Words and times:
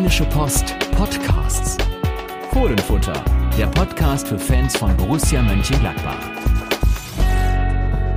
Rheinische 0.00 0.24
Post 0.24 0.74
Podcasts. 0.92 1.76
Fohlenfutter, 2.52 3.22
der 3.58 3.66
Podcast 3.66 4.28
für 4.28 4.38
Fans 4.38 4.74
von 4.74 4.96
Borussia 4.96 5.42
Mönchengladbach. 5.42 6.16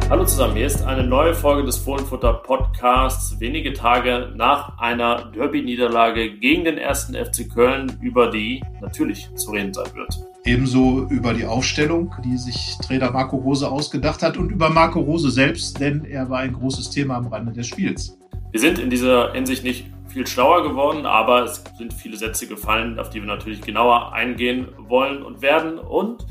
Hallo 0.10 0.24
zusammen, 0.24 0.56
hier 0.56 0.68
ist 0.68 0.82
eine 0.86 1.04
neue 1.04 1.34
Folge 1.34 1.66
des 1.66 1.76
Fohlenfutter 1.76 2.36
Podcasts, 2.36 3.38
wenige 3.42 3.74
Tage 3.74 4.32
nach 4.34 4.80
einer 4.80 5.30
Derby-Niederlage 5.34 6.38
gegen 6.38 6.64
den 6.64 6.78
ersten 6.78 7.16
FC 7.16 7.54
Köln, 7.54 7.92
über 8.00 8.32
die 8.32 8.64
natürlich 8.80 9.30
zu 9.36 9.52
reden 9.52 9.74
sein 9.74 9.94
wird. 9.94 10.24
Ebenso 10.46 11.06
über 11.10 11.34
die 11.34 11.46
Aufstellung, 11.46 12.16
die 12.24 12.38
sich 12.38 12.78
Trainer 12.78 13.12
Marco 13.12 13.36
Rose 13.36 13.70
ausgedacht 13.70 14.24
hat 14.24 14.38
und 14.38 14.54
über 14.54 14.70
Marco 14.70 15.02
Rose 15.02 15.30
selbst, 15.32 15.82
denn 15.82 16.06
er 16.06 16.30
war 16.30 16.40
ein 16.40 16.54
großes 16.54 16.92
Thema 16.92 17.18
am 17.18 17.28
Rande 17.28 17.52
des 17.52 17.68
Spiels. 17.68 18.18
Wir 18.54 18.62
sind 18.62 18.80
in 18.80 18.90
dieser 18.90 19.34
Hinsicht 19.34 19.64
nicht 19.64 19.86
viel 20.08 20.28
schlauer 20.28 20.64
geworden, 20.64 21.06
aber 21.06 21.44
es 21.44 21.64
sind 21.78 21.94
viele 21.94 22.18
Sätze 22.18 22.48
gefallen, 22.48 23.00
auf 23.00 23.10
die 23.10 23.20
wir 23.20 23.28
natürlich 23.28 23.62
genauer 23.62 24.14
eingehen 24.14 24.68
wollen 24.78 25.24
und 25.24 25.42
werden. 25.42 25.80
Und 25.80 26.26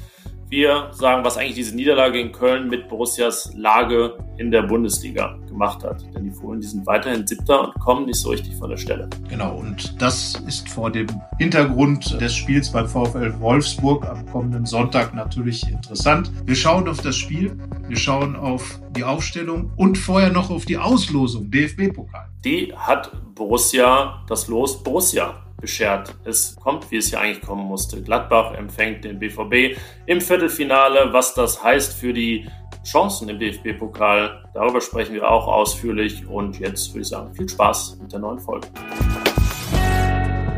wir 0.52 0.90
sagen, 0.92 1.24
was 1.24 1.38
eigentlich 1.38 1.54
diese 1.54 1.74
Niederlage 1.74 2.20
in 2.20 2.30
Köln 2.30 2.68
mit 2.68 2.86
Borussias 2.86 3.54
Lage 3.56 4.18
in 4.36 4.50
der 4.50 4.60
Bundesliga 4.62 5.38
gemacht 5.48 5.82
hat. 5.82 6.04
Denn 6.14 6.24
die 6.24 6.30
Fohlen, 6.30 6.60
die 6.60 6.66
sind 6.66 6.86
weiterhin 6.86 7.26
Siebter 7.26 7.68
und 7.68 7.74
kommen 7.80 8.04
nicht 8.04 8.20
so 8.20 8.28
richtig 8.28 8.54
von 8.56 8.68
der 8.68 8.76
Stelle. 8.76 9.08
Genau, 9.30 9.56
und 9.56 10.00
das 10.00 10.34
ist 10.46 10.68
vor 10.68 10.90
dem 10.90 11.06
Hintergrund 11.38 12.20
des 12.20 12.34
Spiels 12.34 12.70
beim 12.70 12.86
VfL 12.86 13.32
Wolfsburg 13.40 14.06
am 14.06 14.26
kommenden 14.26 14.66
Sonntag 14.66 15.14
natürlich 15.14 15.66
interessant. 15.66 16.30
Wir 16.44 16.54
schauen 16.54 16.86
auf 16.86 17.00
das 17.00 17.16
Spiel, 17.16 17.56
wir 17.88 17.96
schauen 17.96 18.36
auf 18.36 18.78
die 18.90 19.04
Aufstellung 19.04 19.72
und 19.76 19.96
vorher 19.96 20.30
noch 20.30 20.50
auf 20.50 20.66
die 20.66 20.76
Auslosung 20.76 21.50
DFB-Pokal. 21.50 22.28
Die 22.44 22.74
hat 22.76 23.10
Borussia 23.34 24.22
das 24.28 24.48
Los 24.48 24.82
Borussia 24.82 25.41
beschert. 25.62 26.14
Es 26.24 26.54
kommt, 26.56 26.90
wie 26.90 26.98
es 26.98 27.10
ja 27.10 27.20
eigentlich 27.20 27.40
kommen 27.40 27.64
musste. 27.64 28.02
Gladbach 28.02 28.52
empfängt 28.52 29.04
den 29.04 29.18
BVB 29.18 29.78
im 30.04 30.20
Viertelfinale. 30.20 31.10
Was 31.14 31.32
das 31.32 31.62
heißt 31.62 31.94
für 31.94 32.12
die 32.12 32.46
Chancen 32.84 33.30
im 33.30 33.38
DFB-Pokal, 33.38 34.44
darüber 34.52 34.80
sprechen 34.82 35.14
wir 35.14 35.30
auch 35.30 35.46
ausführlich. 35.46 36.26
Und 36.26 36.58
jetzt 36.58 36.90
würde 36.90 37.00
ich 37.00 37.08
sagen, 37.08 37.32
viel 37.32 37.48
Spaß 37.48 37.98
mit 38.02 38.12
der 38.12 38.18
neuen 38.18 38.40
Folge. 38.40 38.68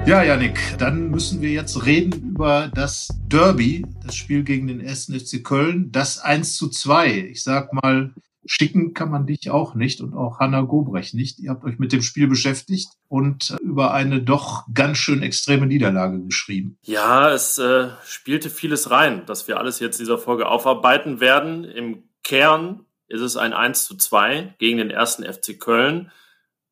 Ja, 0.06 0.22
Janik, 0.22 0.58
dann 0.78 1.10
müssen 1.10 1.40
wir 1.40 1.50
jetzt 1.50 1.86
reden 1.86 2.12
über 2.30 2.70
das 2.74 3.08
Derby, 3.26 3.86
das 4.04 4.16
Spiel 4.16 4.42
gegen 4.42 4.66
den 4.66 4.80
1. 4.80 5.06
FC 5.06 5.42
Köln, 5.42 5.92
das 5.92 6.18
1 6.18 6.56
zu 6.56 6.68
2. 6.68 7.28
Ich 7.30 7.42
sag 7.42 7.72
mal, 7.72 8.10
Schicken 8.46 8.94
kann 8.94 9.10
man 9.10 9.26
dich 9.26 9.50
auch 9.50 9.74
nicht 9.74 10.00
und 10.00 10.14
auch 10.14 10.38
Hanna 10.38 10.62
Gobrecht 10.62 11.14
nicht. 11.14 11.38
Ihr 11.38 11.50
habt 11.50 11.64
euch 11.64 11.78
mit 11.78 11.92
dem 11.92 12.02
Spiel 12.02 12.26
beschäftigt 12.26 12.88
und 13.08 13.56
über 13.62 13.94
eine 13.94 14.22
doch 14.22 14.64
ganz 14.72 14.98
schön 14.98 15.22
extreme 15.22 15.66
Niederlage 15.66 16.20
geschrieben. 16.22 16.78
Ja, 16.82 17.30
es 17.30 17.58
äh, 17.58 17.88
spielte 18.04 18.50
vieles 18.50 18.90
rein, 18.90 19.24
dass 19.26 19.48
wir 19.48 19.58
alles 19.58 19.80
jetzt 19.80 20.00
dieser 20.00 20.18
Folge 20.18 20.46
aufarbeiten 20.46 21.20
werden. 21.20 21.64
Im 21.64 22.04
Kern 22.22 22.84
ist 23.08 23.20
es 23.20 23.36
ein 23.36 23.52
1 23.52 23.84
zu 23.84 23.96
2 23.96 24.54
gegen 24.58 24.78
den 24.78 24.90
ersten 24.90 25.24
FC 25.24 25.58
Köln. 25.58 26.10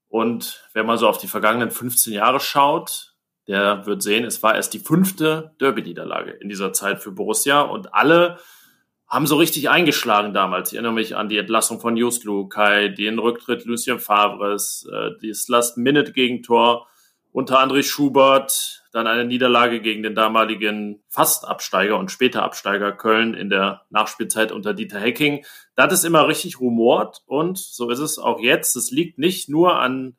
Und 0.08 0.68
wer 0.74 0.84
mal 0.84 0.98
so 0.98 1.08
auf 1.08 1.18
die 1.18 1.28
vergangenen 1.28 1.70
15 1.70 2.12
Jahre 2.12 2.40
schaut, 2.40 3.14
der 3.48 3.86
wird 3.86 4.02
sehen, 4.02 4.24
es 4.24 4.42
war 4.42 4.54
erst 4.54 4.74
die 4.74 4.78
fünfte 4.78 5.54
Derby-Niederlage 5.60 6.32
in 6.32 6.48
dieser 6.48 6.72
Zeit 6.72 7.02
für 7.02 7.12
Borussia 7.12 7.62
und 7.62 7.94
alle 7.94 8.38
haben 9.12 9.26
so 9.26 9.36
richtig 9.36 9.68
eingeschlagen 9.68 10.32
damals. 10.32 10.70
Ich 10.70 10.76
erinnere 10.76 10.94
mich 10.94 11.16
an 11.16 11.28
die 11.28 11.36
Entlassung 11.36 11.80
von 11.80 11.98
Just 11.98 12.24
Lukai, 12.24 12.88
den 12.88 13.18
Rücktritt 13.18 13.66
Lucien 13.66 13.98
Favres, 13.98 14.88
äh, 14.90 15.10
das 15.22 15.48
Last-Minute-Gegentor 15.48 16.86
unter 17.30 17.60
André 17.60 17.82
Schubert, 17.82 18.84
dann 18.90 19.06
eine 19.06 19.26
Niederlage 19.26 19.82
gegen 19.82 20.02
den 20.02 20.14
damaligen 20.14 21.02
Fastabsteiger 21.10 21.98
und 21.98 22.10
später 22.10 22.42
Absteiger 22.42 22.92
Köln 22.92 23.34
in 23.34 23.50
der 23.50 23.82
Nachspielzeit 23.90 24.50
unter 24.50 24.72
Dieter 24.72 24.98
Hecking. 24.98 25.44
Da 25.76 25.82
hat 25.82 25.92
es 25.92 26.04
immer 26.04 26.26
richtig 26.26 26.58
rumort 26.58 27.22
und 27.26 27.58
so 27.58 27.90
ist 27.90 27.98
es 27.98 28.18
auch 28.18 28.40
jetzt. 28.40 28.76
Es 28.76 28.90
liegt 28.90 29.18
nicht 29.18 29.50
nur 29.50 29.78
an 29.78 30.16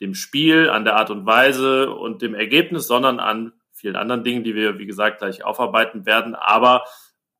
dem 0.00 0.14
Spiel, 0.14 0.68
an 0.68 0.84
der 0.84 0.96
Art 0.96 1.10
und 1.10 1.26
Weise 1.26 1.92
und 1.92 2.22
dem 2.22 2.34
Ergebnis, 2.34 2.88
sondern 2.88 3.20
an 3.20 3.52
vielen 3.72 3.96
anderen 3.96 4.24
Dingen, 4.24 4.42
die 4.42 4.56
wir, 4.56 4.78
wie 4.78 4.86
gesagt, 4.86 5.18
gleich 5.18 5.44
aufarbeiten 5.44 6.06
werden. 6.06 6.34
Aber 6.34 6.84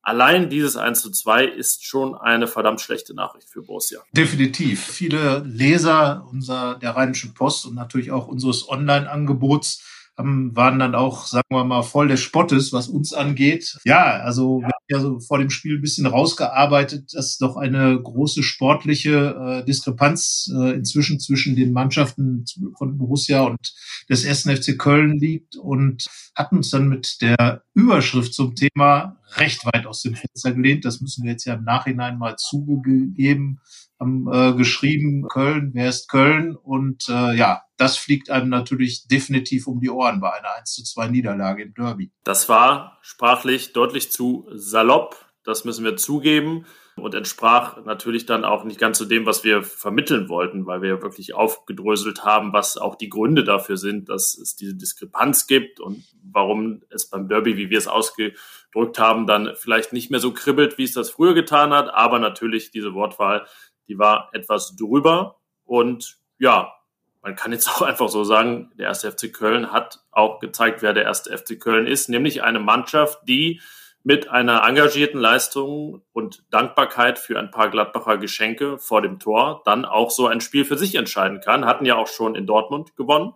Allein 0.07 0.49
dieses 0.49 0.77
1 0.77 1.01
zu 1.01 1.11
2 1.11 1.43
ist 1.43 1.85
schon 1.85 2.15
eine 2.15 2.47
verdammt 2.47 2.79
schlechte 2.79 3.13
Nachricht 3.13 3.49
für 3.49 3.61
Borussia. 3.61 3.99
Definitiv. 4.13 4.81
Viele 4.81 5.39
Leser 5.39 6.25
unserer, 6.31 6.75
der 6.75 6.91
Rheinischen 6.91 7.33
Post 7.33 7.65
und 7.65 7.75
natürlich 7.75 8.11
auch 8.11 8.29
unseres 8.29 8.69
Online-Angebots 8.69 9.83
waren 10.15 10.79
dann 10.79 10.95
auch, 10.95 11.27
sagen 11.27 11.49
wir 11.49 11.65
mal, 11.65 11.83
voll 11.83 12.07
des 12.07 12.21
Spottes, 12.21 12.71
was 12.71 12.87
uns 12.87 13.13
angeht. 13.13 13.77
Ja, 13.83 14.21
also 14.21 14.61
ja. 14.61 14.69
Ja 14.89 14.99
so 14.99 15.19
vor 15.19 15.39
dem 15.39 15.49
Spiel 15.49 15.75
ein 15.75 15.81
bisschen 15.81 16.05
rausgearbeitet, 16.05 17.13
dass 17.13 17.37
doch 17.37 17.57
eine 17.57 18.01
große 18.01 18.43
sportliche 18.43 19.35
äh, 19.61 19.65
Diskrepanz 19.65 20.51
äh, 20.55 20.71
inzwischen 20.71 21.19
zwischen 21.19 21.55
den 21.55 21.73
Mannschaften 21.73 22.45
von 22.77 22.97
Borussia 22.97 23.41
und 23.41 23.73
des 24.09 24.25
1. 24.25 24.43
FC 24.43 24.77
Köln 24.77 25.17
liegt 25.17 25.55
und 25.55 26.07
hatten 26.35 26.57
uns 26.57 26.69
dann 26.69 26.87
mit 26.87 27.21
der 27.21 27.63
Überschrift 27.73 28.33
zum 28.33 28.55
Thema 28.55 29.17
recht 29.35 29.65
weit 29.65 29.85
aus 29.85 30.01
dem 30.01 30.15
Fenster 30.15 30.53
gelehnt. 30.53 30.85
Das 30.85 31.01
müssen 31.01 31.23
wir 31.23 31.31
jetzt 31.31 31.45
ja 31.45 31.55
im 31.55 31.63
Nachhinein 31.63 32.17
mal 32.17 32.35
zugegeben 32.37 33.59
haben 33.99 34.27
äh, 34.31 34.53
geschrieben, 34.53 35.27
Köln, 35.27 35.71
wer 35.73 35.89
ist 35.89 36.09
Köln? 36.09 36.55
Und 36.55 37.07
äh, 37.09 37.35
ja, 37.35 37.63
das 37.77 37.97
fliegt 37.97 38.29
einem 38.29 38.49
natürlich 38.49 39.07
definitiv 39.07 39.67
um 39.67 39.79
die 39.79 39.89
Ohren 39.89 40.19
bei 40.19 40.31
einer 40.31 40.55
1 40.57 40.73
zu 40.73 40.83
2 40.83 41.07
Niederlage 41.09 41.63
im 41.63 41.73
Derby. 41.73 42.11
Das 42.23 42.49
war 42.49 42.99
sprachlich 43.01 43.73
deutlich 43.73 44.11
zu 44.11 44.47
salopp, 44.77 45.15
das 45.43 45.65
müssen 45.65 45.85
wir 45.85 45.97
zugeben. 45.97 46.65
Und 46.95 47.13
entsprach 47.13 47.77
natürlich 47.85 48.25
dann 48.25 48.43
auch 48.43 48.63
nicht 48.63 48.79
ganz 48.79 48.97
zu 48.97 49.05
dem, 49.05 49.27
was 49.27 49.43
wir 49.43 49.61
vermitteln 49.61 50.29
wollten, 50.29 50.65
weil 50.65 50.81
wir 50.81 51.03
wirklich 51.03 51.35
aufgedröselt 51.35 52.25
haben, 52.25 52.53
was 52.53 52.75
auch 52.75 52.95
die 52.95 53.09
Gründe 53.09 53.43
dafür 53.43 53.77
sind, 53.77 54.09
dass 54.09 54.35
es 54.35 54.55
diese 54.55 54.73
Diskrepanz 54.73 55.45
gibt 55.45 55.79
und 55.79 56.03
warum 56.23 56.81
es 56.89 57.07
beim 57.07 57.27
Derby, 57.27 57.55
wie 57.55 57.69
wir 57.69 57.77
es 57.77 57.87
ausgedrückt 57.87 58.97
haben, 58.97 59.27
dann 59.27 59.51
vielleicht 59.55 59.93
nicht 59.93 60.09
mehr 60.09 60.19
so 60.19 60.33
kribbelt, 60.33 60.79
wie 60.79 60.85
es 60.85 60.93
das 60.93 61.11
früher 61.11 61.35
getan 61.35 61.71
hat. 61.71 61.93
Aber 61.93 62.17
natürlich 62.17 62.71
diese 62.71 62.95
Wortwahl 62.95 63.45
die 63.87 63.97
war 63.97 64.29
etwas 64.33 64.75
drüber. 64.75 65.39
Und 65.65 66.17
ja, 66.37 66.73
man 67.21 67.35
kann 67.35 67.51
jetzt 67.51 67.69
auch 67.75 67.81
einfach 67.81 68.09
so 68.09 68.23
sagen, 68.23 68.71
der 68.77 68.87
erste 68.87 69.11
FC 69.11 69.33
Köln 69.33 69.71
hat 69.71 69.99
auch 70.11 70.39
gezeigt, 70.39 70.81
wer 70.81 70.93
der 70.93 71.03
erste 71.03 71.35
FC 71.35 71.59
Köln 71.59 71.87
ist, 71.87 72.09
nämlich 72.09 72.43
eine 72.43 72.59
Mannschaft, 72.59 73.19
die 73.27 73.61
mit 74.07 74.29
einer 74.29 74.65
engagierten 74.65 75.19
Leistung 75.19 76.01
und 76.13 76.45
Dankbarkeit 76.49 77.19
für 77.19 77.37
ein 77.37 77.51
paar 77.51 77.69
Gladbacher 77.69 78.17
Geschenke 78.17 78.77
vor 78.77 79.01
dem 79.01 79.19
Tor 79.19 79.61
dann 79.65 79.83
auch 79.83 80.11
so 80.11 80.27
ein 80.27 80.39
Spiel 80.39 80.63
für 80.63 80.77
sich 80.77 80.95
entscheiden 80.95 81.41
kann. 81.41 81.65
Hatten 81.65 81.83
ja 81.83 81.97
auch 81.97 82.07
schon 82.07 82.33
in 82.33 82.47
Dortmund 82.47 82.95
gewonnen 82.95 83.33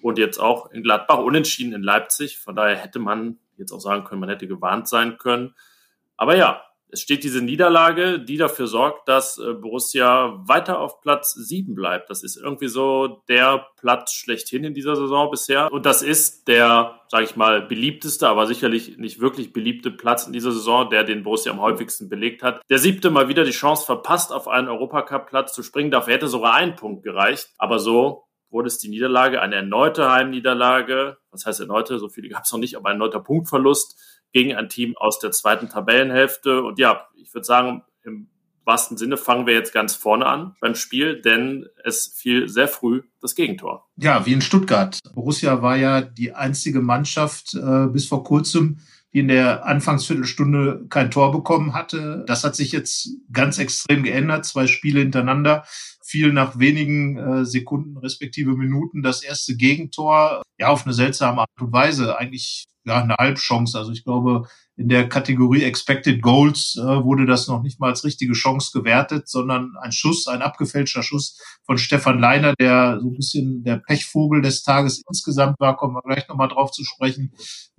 und 0.00 0.16
jetzt 0.16 0.38
auch 0.38 0.70
in 0.70 0.82
Gladbach 0.82 1.18
unentschieden 1.18 1.74
in 1.74 1.82
Leipzig. 1.82 2.38
Von 2.38 2.56
daher 2.56 2.76
hätte 2.76 2.98
man 2.98 3.38
jetzt 3.58 3.70
auch 3.70 3.80
sagen 3.80 4.04
können, 4.04 4.22
man 4.22 4.30
hätte 4.30 4.48
gewarnt 4.48 4.88
sein 4.88 5.18
können. 5.18 5.54
Aber 6.16 6.36
ja, 6.36 6.64
es 6.90 7.00
steht 7.00 7.24
diese 7.24 7.42
Niederlage, 7.42 8.20
die 8.20 8.36
dafür 8.36 8.66
sorgt, 8.66 9.08
dass 9.08 9.38
äh, 9.38 9.54
Borussia 9.54 10.40
weiter 10.46 10.80
auf 10.80 11.00
Platz 11.00 11.32
7 11.34 11.74
bleibt. 11.74 12.10
Das 12.10 12.22
ist 12.22 12.36
irgendwie 12.36 12.68
so 12.68 13.22
der 13.28 13.66
Platz 13.76 14.12
schlechthin 14.12 14.64
in 14.64 14.74
dieser 14.74 14.96
Saison 14.96 15.30
bisher. 15.30 15.72
Und 15.72 15.84
das 15.84 16.02
ist 16.02 16.48
der, 16.48 17.00
sage 17.08 17.24
ich 17.24 17.36
mal, 17.36 17.62
beliebteste, 17.62 18.28
aber 18.28 18.46
sicherlich 18.46 18.98
nicht 18.98 19.20
wirklich 19.20 19.52
beliebte 19.52 19.90
Platz 19.90 20.26
in 20.26 20.32
dieser 20.32 20.52
Saison, 20.52 20.88
der 20.88 21.04
den 21.04 21.22
Borussia 21.22 21.52
am 21.52 21.60
häufigsten 21.60 22.08
belegt 22.08 22.42
hat. 22.42 22.62
Der 22.70 22.78
siebte 22.78 23.10
mal 23.10 23.28
wieder 23.28 23.44
die 23.44 23.50
Chance 23.50 23.84
verpasst, 23.84 24.32
auf 24.32 24.48
einen 24.48 24.68
Europacup-Platz 24.68 25.54
zu 25.54 25.62
springen. 25.62 25.90
Dafür 25.90 26.14
hätte 26.14 26.28
sogar 26.28 26.54
ein 26.54 26.76
Punkt 26.76 27.02
gereicht. 27.02 27.50
Aber 27.58 27.78
so 27.78 28.26
wurde 28.50 28.68
es 28.68 28.78
die 28.78 28.88
Niederlage, 28.88 29.42
eine 29.42 29.56
erneute 29.56 30.10
Heimniederlage. 30.10 31.18
Was 31.30 31.46
heißt 31.46 31.60
erneute? 31.60 31.98
So 31.98 32.08
viele 32.08 32.28
gab 32.28 32.44
es 32.44 32.52
noch 32.52 32.60
nicht, 32.60 32.76
aber 32.76 32.88
ein 32.88 32.94
erneuter 32.94 33.20
Punktverlust 33.20 34.15
gegen 34.32 34.54
ein 34.54 34.68
Team 34.68 34.96
aus 34.96 35.18
der 35.18 35.32
zweiten 35.32 35.68
Tabellenhälfte. 35.68 36.62
Und 36.62 36.78
ja, 36.78 37.06
ich 37.16 37.32
würde 37.34 37.44
sagen, 37.44 37.82
im 38.04 38.28
wahrsten 38.64 38.96
Sinne 38.96 39.16
fangen 39.16 39.46
wir 39.46 39.54
jetzt 39.54 39.72
ganz 39.72 39.94
vorne 39.94 40.26
an 40.26 40.56
beim 40.60 40.74
Spiel, 40.74 41.22
denn 41.22 41.66
es 41.84 42.12
fiel 42.14 42.48
sehr 42.48 42.68
früh 42.68 43.02
das 43.22 43.34
Gegentor. 43.34 43.88
Ja, 43.96 44.26
wie 44.26 44.32
in 44.32 44.40
Stuttgart. 44.42 44.98
Borussia 45.14 45.62
war 45.62 45.76
ja 45.76 46.00
die 46.00 46.34
einzige 46.34 46.80
Mannschaft 46.80 47.54
äh, 47.54 47.86
bis 47.86 48.06
vor 48.06 48.24
kurzem, 48.24 48.78
die 49.12 49.20
in 49.20 49.28
der 49.28 49.64
Anfangsviertelstunde 49.64 50.86
kein 50.90 51.10
Tor 51.10 51.32
bekommen 51.32 51.74
hatte. 51.74 52.24
Das 52.26 52.44
hat 52.44 52.56
sich 52.56 52.72
jetzt 52.72 53.08
ganz 53.32 53.58
extrem 53.58 54.02
geändert. 54.02 54.44
Zwei 54.44 54.66
Spiele 54.66 55.00
hintereinander 55.00 55.64
fiel 56.06 56.32
nach 56.32 56.58
wenigen 56.58 57.18
äh, 57.18 57.44
Sekunden 57.44 57.96
respektive 57.98 58.56
Minuten 58.56 59.02
das 59.02 59.22
erste 59.22 59.56
Gegentor. 59.56 60.42
Ja, 60.58 60.68
auf 60.68 60.84
eine 60.84 60.94
seltsame 60.94 61.40
Art 61.40 61.50
und 61.60 61.72
Weise. 61.72 62.18
Eigentlich 62.18 62.66
ja 62.86 63.02
eine 63.02 63.16
Halbchance. 63.18 63.76
Also 63.76 63.92
ich 63.92 64.04
glaube, 64.04 64.48
in 64.76 64.88
der 64.88 65.08
Kategorie 65.08 65.64
Expected 65.64 66.22
Goals 66.22 66.76
äh, 66.76 67.04
wurde 67.04 67.26
das 67.26 67.48
noch 67.48 67.62
nicht 67.62 67.80
mal 67.80 67.90
als 67.90 68.04
richtige 68.04 68.34
Chance 68.34 68.70
gewertet, 68.78 69.28
sondern 69.28 69.72
ein 69.80 69.92
Schuss, 69.92 70.28
ein 70.28 70.42
abgefälschter 70.42 71.02
Schuss 71.02 71.40
von 71.64 71.78
Stefan 71.78 72.20
Leiner, 72.20 72.54
der 72.54 73.00
so 73.00 73.08
ein 73.08 73.16
bisschen 73.16 73.64
der 73.64 73.78
Pechvogel 73.78 74.42
des 74.42 74.62
Tages 74.62 75.02
insgesamt 75.08 75.58
war, 75.58 75.76
kommen 75.76 75.94
wir 75.94 76.02
gleich 76.02 76.28
nochmal 76.28 76.48
drauf 76.48 76.70
zu 76.70 76.84
sprechen. 76.84 77.32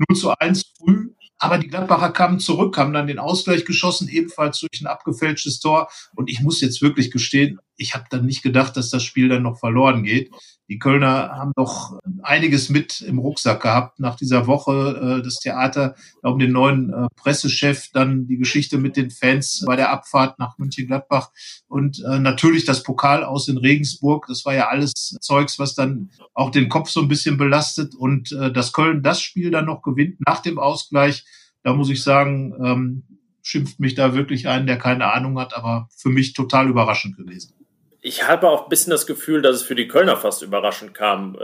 0 0.09 0.17
zu 0.17 0.31
1 0.37 0.73
früh, 0.77 1.11
aber 1.39 1.57
die 1.59 1.67
Gladbacher 1.67 2.11
kamen 2.11 2.39
zurück, 2.39 2.77
haben 2.77 2.93
dann 2.93 3.07
den 3.07 3.19
Ausgleich 3.19 3.63
geschossen, 3.63 4.09
ebenfalls 4.09 4.59
durch 4.59 4.81
ein 4.81 4.87
abgefälschtes 4.87 5.59
Tor. 5.59 5.89
Und 6.15 6.29
ich 6.29 6.41
muss 6.41 6.61
jetzt 6.61 6.81
wirklich 6.81 7.11
gestehen, 7.11 7.59
ich 7.77 7.93
habe 7.93 8.05
dann 8.09 8.25
nicht 8.25 8.43
gedacht, 8.43 8.75
dass 8.75 8.89
das 8.89 9.03
Spiel 9.03 9.29
dann 9.29 9.43
noch 9.43 9.59
verloren 9.59 10.03
geht. 10.03 10.31
Die 10.69 10.79
Kölner 10.79 11.29
haben 11.31 11.53
doch 11.55 11.97
einiges 12.23 12.67
mit 12.67 12.99
im 12.99 13.19
Rucksack 13.19 13.61
gehabt 13.61 13.99
nach 13.99 14.15
dieser 14.15 14.47
Woche. 14.47 15.19
Äh, 15.19 15.23
das 15.23 15.39
Theater 15.39 15.95
um 16.21 16.39
den 16.39 16.51
neuen 16.51 16.91
äh, 16.91 17.07
Pressechef, 17.15 17.89
dann 17.93 18.27
die 18.27 18.37
Geschichte 18.37 18.77
mit 18.77 18.97
den 18.97 19.09
Fans 19.09 19.63
bei 19.65 19.77
der 19.77 19.91
Abfahrt 19.91 20.39
nach 20.39 20.57
München-Gladbach 20.57 21.31
und 21.67 22.03
äh, 22.03 22.19
natürlich 22.19 22.65
das 22.65 22.83
Pokal 22.83 23.23
aus 23.23 23.47
in 23.47 23.57
Regensburg. 23.57 24.25
Das 24.27 24.43
war 24.43 24.55
ja 24.55 24.67
alles 24.67 24.91
Zeugs, 25.21 25.57
was 25.57 25.73
dann 25.73 26.09
auch 26.33 26.51
den 26.51 26.67
Kopf 26.67 26.89
so 26.89 27.01
ein 27.01 27.07
bisschen 27.07 27.37
belastet. 27.37 27.95
Und 27.95 28.33
äh, 28.33 28.51
dass 28.51 28.73
Köln 28.73 29.03
das 29.03 29.21
Spiel 29.21 29.51
dann 29.51 29.65
noch 29.65 29.81
gewinnt 29.81 30.17
nach 30.27 30.41
dem 30.41 30.59
Ausgleich, 30.59 31.23
da 31.63 31.73
muss 31.73 31.89
ich 31.89 32.03
sagen, 32.03 32.53
ähm, 32.61 33.03
schimpft 33.41 33.79
mich 33.79 33.95
da 33.95 34.13
wirklich 34.13 34.49
ein, 34.49 34.67
der 34.67 34.77
keine 34.77 35.13
Ahnung 35.13 35.39
hat, 35.39 35.55
aber 35.55 35.87
für 35.95 36.09
mich 36.09 36.33
total 36.33 36.67
überraschend 36.67 37.15
gewesen 37.15 37.53
ich 38.01 38.27
habe 38.27 38.49
auch 38.49 38.63
ein 38.63 38.69
bisschen 38.69 38.91
das 38.91 39.07
Gefühl, 39.07 39.41
dass 39.41 39.57
es 39.57 39.63
für 39.63 39.75
die 39.75 39.87
Kölner 39.87 40.17
fast 40.17 40.41
überraschend 40.41 40.93
kam. 40.93 41.37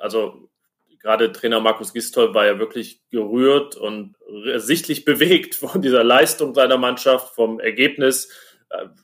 Also 0.00 0.48
gerade 1.00 1.32
Trainer 1.32 1.60
Markus 1.60 1.92
Gistol 1.92 2.34
war 2.34 2.46
ja 2.46 2.58
wirklich 2.58 3.02
gerührt 3.10 3.76
und 3.76 4.14
sichtlich 4.56 5.04
bewegt 5.04 5.54
von 5.54 5.82
dieser 5.82 6.04
Leistung 6.04 6.54
seiner 6.54 6.78
Mannschaft, 6.78 7.34
vom 7.34 7.60
Ergebnis. 7.60 8.30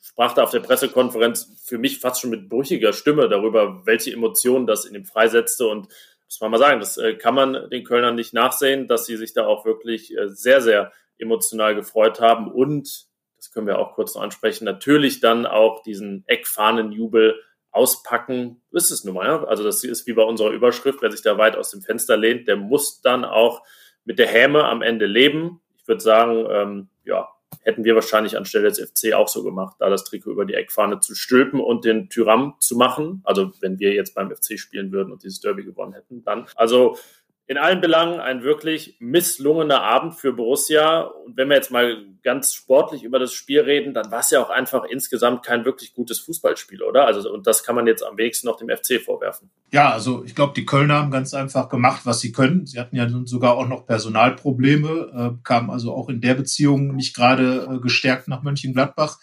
Sprach 0.03 0.35
da 0.35 0.43
auf 0.43 0.51
der 0.51 0.61
Pressekonferenz 0.61 1.63
für 1.65 1.79
mich 1.79 2.01
fast 2.01 2.21
schon 2.21 2.31
mit 2.31 2.49
brüchiger 2.49 2.93
Stimme 2.93 3.29
darüber, 3.29 3.83
welche 3.87 4.13
Emotionen 4.13 4.67
das 4.67 4.85
in 4.85 4.95
ihm 4.95 5.07
freisetzte. 5.07 5.67
Und 5.67 5.89
muss 6.27 6.41
man 6.41 6.51
mal 6.51 6.59
sagen, 6.59 6.81
das 6.81 6.97
äh, 6.97 7.15
kann 7.15 7.35
man 7.35 7.71
den 7.71 7.85
Kölnern 7.85 8.15
nicht 8.15 8.35
nachsehen, 8.35 8.89
dass 8.89 9.07
sie 9.07 9.17
sich 9.17 9.33
da 9.33 9.47
auch 9.47 9.65
wirklich 9.65 10.17
äh, 10.17 10.29
sehr, 10.29 10.61
sehr 10.61 10.93
emotional 11.19 11.75
gefreut 11.75 12.21
haben 12.21 12.51
und 12.51 13.07
das 13.45 13.53
können 13.53 13.67
wir 13.67 13.79
auch 13.79 13.95
kurz 13.95 14.15
noch 14.15 14.23
ansprechen, 14.23 14.65
natürlich 14.65 15.21
dann 15.21 15.45
auch 15.45 15.83
diesen 15.83 16.25
Eckfahnenjubel 16.27 17.43
auspacken. 17.73 18.63
Ist 18.73 18.91
es 18.91 19.05
nun 19.05 19.17
mal. 19.17 19.27
Ja? 19.27 19.45
Also 19.45 19.63
das 19.63 19.85
ist 19.85 20.07
wie 20.07 20.15
bei 20.15 20.23
unserer 20.23 20.51
Überschrift, 20.51 21.03
wer 21.03 21.11
sich 21.11 21.21
da 21.21 21.37
weit 21.37 21.57
aus 21.57 21.71
dem 21.71 21.83
Fenster 21.83 22.17
lehnt, 22.17 22.49
der 22.49 22.57
muss 22.57 23.03
dann 23.03 23.25
auch 23.25 23.63
mit 24.05 24.19
der 24.19 24.29
Häme 24.29 24.65
am 24.65 24.81
Ende 24.81 25.05
leben. 25.05 25.61
Ich 25.77 25.87
würde 25.87 26.01
sagen, 26.01 26.47
ähm, 26.49 26.89
ja, 27.05 27.29
hätten 27.61 27.85
wir 27.85 27.95
wahrscheinlich 27.95 28.37
anstelle 28.39 28.69
des 28.69 28.81
FC 28.81 29.13
auch 29.13 29.29
so 29.29 29.43
gemacht, 29.43 29.77
da 29.79 29.91
das 29.91 30.05
Trikot 30.05 30.31
über 30.31 30.47
die 30.47 30.55
Eckfahne 30.55 31.01
zu 31.01 31.15
stülpen 31.15 31.61
und 31.61 31.85
den 31.85 32.09
Tyram 32.09 32.55
zu 32.61 32.77
machen. 32.77 33.21
Also 33.25 33.53
wenn 33.61 33.79
wir 33.79 33.93
jetzt 33.93 34.15
beim 34.15 34.35
FC 34.35 34.59
spielen 34.59 34.91
würden 34.91 35.13
und 35.13 35.23
dieses 35.23 35.41
Derby 35.41 35.65
gewonnen 35.65 35.93
hätten, 35.93 36.25
dann. 36.25 36.47
Also 36.55 36.97
in 37.47 37.59
allen 37.59 37.83
Belangen 37.83 38.21
ein 38.21 38.43
wirklich 38.43 38.97
misslungener 39.01 39.83
Abend 39.83 40.15
für 40.15 40.33
Borussia. 40.33 41.03
Und 41.03 41.37
wenn 41.37 41.49
wir 41.49 41.57
jetzt 41.57 41.71
mal 41.71 42.07
ganz 42.23 42.55
sportlich 42.55 43.03
über 43.03 43.19
das 43.19 43.35
Spiel 43.35 43.61
reden, 43.61 43.93
dann 43.93 44.11
war 44.11 44.21
es 44.21 44.31
ja 44.31 44.43
auch 44.43 44.49
einfach 44.49 44.85
insgesamt 44.85 45.45
kein 45.45 45.67
wirklich 45.67 45.93
gutes 45.93 46.21
Fußballspiel, 46.21 46.83
oder? 46.83 47.05
Also, 47.07 47.31
und 47.31 47.47
das 47.47 47.63
kann 47.63 47.75
man 47.75 47.87
jetzt 47.87 48.03
am 48.03 48.17
wenigsten 48.17 48.47
noch 48.47 48.57
dem 48.57 48.71
FC 48.71 48.99
vorwerfen. 48.99 49.51
Ja, 49.73 49.91
also 49.91 50.25
ich 50.25 50.35
glaube, 50.35 50.55
die 50.57 50.65
Kölner 50.65 50.95
haben 50.95 51.11
ganz 51.11 51.35
einfach 51.35 51.69
gemacht, 51.69 52.03
was 52.05 52.21
sie 52.21 52.33
können. 52.33 52.65
Sie 52.65 52.81
hatten 52.81 52.97
ja 52.97 53.07
sogar 53.25 53.59
auch 53.59 53.69
noch 53.69 53.85
Personalprobleme, 53.85 55.35
äh, 55.37 55.43
kamen 55.45 55.71
also 55.71 55.93
auch 55.93 56.09
in 56.09 56.23
der 56.23 56.35
Beziehung 56.35 56.97
nicht 56.97 57.15
gerade 57.15 57.69
äh, 57.71 57.79
gestärkt 57.81 58.27
nach 58.27 58.43
Mönchengladbach. 58.43 59.19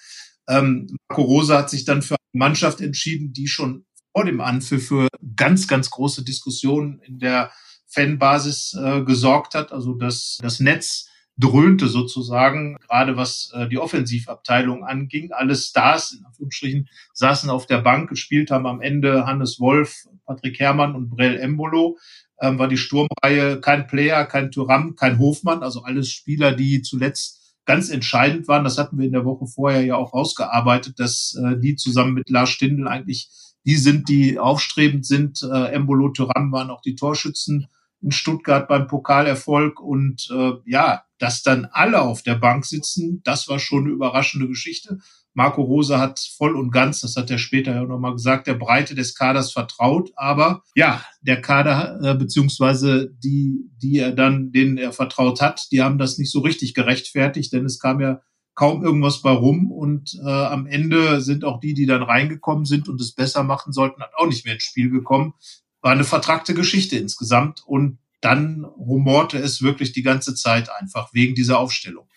Ähm, 0.48 0.96
Marco 1.10 1.24
Rosa 1.24 1.58
hat 1.58 1.72
sich 1.72 1.86
dann 1.86 2.04
für 2.04 2.16
eine 2.16 2.40
Mannschaft 2.40 2.82
entschieden, 2.82 3.34
die 3.34 3.48
schon 3.48 3.86
vor 4.14 4.26
dem 4.26 4.42
Anpfiff 4.42 4.88
für 4.88 5.08
ganz, 5.36 5.68
ganz 5.68 5.90
große 5.90 6.24
Diskussionen 6.24 7.00
in 7.00 7.18
der 7.18 7.52
Fanbasis 7.92 8.74
äh, 8.74 9.02
gesorgt 9.04 9.54
hat. 9.54 9.72
Also 9.72 9.94
das, 9.94 10.38
das 10.42 10.60
Netz 10.60 11.10
dröhnte 11.38 11.88
sozusagen, 11.88 12.78
gerade 12.88 13.18
was 13.18 13.52
äh, 13.54 13.68
die 13.68 13.78
Offensivabteilung 13.78 14.84
anging. 14.84 15.32
Alle 15.32 15.56
Stars, 15.56 16.14
in 16.14 16.26
Anführungsstrichen, 16.26 16.90
saßen 17.14 17.50
auf 17.50 17.66
der 17.66 17.80
Bank, 17.80 18.10
gespielt 18.10 18.52
haben 18.52 18.68
am 18.68 18.82
Ende 18.82 19.26
Hannes 19.26 19.60
Wolf, 19.60 20.08
Patrick 20.26 20.60
Herrmann 20.60 20.96
und 20.96 21.10
Brell 21.10 21.38
Embolo. 21.40 21.98
Ähm, 22.42 22.58
war 22.58 22.68
die 22.68 22.78
Sturmreihe 22.78 23.60
kein 23.60 23.88
Player, 23.88 24.26
kein 24.26 24.52
Thuram, 24.52 24.96
kein 24.96 25.20
Hofmann, 25.20 25.64
also 25.64 25.84
alles 25.84 26.10
Spieler, 26.12 26.54
die 26.54 26.82
zuletzt 26.82 27.40
ganz 27.66 27.90
entscheidend 27.90 28.48
waren. 28.48 28.64
Das 28.64 28.78
hatten 28.78 28.98
wir 28.98 29.06
in 29.06 29.12
der 29.12 29.26
Woche 29.26 29.46
vorher 29.48 29.84
ja 29.84 29.96
auch 29.96 30.14
rausgearbeitet, 30.14 31.00
dass 31.00 31.38
äh, 31.44 31.60
die 31.60 31.76
zusammen 31.76 32.14
mit 32.14 32.30
Lars 32.30 32.50
Stindl 32.50 32.88
eigentlich 32.88 33.30
die 33.66 33.76
sind, 33.76 34.10
die 34.10 34.40
aufstrebend 34.40 35.06
sind. 35.06 35.44
Äh, 35.44 35.74
Embolo 35.74 36.10
Thuram 36.10 36.52
waren 36.52 36.72
auch 36.72 36.82
die 36.82 36.96
Torschützen 36.96 37.68
in 38.02 38.12
Stuttgart 38.12 38.68
beim 38.68 38.88
Pokalerfolg 38.88 39.80
und 39.80 40.28
äh, 40.32 40.54
ja, 40.66 41.04
dass 41.20 41.44
dann 41.44 41.68
alle 41.72 42.02
auf 42.02 42.24
der 42.24 42.36
Bank 42.36 42.66
sitzen, 42.66 43.22
das 43.24 43.48
war 43.48 43.60
schon 43.60 43.84
eine 43.84 43.94
überraschende 43.94 44.48
Geschichte. 44.48 45.00
Marco 45.34 45.62
Rose 45.62 45.98
hat 45.98 46.20
voll 46.38 46.56
und 46.56 46.72
ganz, 46.72 47.02
das 47.02 47.16
hat 47.16 47.32
er 47.32 47.38
später 47.38 47.74
ja 47.74 47.84
nochmal 47.84 48.14
gesagt, 48.14 48.48
der 48.48 48.56
Breite 48.56 48.96
des 48.96 49.16
Kaders 49.16 49.54
vertraut, 49.54 50.12
aber 50.16 50.64
ja, 50.76 51.06
der 51.22 51.42
Kader 51.42 52.00
äh, 52.04 52.16
beziehungsweise 52.16 53.14
die, 53.24 53.70
die 53.82 54.00
er 54.00 54.12
dann, 54.12 54.52
denen 54.52 54.78
er 54.78 54.92
vertraut 54.92 55.40
hat, 55.40 55.68
die 55.72 55.82
haben 55.82 56.00
das 56.00 56.18
nicht 56.18 56.32
so 56.32 56.40
richtig 56.40 56.74
gerechtfertigt, 56.74 57.54
denn 57.54 57.66
es 57.66 57.80
kam 57.80 58.02
ja 58.02 58.22
kaum 58.56 58.84
irgendwas 58.84 59.22
bei 59.22 59.32
rum. 59.32 59.72
Und 59.72 60.20
äh, 60.24 60.30
am 60.30 60.68
Ende 60.68 61.22
sind 61.22 61.46
auch 61.46 61.62
die, 61.62 61.74
die 61.74 61.86
dann 61.86 62.04
reingekommen 62.04 62.66
sind 62.66 62.90
und 62.90 63.00
es 63.00 63.14
besser 63.14 63.44
machen 63.44 63.72
sollten, 63.72 64.02
auch 64.18 64.28
nicht 64.28 64.44
mehr 64.44 64.56
ins 64.56 64.64
Spiel 64.64 64.90
gekommen 64.90 65.34
war 65.82 65.92
eine 65.92 66.04
vertragte 66.04 66.54
Geschichte 66.54 66.98
insgesamt 66.98 67.64
und 67.66 67.98
dann 68.22 68.64
rumorte 68.64 69.40
es 69.40 69.64
wirklich 69.64 69.94
die 69.94 70.04
ganze 70.04 70.36
Zeit 70.36 70.70
einfach 70.70 71.12
wegen 71.12 71.34
dieser 71.34 71.58
Aufstellung. 71.58 72.08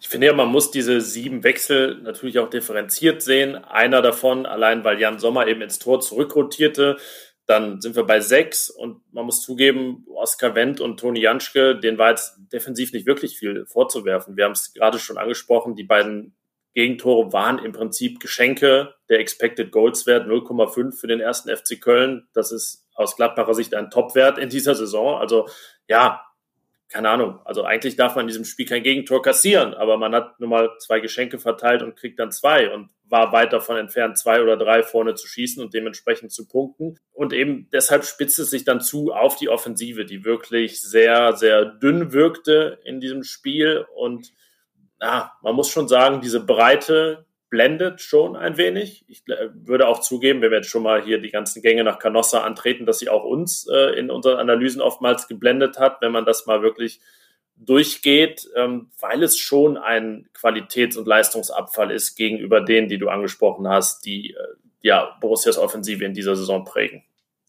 Ich 0.00 0.08
finde 0.08 0.28
ja, 0.28 0.32
man 0.32 0.48
muss 0.48 0.70
diese 0.70 1.02
sieben 1.02 1.44
Wechsel 1.44 2.00
natürlich 2.02 2.38
auch 2.38 2.48
differenziert 2.48 3.20
sehen. 3.20 3.56
Einer 3.56 4.00
davon, 4.00 4.46
allein 4.46 4.84
weil 4.84 4.98
Jan 4.98 5.18
Sommer 5.18 5.46
eben 5.46 5.60
ins 5.60 5.78
Tor 5.78 6.00
zurückrotierte, 6.00 6.96
dann 7.44 7.80
sind 7.80 7.94
wir 7.94 8.04
bei 8.04 8.20
sechs 8.20 8.70
und 8.70 9.02
man 9.12 9.26
muss 9.26 9.42
zugeben, 9.42 10.06
Oskar 10.14 10.54
Wendt 10.54 10.80
und 10.80 10.98
Toni 10.98 11.20
Janschke, 11.20 11.78
denen 11.78 11.98
war 11.98 12.10
jetzt 12.10 12.38
defensiv 12.52 12.92
nicht 12.92 13.06
wirklich 13.06 13.36
viel 13.36 13.66
vorzuwerfen. 13.66 14.36
Wir 14.36 14.44
haben 14.44 14.52
es 14.52 14.72
gerade 14.72 14.98
schon 14.98 15.18
angesprochen, 15.18 15.76
die 15.76 15.84
beiden 15.84 16.36
Gegentore 16.74 17.32
waren 17.32 17.58
im 17.58 17.72
Prinzip 17.72 18.20
Geschenke. 18.20 18.94
Der 19.08 19.18
Expected 19.18 19.72
Goals 19.72 20.06
Wert 20.06 20.28
0,5 20.28 20.98
für 20.98 21.08
den 21.08 21.20
ersten 21.20 21.54
FC 21.54 21.80
Köln. 21.80 22.28
Das 22.32 22.52
ist 22.52 22.86
aus 23.00 23.16
Gladbacher 23.16 23.54
Sicht 23.54 23.74
ein 23.74 23.90
Topwert 23.90 24.38
in 24.38 24.48
dieser 24.48 24.74
Saison. 24.74 25.18
Also 25.18 25.48
ja, 25.88 26.22
keine 26.90 27.08
Ahnung. 27.08 27.38
Also 27.44 27.62
eigentlich 27.62 27.96
darf 27.96 28.16
man 28.16 28.24
in 28.24 28.28
diesem 28.28 28.44
Spiel 28.44 28.66
kein 28.66 28.82
Gegentor 28.82 29.22
kassieren, 29.22 29.74
aber 29.74 29.96
man 29.96 30.14
hat 30.14 30.40
nur 30.40 30.48
mal 30.48 30.70
zwei 30.78 31.00
Geschenke 31.00 31.38
verteilt 31.38 31.82
und 31.82 31.96
kriegt 31.96 32.18
dann 32.18 32.32
zwei 32.32 32.72
und 32.72 32.90
war 33.08 33.32
weit 33.32 33.52
davon 33.52 33.76
entfernt, 33.76 34.18
zwei 34.18 34.42
oder 34.42 34.56
drei 34.56 34.82
vorne 34.82 35.14
zu 35.14 35.26
schießen 35.26 35.62
und 35.62 35.74
dementsprechend 35.74 36.32
zu 36.32 36.46
punkten. 36.46 36.98
Und 37.12 37.32
eben 37.32 37.68
deshalb 37.72 38.04
spitzt 38.04 38.38
es 38.38 38.50
sich 38.50 38.64
dann 38.64 38.80
zu 38.80 39.12
auf 39.12 39.36
die 39.36 39.48
Offensive, 39.48 40.04
die 40.04 40.24
wirklich 40.24 40.80
sehr, 40.80 41.36
sehr 41.36 41.64
dünn 41.64 42.12
wirkte 42.12 42.78
in 42.84 43.00
diesem 43.00 43.24
Spiel. 43.24 43.84
Und 43.94 44.32
na, 45.00 45.32
man 45.42 45.54
muss 45.54 45.70
schon 45.70 45.88
sagen, 45.88 46.20
diese 46.20 46.40
Breite, 46.40 47.26
blendet 47.50 48.00
schon 48.00 48.36
ein 48.36 48.56
wenig. 48.56 49.04
Ich 49.08 49.24
würde 49.26 49.88
auch 49.88 50.00
zugeben, 50.00 50.40
wenn 50.40 50.50
wir 50.50 50.58
jetzt 50.58 50.70
schon 50.70 50.84
mal 50.84 51.02
hier 51.02 51.20
die 51.20 51.30
ganzen 51.30 51.62
Gänge 51.62 51.84
nach 51.84 51.98
Canossa 51.98 52.42
antreten, 52.44 52.86
dass 52.86 53.00
sie 53.00 53.08
auch 53.08 53.24
uns 53.24 53.66
äh, 53.68 53.98
in 53.98 54.10
unseren 54.10 54.38
Analysen 54.38 54.80
oftmals 54.80 55.28
geblendet 55.28 55.78
hat, 55.78 56.00
wenn 56.00 56.12
man 56.12 56.24
das 56.24 56.46
mal 56.46 56.62
wirklich 56.62 57.00
durchgeht, 57.56 58.48
ähm, 58.56 58.90
weil 59.00 59.22
es 59.22 59.38
schon 59.38 59.76
ein 59.76 60.28
Qualitäts- 60.32 60.96
und 60.96 61.06
Leistungsabfall 61.06 61.90
ist 61.90 62.14
gegenüber 62.14 62.62
denen, 62.62 62.88
die 62.88 62.98
du 62.98 63.08
angesprochen 63.08 63.68
hast, 63.68 64.06
die 64.06 64.30
äh, 64.30 64.36
ja 64.80 65.16
Borussias 65.20 65.58
Offensive 65.58 66.04
in 66.04 66.14
dieser 66.14 66.36
Saison 66.36 66.64
prägen. 66.64 67.02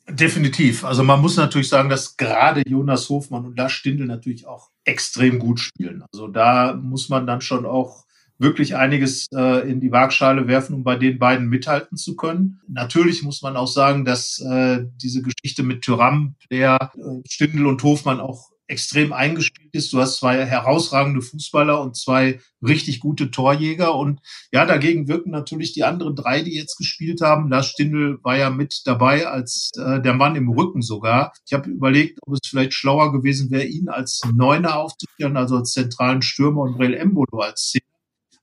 Definitiv. 0.09 0.83
Also 0.83 1.03
man 1.03 1.21
muss 1.21 1.37
natürlich 1.37 1.69
sagen, 1.69 1.89
dass 1.89 2.17
gerade 2.17 2.63
Jonas 2.67 3.07
Hofmann 3.07 3.45
und 3.45 3.57
Lars 3.57 3.71
Stindl 3.71 4.05
natürlich 4.05 4.47
auch 4.47 4.69
extrem 4.83 5.39
gut 5.39 5.59
spielen. 5.59 6.03
Also 6.11 6.27
da 6.27 6.73
muss 6.73 7.07
man 7.07 7.27
dann 7.27 7.39
schon 7.39 7.65
auch 7.65 8.03
wirklich 8.41 8.75
einiges 8.75 9.27
äh, 9.33 9.69
in 9.69 9.79
die 9.79 9.91
Waagschale 9.91 10.47
werfen, 10.47 10.75
um 10.75 10.83
bei 10.83 10.95
den 10.95 11.19
beiden 11.19 11.47
mithalten 11.47 11.95
zu 11.95 12.15
können. 12.15 12.59
Natürlich 12.67 13.23
muss 13.23 13.41
man 13.41 13.55
auch 13.55 13.67
sagen, 13.67 14.03
dass 14.03 14.39
äh, 14.39 14.85
diese 15.01 15.21
Geschichte 15.21 15.63
mit 15.63 15.83
Tyram, 15.83 16.35
der 16.49 16.91
äh, 16.95 17.21
Stindl 17.29 17.67
und 17.67 17.83
Hofmann 17.83 18.19
auch 18.19 18.51
extrem 18.71 19.11
eingespielt 19.11 19.73
ist. 19.73 19.91
Du 19.91 19.99
hast 19.99 20.17
zwei 20.17 20.45
herausragende 20.45 21.21
Fußballer 21.21 21.81
und 21.81 21.97
zwei 21.97 22.39
richtig 22.65 23.01
gute 23.01 23.29
Torjäger. 23.29 23.93
Und 23.95 24.21
ja, 24.51 24.65
dagegen 24.65 25.07
wirken 25.07 25.29
natürlich 25.29 25.73
die 25.73 25.83
anderen 25.83 26.15
drei, 26.15 26.41
die 26.41 26.55
jetzt 26.55 26.77
gespielt 26.77 27.21
haben. 27.21 27.49
Lars 27.49 27.67
Stindl 27.67 28.19
war 28.23 28.37
ja 28.37 28.49
mit 28.49 28.81
dabei 28.85 29.27
als 29.27 29.71
äh, 29.77 30.01
der 30.01 30.13
Mann 30.13 30.35
im 30.35 30.49
Rücken 30.49 30.81
sogar. 30.81 31.33
Ich 31.45 31.53
habe 31.53 31.69
überlegt, 31.69 32.19
ob 32.25 32.33
es 32.33 32.49
vielleicht 32.49 32.73
schlauer 32.73 33.11
gewesen 33.11 33.51
wäre, 33.51 33.65
ihn 33.65 33.89
als 33.89 34.21
Neuner 34.33 34.77
aufzustellen, 34.77 35.37
also 35.37 35.57
als 35.57 35.73
zentralen 35.73 36.21
Stürmer 36.21 36.61
und 36.61 36.77
Brel 36.77 36.93
Embolo 36.93 37.39
als 37.39 37.69
Zehner. 37.69 37.90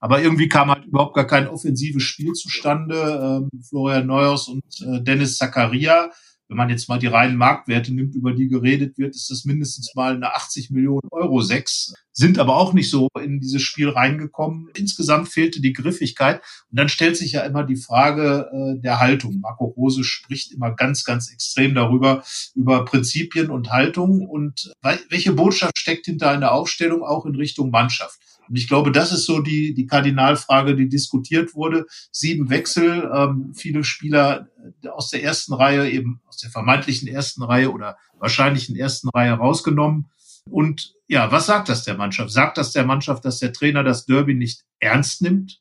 Aber 0.00 0.22
irgendwie 0.22 0.48
kam 0.48 0.70
halt 0.70 0.86
überhaupt 0.86 1.14
gar 1.14 1.26
kein 1.26 1.48
offensives 1.48 2.02
Spiel 2.02 2.32
zustande. 2.32 3.48
Ähm, 3.52 3.62
Florian 3.68 4.06
Neuhaus 4.06 4.48
und 4.48 4.64
äh, 4.80 5.02
Dennis 5.02 5.38
Zakaria 5.38 6.10
wenn 6.48 6.56
man 6.56 6.70
jetzt 6.70 6.88
mal 6.88 6.98
die 6.98 7.06
reinen 7.06 7.36
Marktwerte 7.36 7.92
nimmt, 7.92 8.14
über 8.14 8.32
die 8.32 8.48
geredet 8.48 8.96
wird, 8.96 9.14
ist 9.14 9.30
das 9.30 9.44
mindestens 9.44 9.94
mal 9.94 10.14
eine 10.14 10.34
80 10.34 10.70
Millionen 10.70 11.08
Euro 11.10 11.42
sechs, 11.42 11.92
sind 12.12 12.38
aber 12.38 12.56
auch 12.56 12.72
nicht 12.72 12.90
so 12.90 13.08
in 13.22 13.38
dieses 13.38 13.62
Spiel 13.62 13.90
reingekommen. 13.90 14.68
Insgesamt 14.74 15.28
fehlte 15.28 15.60
die 15.60 15.74
Griffigkeit. 15.74 16.40
Und 16.70 16.78
dann 16.78 16.88
stellt 16.88 17.18
sich 17.18 17.32
ja 17.32 17.42
immer 17.42 17.64
die 17.64 17.76
Frage 17.76 18.48
äh, 18.50 18.80
der 18.80 18.98
Haltung. 18.98 19.40
Marco 19.40 19.66
Rose 19.66 20.04
spricht 20.04 20.50
immer 20.52 20.74
ganz, 20.74 21.04
ganz 21.04 21.30
extrem 21.30 21.74
darüber, 21.74 22.24
über 22.54 22.84
Prinzipien 22.86 23.50
und 23.50 23.70
Haltung 23.70 24.26
und 24.26 24.72
welche 25.10 25.32
Botschaft 25.32 25.78
steckt 25.78 26.06
hinter 26.06 26.30
einer 26.30 26.52
Aufstellung 26.52 27.02
auch 27.02 27.26
in 27.26 27.34
Richtung 27.34 27.70
Mannschaft. 27.70 28.18
Und 28.48 28.56
ich 28.56 28.68
glaube, 28.68 28.92
das 28.92 29.12
ist 29.12 29.26
so 29.26 29.40
die, 29.40 29.74
die 29.74 29.86
Kardinalfrage, 29.86 30.74
die 30.74 30.88
diskutiert 30.88 31.54
wurde. 31.54 31.86
Sieben 32.10 32.50
Wechsel, 32.50 33.10
ähm, 33.14 33.52
viele 33.54 33.84
Spieler 33.84 34.48
aus 34.90 35.10
der 35.10 35.22
ersten 35.22 35.54
Reihe, 35.54 35.90
eben 35.90 36.20
aus 36.26 36.38
der 36.38 36.50
vermeintlichen 36.50 37.08
ersten 37.08 37.42
Reihe 37.42 37.70
oder 37.70 37.96
wahrscheinlichen 38.18 38.76
ersten 38.76 39.08
Reihe 39.10 39.32
rausgenommen. 39.32 40.10
Und 40.50 40.94
ja, 41.06 41.30
was 41.30 41.46
sagt 41.46 41.68
das 41.68 41.84
der 41.84 41.96
Mannschaft? 41.96 42.30
Sagt 42.30 42.58
das 42.58 42.72
der 42.72 42.84
Mannschaft, 42.84 43.24
dass 43.24 43.38
der 43.38 43.52
Trainer 43.52 43.84
das 43.84 44.06
Derby 44.06 44.34
nicht 44.34 44.64
ernst 44.78 45.22
nimmt? 45.22 45.60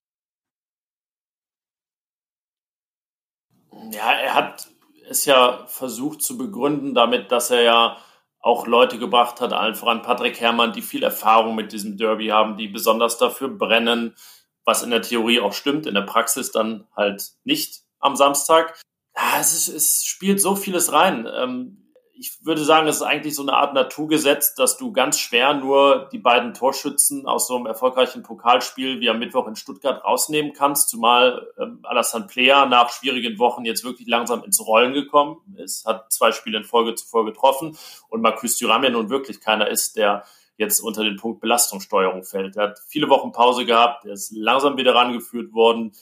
Ja, 3.92 4.12
er 4.12 4.34
hat 4.34 4.68
es 5.10 5.26
ja 5.26 5.66
versucht 5.68 6.22
zu 6.22 6.38
begründen 6.38 6.94
damit, 6.94 7.32
dass 7.32 7.52
er 7.52 7.62
ja 7.62 7.98
auch 8.40 8.68
Leute 8.68 9.00
gebracht 9.00 9.42
hat, 9.42 9.54
allen 9.54 9.76
voran 9.76 10.02
Patrick 10.02 10.40
Herrmann, 10.40 10.74
die 10.74 10.82
viel 10.82 11.04
Erfahrung 11.04 11.56
mit 11.56 11.72
diesem 11.72 11.98
Derby 11.98 12.28
haben, 12.28 12.58
die 12.58 12.68
besonders 12.68 13.18
dafür 13.18 13.50
brennen, 13.50 14.16
was 14.64 14.84
in 14.84 14.92
der 14.92 15.02
Theorie 15.02 15.40
auch 15.40 15.54
stimmt, 15.54 15.86
in 15.86 15.96
der 15.96 16.02
Praxis 16.02 16.52
dann 16.52 16.88
halt 16.96 17.32
nicht 17.44 17.82
am 18.00 18.16
Samstag. 18.16 18.80
Ja, 19.16 19.40
es, 19.40 19.54
ist, 19.54 19.70
es 19.70 20.06
spielt 20.06 20.40
so 20.40 20.56
vieles 20.56 20.92
rein. 20.92 21.28
Ähm, 21.34 21.87
ich 22.20 22.46
würde 22.46 22.64
sagen, 22.64 22.88
es 22.88 22.98
ist 22.98 23.02
eigentlich 23.04 23.36
so 23.36 23.44
eine 23.44 23.54
Art 23.54 23.74
Naturgesetz, 23.74 24.56
dass 24.56 24.78
du 24.78 24.92
ganz 24.92 25.20
schwer 25.20 25.54
nur 25.54 26.10
die 26.12 26.18
beiden 26.18 26.54
Torschützen 26.54 27.28
aus 27.28 27.48
so 27.48 27.56
einem 27.56 27.68
erfolgreichen 27.68 28.24
Pokalspiel 28.24 29.00
wie 29.00 29.10
am 29.10 29.20
Mittwoch 29.20 29.48
in 29.48 29.56
Stuttgart 29.56 30.04
rausnehmen 30.04 30.54
kannst, 30.54 30.90
zumal 30.90 31.48
ähm, 31.60 31.80
Alassane 31.84 32.26
Player 32.26 32.66
nach 32.66 32.90
schwierigen 32.90 33.38
Wochen 33.38 33.66
jetzt 33.66 33.84
wirklich 33.84 34.08
langsam 34.08 34.44
ins 34.44 34.66
Rollen 34.66 34.94
gekommen 34.94 35.38
ist, 35.58 35.86
hat 35.86 36.12
zwei 36.12 36.32
Spiele 36.32 36.58
in 36.58 36.64
Folge 36.64 36.96
zuvor 36.96 37.26
getroffen 37.26 37.78
und 38.10 38.22
Marcus 38.22 38.58
Thuram 38.58 38.84
ja 38.84 38.90
nun 38.90 39.10
wirklich 39.10 39.40
keiner 39.40 39.68
ist, 39.68 39.96
der 39.96 40.24
jetzt 40.58 40.80
unter 40.80 41.04
den 41.04 41.18
Punkt 41.18 41.40
Belastungssteuerung 41.40 42.24
fällt. 42.24 42.56
Er 42.56 42.70
hat 42.70 42.80
viele 42.88 43.10
Wochen 43.10 43.32
Pause 43.32 43.66
gehabt, 43.66 44.06
er 44.06 44.14
ist 44.14 44.32
langsam 44.36 44.78
wieder 44.78 44.96
rangeführt 44.96 45.54
worden 45.54 45.94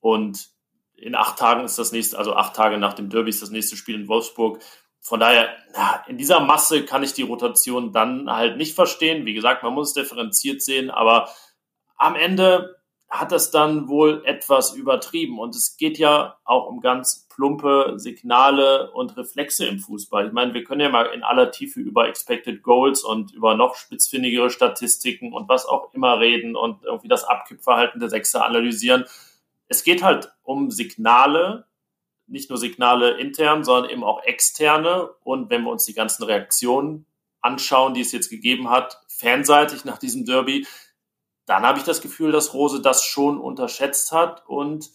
und 0.00 0.50
in 0.94 1.14
acht 1.14 1.38
Tagen 1.38 1.64
ist 1.64 1.78
das 1.78 1.92
nächste, 1.92 2.18
also 2.18 2.34
acht 2.34 2.56
Tage 2.56 2.78
nach 2.78 2.94
dem 2.94 3.10
Derby 3.10 3.30
ist 3.30 3.42
das 3.42 3.50
nächste 3.50 3.76
Spiel 3.76 3.94
in 3.94 4.08
Wolfsburg 4.08 4.60
von 5.00 5.20
daher, 5.20 5.48
in 6.06 6.18
dieser 6.18 6.40
Masse 6.40 6.84
kann 6.84 7.02
ich 7.02 7.12
die 7.12 7.22
Rotation 7.22 7.92
dann 7.92 8.30
halt 8.30 8.56
nicht 8.56 8.74
verstehen. 8.74 9.26
Wie 9.26 9.34
gesagt, 9.34 9.62
man 9.62 9.74
muss 9.74 9.88
es 9.88 9.94
differenziert 9.94 10.60
sehen, 10.62 10.90
aber 10.90 11.28
am 11.96 12.14
Ende 12.14 12.78
hat 13.08 13.32
es 13.32 13.50
dann 13.50 13.88
wohl 13.88 14.22
etwas 14.26 14.74
übertrieben. 14.74 15.38
Und 15.38 15.54
es 15.54 15.76
geht 15.76 15.98
ja 15.98 16.36
auch 16.44 16.66
um 16.66 16.80
ganz 16.80 17.26
plumpe 17.34 17.94
Signale 17.96 18.90
und 18.90 19.16
Reflexe 19.16 19.66
im 19.66 19.78
Fußball. 19.78 20.26
Ich 20.26 20.32
meine, 20.32 20.52
wir 20.52 20.64
können 20.64 20.82
ja 20.82 20.90
mal 20.90 21.06
in 21.06 21.22
aller 21.22 21.50
Tiefe 21.50 21.80
über 21.80 22.08
Expected 22.08 22.62
Goals 22.62 23.02
und 23.02 23.32
über 23.32 23.54
noch 23.54 23.76
spitzfindigere 23.76 24.50
Statistiken 24.50 25.32
und 25.32 25.48
was 25.48 25.64
auch 25.64 25.94
immer 25.94 26.20
reden 26.20 26.54
und 26.54 26.84
irgendwie 26.84 27.08
das 27.08 27.24
Abkippverhalten 27.24 28.00
der 28.00 28.10
Sechser 28.10 28.44
analysieren. 28.44 29.04
Es 29.68 29.84
geht 29.84 30.02
halt 30.02 30.32
um 30.42 30.70
Signale, 30.70 31.67
nicht 32.28 32.50
nur 32.50 32.58
Signale 32.58 33.18
intern, 33.18 33.64
sondern 33.64 33.90
eben 33.90 34.04
auch 34.04 34.22
externe. 34.22 35.08
Und 35.22 35.50
wenn 35.50 35.62
wir 35.62 35.70
uns 35.70 35.84
die 35.84 35.94
ganzen 35.94 36.24
Reaktionen 36.24 37.06
anschauen, 37.40 37.94
die 37.94 38.00
es 38.00 38.12
jetzt 38.12 38.30
gegeben 38.30 38.70
hat, 38.70 39.00
fanseitig 39.08 39.84
nach 39.84 39.98
diesem 39.98 40.24
Derby, 40.24 40.66
dann 41.46 41.62
habe 41.62 41.78
ich 41.78 41.84
das 41.84 42.00
Gefühl, 42.00 42.30
dass 42.30 42.52
Rose 42.52 42.82
das 42.82 43.04
schon 43.04 43.38
unterschätzt 43.38 44.12
hat 44.12 44.46
und 44.46 44.90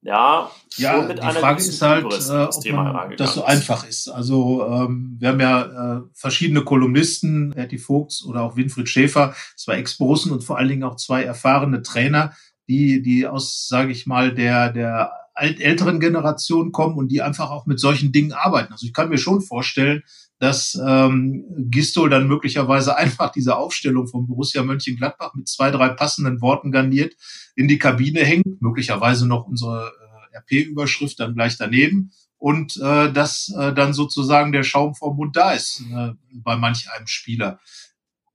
ja, 0.00 0.50
schon 0.70 0.84
ja, 0.84 1.02
mit 1.02 1.18
die 1.18 1.26
Frage 1.26 1.58
ist 1.58 1.82
halt, 1.82 2.06
äh, 2.06 2.08
das, 2.08 2.30
ob 2.30 3.16
das 3.16 3.34
so 3.34 3.44
einfach 3.44 3.86
ist. 3.86 4.08
Also 4.08 4.64
ähm, 4.64 5.16
wir 5.18 5.28
haben 5.28 5.40
ja 5.40 5.96
äh, 5.96 6.00
verschiedene 6.14 6.62
Kolumnisten, 6.62 7.50
Berti 7.50 7.78
Vogts 7.78 8.24
oder 8.24 8.42
auch 8.42 8.56
Winfried 8.56 8.88
Schäfer, 8.88 9.34
zwei 9.56 9.74
Ex-Borussen 9.74 10.30
und 10.30 10.44
vor 10.44 10.56
allen 10.56 10.68
Dingen 10.68 10.84
auch 10.84 10.96
zwei 10.96 11.24
erfahrene 11.24 11.82
Trainer, 11.82 12.32
die 12.68 13.02
die 13.02 13.26
aus, 13.26 13.66
sage 13.66 13.90
ich 13.90 14.06
mal, 14.06 14.32
der 14.32 14.72
der 14.72 15.12
älteren 15.38 16.00
Generation 16.00 16.72
kommen 16.72 16.96
und 16.96 17.08
die 17.08 17.22
einfach 17.22 17.50
auch 17.50 17.66
mit 17.66 17.80
solchen 17.80 18.12
Dingen 18.12 18.32
arbeiten. 18.32 18.72
Also 18.72 18.86
ich 18.86 18.92
kann 18.92 19.08
mir 19.08 19.18
schon 19.18 19.40
vorstellen, 19.40 20.02
dass 20.38 20.80
ähm, 20.86 21.44
Gistol 21.70 22.10
dann 22.10 22.28
möglicherweise 22.28 22.96
einfach 22.98 23.30
diese 23.32 23.56
Aufstellung 23.56 24.06
von 24.06 24.26
Borussia 24.26 24.62
Mönchengladbach 24.62 25.34
mit 25.34 25.48
zwei, 25.48 25.70
drei 25.70 25.88
passenden 25.88 26.40
Worten 26.40 26.70
garniert 26.70 27.14
in 27.54 27.68
die 27.68 27.78
Kabine 27.78 28.20
hängt, 28.20 28.60
möglicherweise 28.60 29.26
noch 29.26 29.46
unsere 29.46 29.92
äh, 30.32 30.38
RP-Überschrift 30.38 31.18
dann 31.20 31.34
gleich 31.34 31.56
daneben 31.56 32.10
und 32.38 32.76
äh, 32.76 33.12
dass 33.12 33.52
äh, 33.58 33.72
dann 33.74 33.92
sozusagen 33.92 34.52
der 34.52 34.62
Schaum 34.62 34.94
vom 34.94 35.16
Mund 35.16 35.36
da 35.36 35.52
ist 35.52 35.82
äh, 35.92 36.12
bei 36.32 36.56
manch 36.56 36.88
einem 36.96 37.06
Spieler 37.06 37.58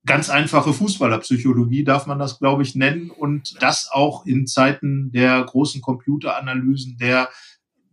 ganz 0.05 0.29
einfache 0.29 0.73
Fußballerpsychologie 0.73 1.83
darf 1.83 2.07
man 2.07 2.19
das, 2.19 2.39
glaube 2.39 2.63
ich, 2.63 2.75
nennen. 2.75 3.09
Und 3.09 3.61
das 3.61 3.89
auch 3.91 4.25
in 4.25 4.47
Zeiten 4.47 5.11
der 5.11 5.43
großen 5.43 5.81
Computeranalysen, 5.81 6.97
der, 6.97 7.29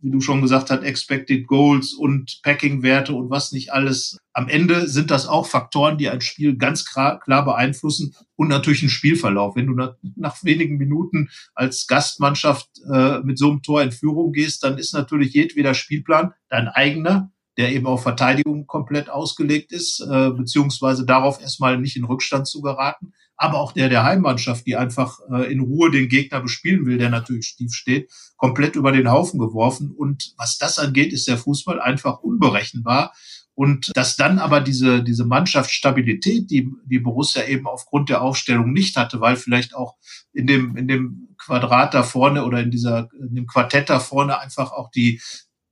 wie 0.01 0.11
du 0.11 0.19
schon 0.19 0.41
gesagt 0.41 0.69
hast, 0.71 0.83
Expected 0.83 1.47
Goals 1.47 1.93
und 1.93 2.41
Packing-Werte 2.43 3.13
und 3.13 3.29
was 3.29 3.51
nicht 3.51 3.71
alles. 3.71 4.17
Am 4.33 4.47
Ende 4.47 4.87
sind 4.87 5.11
das 5.11 5.27
auch 5.27 5.45
Faktoren, 5.45 5.97
die 5.97 6.09
ein 6.09 6.21
Spiel 6.21 6.57
ganz 6.57 6.85
klar, 6.85 7.19
beeinflussen 7.25 8.15
und 8.35 8.47
natürlich 8.47 8.81
einen 8.81 8.89
Spielverlauf. 8.89 9.55
Wenn 9.55 9.67
du 9.67 9.73
nach, 9.73 9.95
nach 10.15 10.43
wenigen 10.43 10.77
Minuten 10.77 11.29
als 11.53 11.87
Gastmannschaft 11.87 12.67
äh, 12.91 13.19
mit 13.19 13.37
so 13.37 13.49
einem 13.49 13.61
Tor 13.61 13.83
in 13.83 13.91
Führung 13.91 14.31
gehst, 14.33 14.63
dann 14.63 14.77
ist 14.77 14.93
natürlich 14.93 15.33
jedweder 15.33 15.73
Spielplan 15.73 16.33
dein 16.49 16.67
eigener 16.67 17.30
der 17.57 17.73
eben 17.73 17.85
auf 17.85 18.03
Verteidigung 18.03 18.65
komplett 18.67 19.09
ausgelegt 19.09 19.71
ist, 19.71 19.99
äh, 19.99 20.29
beziehungsweise 20.31 21.05
darauf 21.05 21.41
erstmal 21.41 21.77
nicht 21.77 21.97
in 21.97 22.05
Rückstand 22.05 22.47
zu 22.47 22.61
geraten, 22.61 23.13
aber 23.35 23.59
auch 23.59 23.71
der 23.71 23.89
der 23.89 24.03
Heimmannschaft, 24.03 24.67
die 24.67 24.75
einfach 24.75 25.19
äh, 25.31 25.51
in 25.51 25.61
Ruhe 25.61 25.89
den 25.89 26.09
Gegner 26.09 26.41
bespielen 26.41 26.85
will, 26.85 26.97
der 26.97 27.09
natürlich 27.09 27.55
tief 27.55 27.73
steht, 27.73 28.11
komplett 28.37 28.75
über 28.75 28.91
den 28.91 29.09
Haufen 29.09 29.39
geworfen. 29.39 29.91
Und 29.91 30.33
was 30.37 30.57
das 30.57 30.77
angeht, 30.77 31.11
ist 31.11 31.27
der 31.27 31.37
Fußball 31.37 31.81
einfach 31.81 32.19
unberechenbar. 32.19 33.13
Und 33.53 33.91
dass 33.95 34.15
dann 34.15 34.39
aber 34.39 34.61
diese, 34.61 35.03
diese 35.03 35.25
Mannschaftsstabilität, 35.25 36.49
die, 36.49 36.71
die 36.85 36.99
Borussia 36.99 37.43
eben 37.45 37.67
aufgrund 37.67 38.09
der 38.09 38.21
Aufstellung 38.21 38.71
nicht 38.71 38.95
hatte, 38.95 39.19
weil 39.19 39.35
vielleicht 39.35 39.75
auch 39.75 39.95
in 40.33 40.47
dem, 40.47 40.77
in 40.77 40.87
dem 40.87 41.35
Quadrat 41.37 41.93
da 41.93 42.03
vorne 42.03 42.45
oder 42.45 42.61
in 42.61 42.71
dieser, 42.71 43.09
in 43.19 43.35
dem 43.35 43.47
Quartett 43.47 43.89
da 43.89 43.99
vorne 43.99 44.39
einfach 44.39 44.71
auch 44.71 44.89
die, 44.91 45.19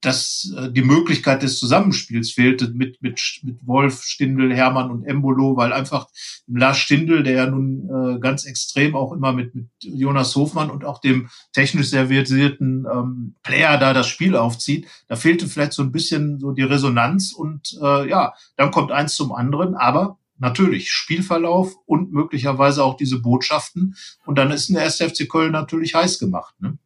dass 0.01 0.53
äh, 0.57 0.71
die 0.71 0.81
Möglichkeit 0.81 1.43
des 1.43 1.59
Zusammenspiels 1.59 2.31
fehlte 2.31 2.69
mit, 2.69 3.01
mit, 3.01 3.41
mit 3.43 3.67
Wolf, 3.67 4.03
Stindel, 4.03 4.55
Hermann 4.55 4.91
und 4.91 5.03
Embolo, 5.03 5.57
weil 5.57 5.73
einfach 5.73 6.07
Lars 6.47 6.77
Stindel, 6.77 7.23
der 7.23 7.33
ja 7.33 7.47
nun 7.47 7.89
äh, 7.89 8.19
ganz 8.19 8.45
extrem 8.45 8.95
auch 8.95 9.11
immer 9.11 9.33
mit, 9.33 9.55
mit 9.55 9.67
Jonas 9.81 10.35
Hofmann 10.35 10.69
und 10.69 10.85
auch 10.85 11.01
dem 11.01 11.29
technisch 11.53 11.89
sehr 11.89 12.07
versierten 12.07 12.85
ähm, 12.91 13.35
Player 13.43 13.77
da 13.77 13.93
das 13.93 14.07
Spiel 14.07 14.35
aufzieht, 14.35 14.87
da 15.07 15.15
fehlte 15.15 15.47
vielleicht 15.47 15.73
so 15.73 15.83
ein 15.83 15.91
bisschen 15.91 16.39
so 16.39 16.51
die 16.51 16.63
Resonanz 16.63 17.33
und 17.33 17.77
äh, 17.81 18.09
ja, 18.09 18.33
dann 18.55 18.71
kommt 18.71 18.91
eins 18.91 19.15
zum 19.15 19.33
anderen, 19.33 19.75
aber 19.75 20.17
natürlich 20.37 20.91
Spielverlauf 20.91 21.75
und 21.85 22.13
möglicherweise 22.13 22.83
auch 22.83 22.95
diese 22.95 23.19
Botschaften 23.19 23.95
und 24.25 24.37
dann 24.37 24.51
ist 24.51 24.69
der 24.69 24.85
SFC 24.85 25.27
Köln 25.27 25.51
natürlich 25.51 25.95
heiß 25.95 26.19
gemacht. 26.19 26.55
Ne? 26.59 26.77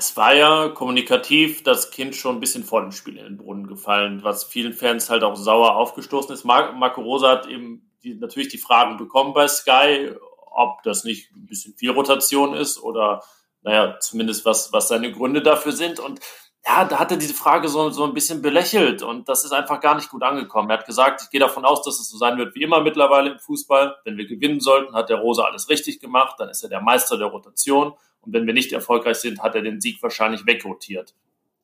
Es 0.00 0.16
war 0.16 0.34
ja 0.34 0.70
kommunikativ 0.70 1.62
das 1.62 1.90
Kind 1.90 2.16
schon 2.16 2.36
ein 2.36 2.40
bisschen 2.40 2.64
vor 2.64 2.80
dem 2.80 2.90
Spiel 2.90 3.18
in 3.18 3.24
den 3.24 3.36
Brunnen 3.36 3.66
gefallen, 3.66 4.24
was 4.24 4.44
vielen 4.44 4.72
Fans 4.72 5.10
halt 5.10 5.22
auch 5.22 5.36
sauer 5.36 5.76
aufgestoßen 5.76 6.32
ist. 6.32 6.42
Marco 6.42 7.02
Rosa 7.02 7.28
hat 7.32 7.46
eben 7.46 7.92
die, 8.02 8.14
natürlich 8.14 8.48
die 8.48 8.56
Fragen 8.56 8.96
bekommen 8.96 9.34
bei 9.34 9.46
Sky, 9.46 10.10
ob 10.52 10.82
das 10.84 11.04
nicht 11.04 11.30
ein 11.32 11.44
bisschen 11.44 11.74
viel 11.74 11.90
Rotation 11.90 12.54
ist 12.54 12.82
oder 12.82 13.22
naja, 13.60 13.98
zumindest 14.00 14.46
was, 14.46 14.72
was 14.72 14.88
seine 14.88 15.12
Gründe 15.12 15.42
dafür 15.42 15.72
sind. 15.72 16.00
Und 16.00 16.20
ja, 16.64 16.86
da 16.86 16.98
hat 16.98 17.10
er 17.10 17.18
diese 17.18 17.34
Frage 17.34 17.68
so, 17.68 17.90
so 17.90 18.04
ein 18.04 18.14
bisschen 18.14 18.40
belächelt 18.40 19.02
und 19.02 19.28
das 19.28 19.44
ist 19.44 19.52
einfach 19.52 19.82
gar 19.82 19.96
nicht 19.96 20.08
gut 20.08 20.22
angekommen. 20.22 20.70
Er 20.70 20.78
hat 20.78 20.86
gesagt, 20.86 21.20
ich 21.24 21.28
gehe 21.28 21.40
davon 21.40 21.66
aus, 21.66 21.82
dass 21.82 22.00
es 22.00 22.08
so 22.08 22.16
sein 22.16 22.38
wird 22.38 22.54
wie 22.54 22.62
immer 22.62 22.80
mittlerweile 22.80 23.32
im 23.32 23.38
Fußball. 23.38 23.96
Wenn 24.04 24.16
wir 24.16 24.26
gewinnen 24.26 24.60
sollten, 24.60 24.94
hat 24.94 25.10
der 25.10 25.18
Rosa 25.18 25.42
alles 25.42 25.68
richtig 25.68 26.00
gemacht, 26.00 26.36
dann 26.38 26.48
ist 26.48 26.62
er 26.62 26.70
der 26.70 26.80
Meister 26.80 27.18
der 27.18 27.26
Rotation 27.26 27.92
und 28.22 28.32
wenn 28.32 28.46
wir 28.46 28.54
nicht 28.54 28.72
erfolgreich 28.72 29.16
sind, 29.16 29.42
hat 29.42 29.54
er 29.54 29.62
den 29.62 29.80
Sieg 29.80 30.02
wahrscheinlich 30.02 30.46
wegrotiert. 30.46 31.14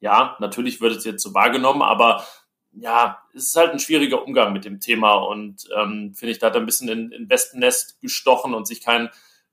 Ja, 0.01 0.37
natürlich 0.41 0.81
wird 0.81 0.97
es 0.97 1.05
jetzt 1.05 1.23
so 1.23 1.35
wahrgenommen, 1.35 1.83
aber 1.83 2.25
ja, 2.73 3.23
es 3.35 3.49
ist 3.49 3.57
halt 3.57 3.73
ein 3.73 3.79
schwieriger 3.79 4.23
Umgang 4.25 4.53
mit 4.53 4.65
dem 4.65 4.81
Thema 4.81 5.15
und 5.15 5.69
ähm, 5.77 6.15
finde 6.15 6.33
ich, 6.33 6.39
da 6.39 6.49
hat 6.49 6.55
er 6.55 6.61
ein 6.61 6.67
bisschen 6.67 6.89
in, 6.89 7.11
in 7.11 7.31
Wespennest 7.31 8.01
gestochen 8.01 8.55
und 8.55 8.67
sich 8.67 8.83
keinen 8.83 9.09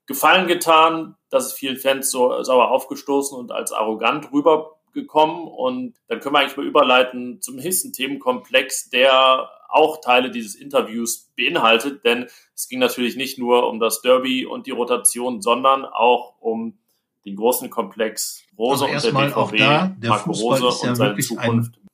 Gefallen 0.05 0.47
getan. 0.47 1.15
Das 1.29 1.45
ist 1.45 1.53
vielen 1.53 1.77
Fans 1.77 2.11
so 2.11 2.43
sauer 2.43 2.71
aufgestoßen 2.71 3.37
und 3.37 3.53
als 3.53 3.71
arrogant 3.71 4.31
rübergekommen. 4.33 5.47
Und 5.47 5.95
dann 6.07 6.19
können 6.19 6.35
wir 6.35 6.39
eigentlich 6.39 6.57
mal 6.57 6.65
überleiten 6.65 7.41
zum 7.41 7.55
nächsten 7.55 7.93
Themenkomplex, 7.93 8.89
der 8.89 9.49
auch 9.69 10.01
Teile 10.01 10.29
dieses 10.29 10.55
Interviews 10.55 11.31
beinhaltet, 11.35 12.05
denn 12.05 12.27
es 12.53 12.67
ging 12.67 12.79
natürlich 12.79 13.15
nicht 13.15 13.39
nur 13.39 13.67
um 13.67 13.79
das 13.79 14.01
Derby 14.01 14.45
und 14.45 14.67
die 14.67 14.71
Rotation, 14.71 15.41
sondern 15.41 15.85
auch 15.85 16.35
um 16.39 16.77
den 17.25 17.35
großen 17.35 17.69
Komplex 17.69 18.43
Rose 18.57 18.85
also 18.85 19.07
und 19.09 19.13
der 19.15 19.21
BVB, 19.27 19.37
auch 19.37 19.51
da, 19.51 19.87
der 19.97 20.09
Marco 20.09 20.31
Rose 20.31 20.67
ist 20.67 20.83
ja 20.83 20.89
und 20.89 20.95
seine 20.95 21.17
Zukunft. 21.17 21.77
Ein 21.77 21.87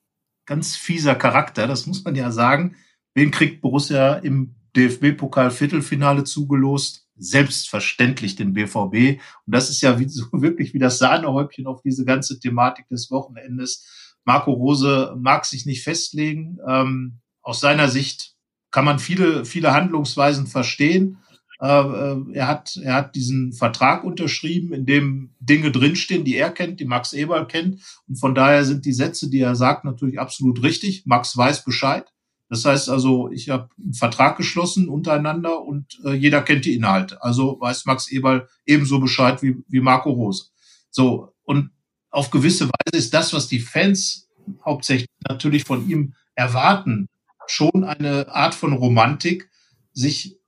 ganz 0.45 0.75
fieser 0.75 1.15
Charakter, 1.15 1.67
das 1.67 1.85
muss 1.85 2.03
man 2.03 2.15
ja 2.15 2.31
sagen. 2.31 2.75
Wen 3.13 3.31
kriegt 3.31 3.61
Borussia 3.61 4.15
im 4.15 4.55
DFB-Pokal-Viertelfinale 4.75 6.23
zugelost? 6.23 7.07
Selbstverständlich 7.15 8.35
den 8.35 8.53
BVB. 8.53 9.19
Und 9.45 9.55
das 9.55 9.69
ist 9.69 9.81
ja 9.81 9.99
wie, 9.99 10.07
so 10.09 10.25
wirklich 10.31 10.73
wie 10.73 10.79
das 10.79 10.99
Sahnehäubchen 10.99 11.67
auf 11.67 11.81
diese 11.81 12.05
ganze 12.05 12.39
Thematik 12.39 12.87
des 12.87 13.11
Wochenendes. 13.11 14.15
Marco 14.25 14.51
Rose 14.51 15.15
mag 15.17 15.45
sich 15.45 15.65
nicht 15.65 15.83
festlegen. 15.83 16.59
Ähm, 16.67 17.19
aus 17.41 17.59
seiner 17.59 17.89
Sicht 17.89 18.35
kann 18.71 18.85
man 18.85 18.99
viele, 18.99 19.45
viele 19.45 19.73
Handlungsweisen 19.73 20.47
verstehen. 20.47 21.17
Äh, 21.61 21.67
äh, 21.67 22.17
er 22.33 22.47
hat, 22.47 22.77
er 22.77 22.93
hat 22.93 23.15
diesen 23.15 23.51
Vertrag 23.51 24.03
unterschrieben, 24.03 24.73
in 24.73 24.85
dem 24.85 25.31
Dinge 25.39 25.71
drinstehen, 25.71 26.23
die 26.23 26.35
er 26.35 26.51
kennt, 26.51 26.79
die 26.79 26.85
Max 26.85 27.13
Eberl 27.13 27.47
kennt. 27.47 27.81
Und 28.07 28.15
von 28.15 28.33
daher 28.33 28.63
sind 28.63 28.85
die 28.85 28.93
Sätze, 28.93 29.29
die 29.29 29.41
er 29.41 29.55
sagt, 29.55 29.83
natürlich 29.83 30.19
absolut 30.19 30.63
richtig. 30.63 31.03
Max 31.05 31.35
weiß 31.35 31.65
Bescheid. 31.65 32.05
Das 32.49 32.65
heißt 32.65 32.89
also, 32.89 33.29
ich 33.29 33.49
habe 33.49 33.69
einen 33.77 33.93
Vertrag 33.93 34.37
geschlossen 34.37 34.89
untereinander 34.89 35.61
und 35.61 35.99
äh, 36.03 36.13
jeder 36.13 36.41
kennt 36.41 36.65
die 36.65 36.73
Inhalte. 36.73 37.21
Also 37.21 37.57
weiß 37.59 37.85
Max 37.85 38.09
Eberl 38.09 38.47
ebenso 38.65 38.99
Bescheid 38.99 39.43
wie, 39.43 39.57
wie 39.67 39.81
Marco 39.81 40.09
Rose. 40.09 40.45
So, 40.89 41.33
und 41.43 41.71
auf 42.09 42.31
gewisse 42.31 42.65
Weise 42.65 42.97
ist 42.97 43.13
das, 43.13 43.33
was 43.33 43.47
die 43.47 43.59
Fans 43.59 44.29
hauptsächlich 44.65 45.09
natürlich 45.27 45.63
von 45.63 45.87
ihm 45.87 46.13
erwarten, 46.33 47.07
schon 47.45 47.83
eine 47.83 48.33
Art 48.33 48.55
von 48.55 48.73
Romantik, 48.73 49.49
sich 49.93 50.38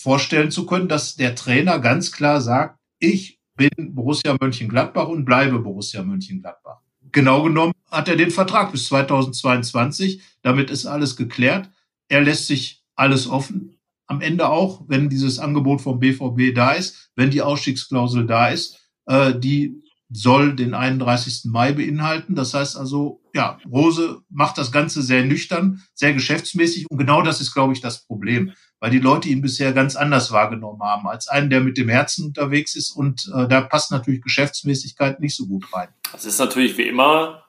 vorstellen 0.00 0.50
zu 0.50 0.64
können, 0.64 0.88
dass 0.88 1.16
der 1.16 1.34
Trainer 1.34 1.78
ganz 1.78 2.10
klar 2.10 2.40
sagt, 2.40 2.78
ich 2.98 3.38
bin 3.56 3.94
Borussia 3.94 4.34
Mönchengladbach 4.40 5.08
und 5.08 5.26
bleibe 5.26 5.58
Borussia 5.58 6.02
Mönchengladbach. 6.02 6.78
Genau 7.12 7.42
genommen 7.42 7.74
hat 7.90 8.08
er 8.08 8.16
den 8.16 8.30
Vertrag 8.30 8.72
bis 8.72 8.86
2022. 8.86 10.22
Damit 10.42 10.70
ist 10.70 10.86
alles 10.86 11.16
geklärt. 11.16 11.68
Er 12.08 12.22
lässt 12.22 12.46
sich 12.46 12.82
alles 12.94 13.28
offen. 13.28 13.76
Am 14.06 14.22
Ende 14.22 14.48
auch, 14.48 14.84
wenn 14.88 15.10
dieses 15.10 15.38
Angebot 15.38 15.82
vom 15.82 16.00
BVB 16.00 16.54
da 16.54 16.72
ist, 16.72 17.10
wenn 17.14 17.30
die 17.30 17.42
Ausstiegsklausel 17.42 18.26
da 18.26 18.48
ist, 18.48 18.78
äh, 19.06 19.38
die 19.38 19.82
soll 20.08 20.56
den 20.56 20.74
31. 20.74 21.50
Mai 21.50 21.72
beinhalten. 21.72 22.34
Das 22.34 22.54
heißt 22.54 22.76
also, 22.76 23.22
ja, 23.34 23.58
Rose 23.70 24.22
macht 24.28 24.58
das 24.58 24.72
Ganze 24.72 25.02
sehr 25.02 25.24
nüchtern, 25.24 25.82
sehr 25.94 26.14
geschäftsmäßig 26.14 26.90
und 26.90 26.98
genau 26.98 27.22
das 27.22 27.40
ist, 27.40 27.52
glaube 27.52 27.72
ich, 27.74 27.80
das 27.80 28.06
Problem, 28.06 28.52
weil 28.80 28.90
die 28.90 28.98
Leute 28.98 29.28
ihn 29.28 29.42
bisher 29.42 29.72
ganz 29.72 29.94
anders 29.94 30.32
wahrgenommen 30.32 30.82
haben, 30.82 31.06
als 31.06 31.28
einen, 31.28 31.50
der 31.50 31.60
mit 31.60 31.78
dem 31.78 31.88
Herzen 31.88 32.26
unterwegs 32.26 32.74
ist 32.74 32.90
und 32.92 33.30
äh, 33.34 33.46
da 33.46 33.60
passt 33.60 33.92
natürlich 33.92 34.22
Geschäftsmäßigkeit 34.22 35.20
nicht 35.20 35.36
so 35.36 35.46
gut 35.46 35.72
rein. 35.72 35.88
Es 36.14 36.24
ist 36.24 36.38
natürlich 36.38 36.76
wie 36.76 36.88
immer 36.88 37.44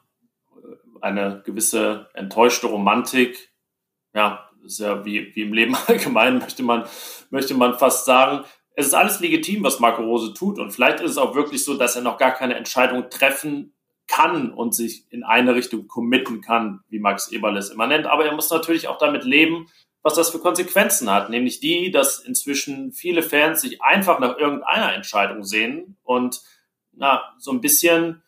äh, 0.56 1.02
eine 1.02 1.42
gewisse 1.46 2.10
enttäuschte 2.14 2.68
Romantik, 2.68 3.52
ja, 4.14 4.48
ist 4.64 4.80
ja 4.80 5.04
wie, 5.06 5.34
wie 5.34 5.42
im 5.42 5.54
Leben 5.54 5.76
allgemein, 5.88 6.38
möchte 6.38 6.64
man, 6.64 6.86
möchte 7.32 7.56
man 7.56 7.80
fast 7.80 8.06
sagen 8.06 8.46
es 8.74 8.88
ist 8.88 8.94
alles 8.94 9.20
legitim, 9.20 9.64
was 9.64 9.80
Marco 9.80 10.02
Rose 10.02 10.34
tut. 10.34 10.60
Und 10.60 10.72
vielleicht 10.72 11.02
ist 11.02 11.12
es 11.12 11.18
auch 11.18 11.36
wirklich 11.36 11.64
so, 11.64 11.76
dass 11.76 11.96
er 11.96 12.02
noch 12.02 12.18
gar 12.18 12.32
keine 12.32 12.56
Entscheidung 12.56 13.10
treffen 13.10 13.74
kann 14.08 14.52
und 14.52 14.74
sich 14.74 15.06
in 15.10 15.24
eine 15.24 15.56
Richtung 15.56 15.88
committen 15.88 16.42
kann, 16.42 16.82
wie 16.90 17.00
Max 17.00 17.32
Eberl 17.32 17.58
es 17.58 17.70
immer 17.70 17.88
nennt. 17.88 18.08
Aber 18.08 18.26
er 18.26 18.34
muss 18.34 18.50
natürlich 18.50 18.88
auch 18.88 18.98
damit 18.98 19.24
leben, 19.24 19.68
was 20.04 20.16
das 20.16 20.30
für 20.30 20.40
Konsequenzen 20.40 21.12
hat. 21.12 21.30
Nämlich 21.30 21.60
die, 21.60 21.92
dass 21.92 22.20
inzwischen 22.20 22.92
viele 22.92 23.24
Fans 23.24 23.62
sich 23.62 23.82
einfach 23.82 24.20
nach 24.20 24.38
irgendeiner 24.38 24.94
Entscheidung 24.94 25.44
sehen 25.44 25.98
und 26.04 26.42
na, 26.94 27.24
so 27.38 27.52
ein 27.52 27.62
bisschen 27.62 28.22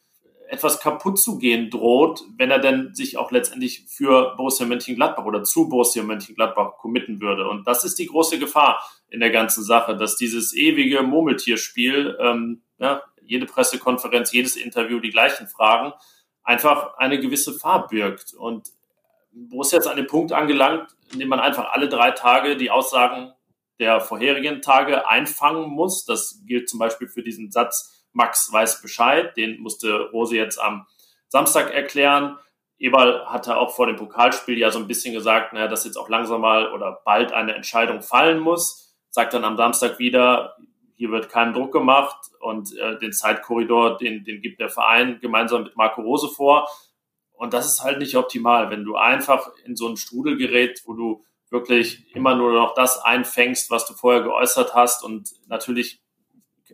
etwas 0.47 0.79
kaputt 0.79 1.19
zu 1.19 1.39
gehen 1.39 1.71
droht, 1.71 2.23
wenn 2.37 2.51
er 2.51 2.59
denn 2.59 2.93
sich 2.93 3.17
auch 3.17 3.31
letztendlich 3.31 3.85
für 3.87 4.35
Borussia 4.35 4.67
Mönchengladbach 4.67 5.25
oder 5.25 5.43
zu 5.43 5.67
Borussia 5.67 6.03
Mönchengladbach 6.03 6.77
committen 6.77 7.19
würde. 7.21 7.47
Und 7.47 7.65
das 7.67 7.83
ist 7.83 7.97
die 7.97 8.05
große 8.05 8.37
Gefahr 8.37 8.87
in 9.09 9.19
der 9.19 9.31
ganzen 9.31 9.63
Sache, 9.63 9.97
dass 9.97 10.15
dieses 10.15 10.53
ewige 10.55 11.01
Murmeltierspiel, 11.01 12.17
ähm, 12.19 12.61
ja, 12.77 13.01
jede 13.25 13.45
Pressekonferenz, 13.47 14.31
jedes 14.31 14.55
Interview, 14.55 14.99
die 14.99 15.09
gleichen 15.09 15.47
Fragen, 15.47 15.93
einfach 16.43 16.97
eine 16.97 17.19
gewisse 17.19 17.53
Farbe 17.53 17.87
birgt. 17.89 18.33
Und 18.33 18.69
Borussia 19.33 19.79
ist 19.79 19.87
an 19.87 19.97
dem 19.97 20.07
Punkt 20.07 20.31
angelangt, 20.31 20.95
in 21.11 21.19
dem 21.19 21.29
man 21.29 21.39
einfach 21.39 21.71
alle 21.71 21.89
drei 21.89 22.11
Tage 22.11 22.55
die 22.55 22.71
Aussagen 22.71 23.33
der 23.79 24.01
vorherigen 24.01 24.61
Tage 24.61 25.07
einfangen 25.09 25.69
muss. 25.69 26.05
Das 26.05 26.43
gilt 26.45 26.69
zum 26.69 26.79
Beispiel 26.79 27.07
für 27.07 27.23
diesen 27.23 27.51
Satz, 27.51 28.05
Max 28.13 28.51
weiß 28.51 28.81
Bescheid, 28.81 29.35
den 29.35 29.59
musste 29.59 30.09
Rose 30.11 30.35
jetzt 30.35 30.59
am 30.59 30.85
Samstag 31.27 31.73
erklären. 31.73 32.37
Eberl 32.77 33.25
hatte 33.25 33.57
auch 33.57 33.71
vor 33.71 33.87
dem 33.87 33.95
Pokalspiel 33.95 34.57
ja 34.57 34.69
so 34.69 34.77
ein 34.77 34.87
bisschen 34.87 35.13
gesagt, 35.13 35.53
naja, 35.53 35.67
dass 35.67 35.85
jetzt 35.85 35.97
auch 35.97 36.09
langsam 36.09 36.41
mal 36.41 36.71
oder 36.71 37.01
bald 37.05 37.33
eine 37.33 37.55
Entscheidung 37.55 38.01
fallen 38.01 38.39
muss. 38.39 38.95
Sagt 39.09 39.33
dann 39.33 39.45
am 39.45 39.57
Samstag 39.57 39.99
wieder, 39.99 40.55
hier 40.95 41.09
wird 41.09 41.29
kein 41.29 41.53
Druck 41.53 41.71
gemacht 41.71 42.29
und 42.39 42.77
äh, 42.77 42.99
den 42.99 43.13
Zeitkorridor, 43.13 43.97
den, 43.97 44.23
den 44.23 44.41
gibt 44.41 44.59
der 44.59 44.69
Verein 44.69 45.19
gemeinsam 45.19 45.63
mit 45.63 45.75
Marco 45.75 46.01
Rose 46.01 46.27
vor. 46.27 46.69
Und 47.43 47.53
das 47.53 47.65
ist 47.65 47.83
halt 47.83 47.99
nicht 47.99 48.15
optimal, 48.15 48.71
wenn 48.71 48.85
du 48.85 48.95
einfach 48.95 49.51
in 49.65 49.75
so 49.75 49.85
einen 49.85 49.97
Strudel 49.97 50.37
gerät, 50.37 50.81
wo 50.85 50.93
du 50.93 51.25
wirklich 51.49 52.15
immer 52.15 52.37
nur 52.37 52.53
noch 52.53 52.73
das 52.73 52.99
einfängst, 52.99 53.69
was 53.69 53.85
du 53.85 53.93
vorher 53.93 54.23
geäußert 54.23 54.73
hast 54.73 55.03
und 55.03 55.29
natürlich 55.47 56.01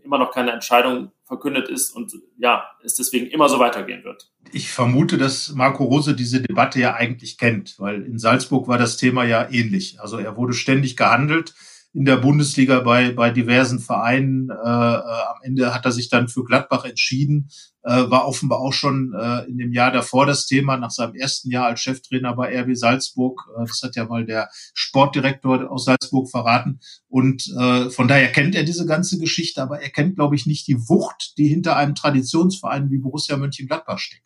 immer 0.04 0.20
noch 0.20 0.30
keine 0.30 0.52
Entscheidung 0.52 1.12
verkündet 1.24 1.70
ist 1.70 1.90
und 1.90 2.14
ja, 2.38 2.70
es 2.84 2.94
deswegen 2.94 3.26
immer 3.26 3.50
so 3.50 3.58
weitergehen 3.58 4.04
wird. 4.04 4.32
Ich 4.52 4.72
vermute, 4.72 5.18
dass 5.18 5.50
Marco 5.56 5.86
Rose 5.86 6.14
diese 6.14 6.40
Debatte 6.40 6.80
ja 6.80 6.94
eigentlich 6.94 7.40
kennt, 7.40 7.80
weil 7.80 8.04
in 8.04 8.20
Salzburg 8.20 8.68
war 8.68 8.78
das 8.78 8.96
Thema 8.96 9.24
ja 9.24 9.50
ähnlich. 9.50 10.00
Also 10.00 10.20
er 10.20 10.38
wurde 10.38 10.54
ständig 10.54 10.96
gehandelt 10.96 11.56
in 11.94 12.06
der 12.06 12.18
Bundesliga 12.18 12.82
bei, 12.82 13.12
bei 13.12 13.32
diversen 13.32 13.80
Vereinen. 13.80 14.50
Äh, 14.50 14.54
äh, 14.54 14.58
am 14.58 15.38
Ende 15.44 15.74
hat 15.74 15.86
er 15.86 15.92
sich 15.92 16.10
dann 16.10 16.28
für 16.28 16.44
Gladbach 16.44 16.86
entschieden, 16.86 17.50
äh, 17.84 18.10
war 18.10 18.28
offenbar 18.28 18.60
auch 18.60 18.74
schon 18.74 19.14
äh, 19.14 19.46
in 19.46 19.58
dem 19.58 19.74
Jahr 19.74 19.92
davor 19.92 20.26
das 20.26 20.46
Thema, 20.46 20.78
nach 20.78 20.92
seinem 20.92 21.16
ersten 21.16 21.50
Jahr 21.50 21.66
als 21.66 21.80
Cheftrainer 21.82 22.36
bei 22.36 22.60
RB 22.62 22.76
Salzburg. 22.76 23.42
Äh, 23.58 23.66
das 23.66 23.82
hat 23.84 23.96
ja 23.96 24.06
mal 24.06 24.26
der 24.26 24.50
Sportdirektor 24.74 25.72
aus 25.72 25.86
Salzburg 25.86 26.30
verraten. 26.30 26.80
Und 27.08 27.48
äh, 27.60 27.90
von 27.90 28.08
daher 28.08 28.32
kennt 28.32 28.56
er 28.56 28.64
diese 28.64 28.86
ganze 28.86 29.18
Geschichte, 29.18 29.62
aber 29.62 29.82
er 29.82 29.90
kennt, 29.90 30.16
glaube 30.16 30.36
ich, 30.36 30.46
nicht 30.46 30.68
die 30.68 30.78
Wucht, 30.78 31.38
die 31.38 31.48
hinter 31.48 31.76
einem 31.76 31.96
Traditionsverein 31.96 32.92
wie 32.92 33.00
Borussia 33.00 33.36
Mönchengladbach 33.36 33.98
steckt. 33.98 34.24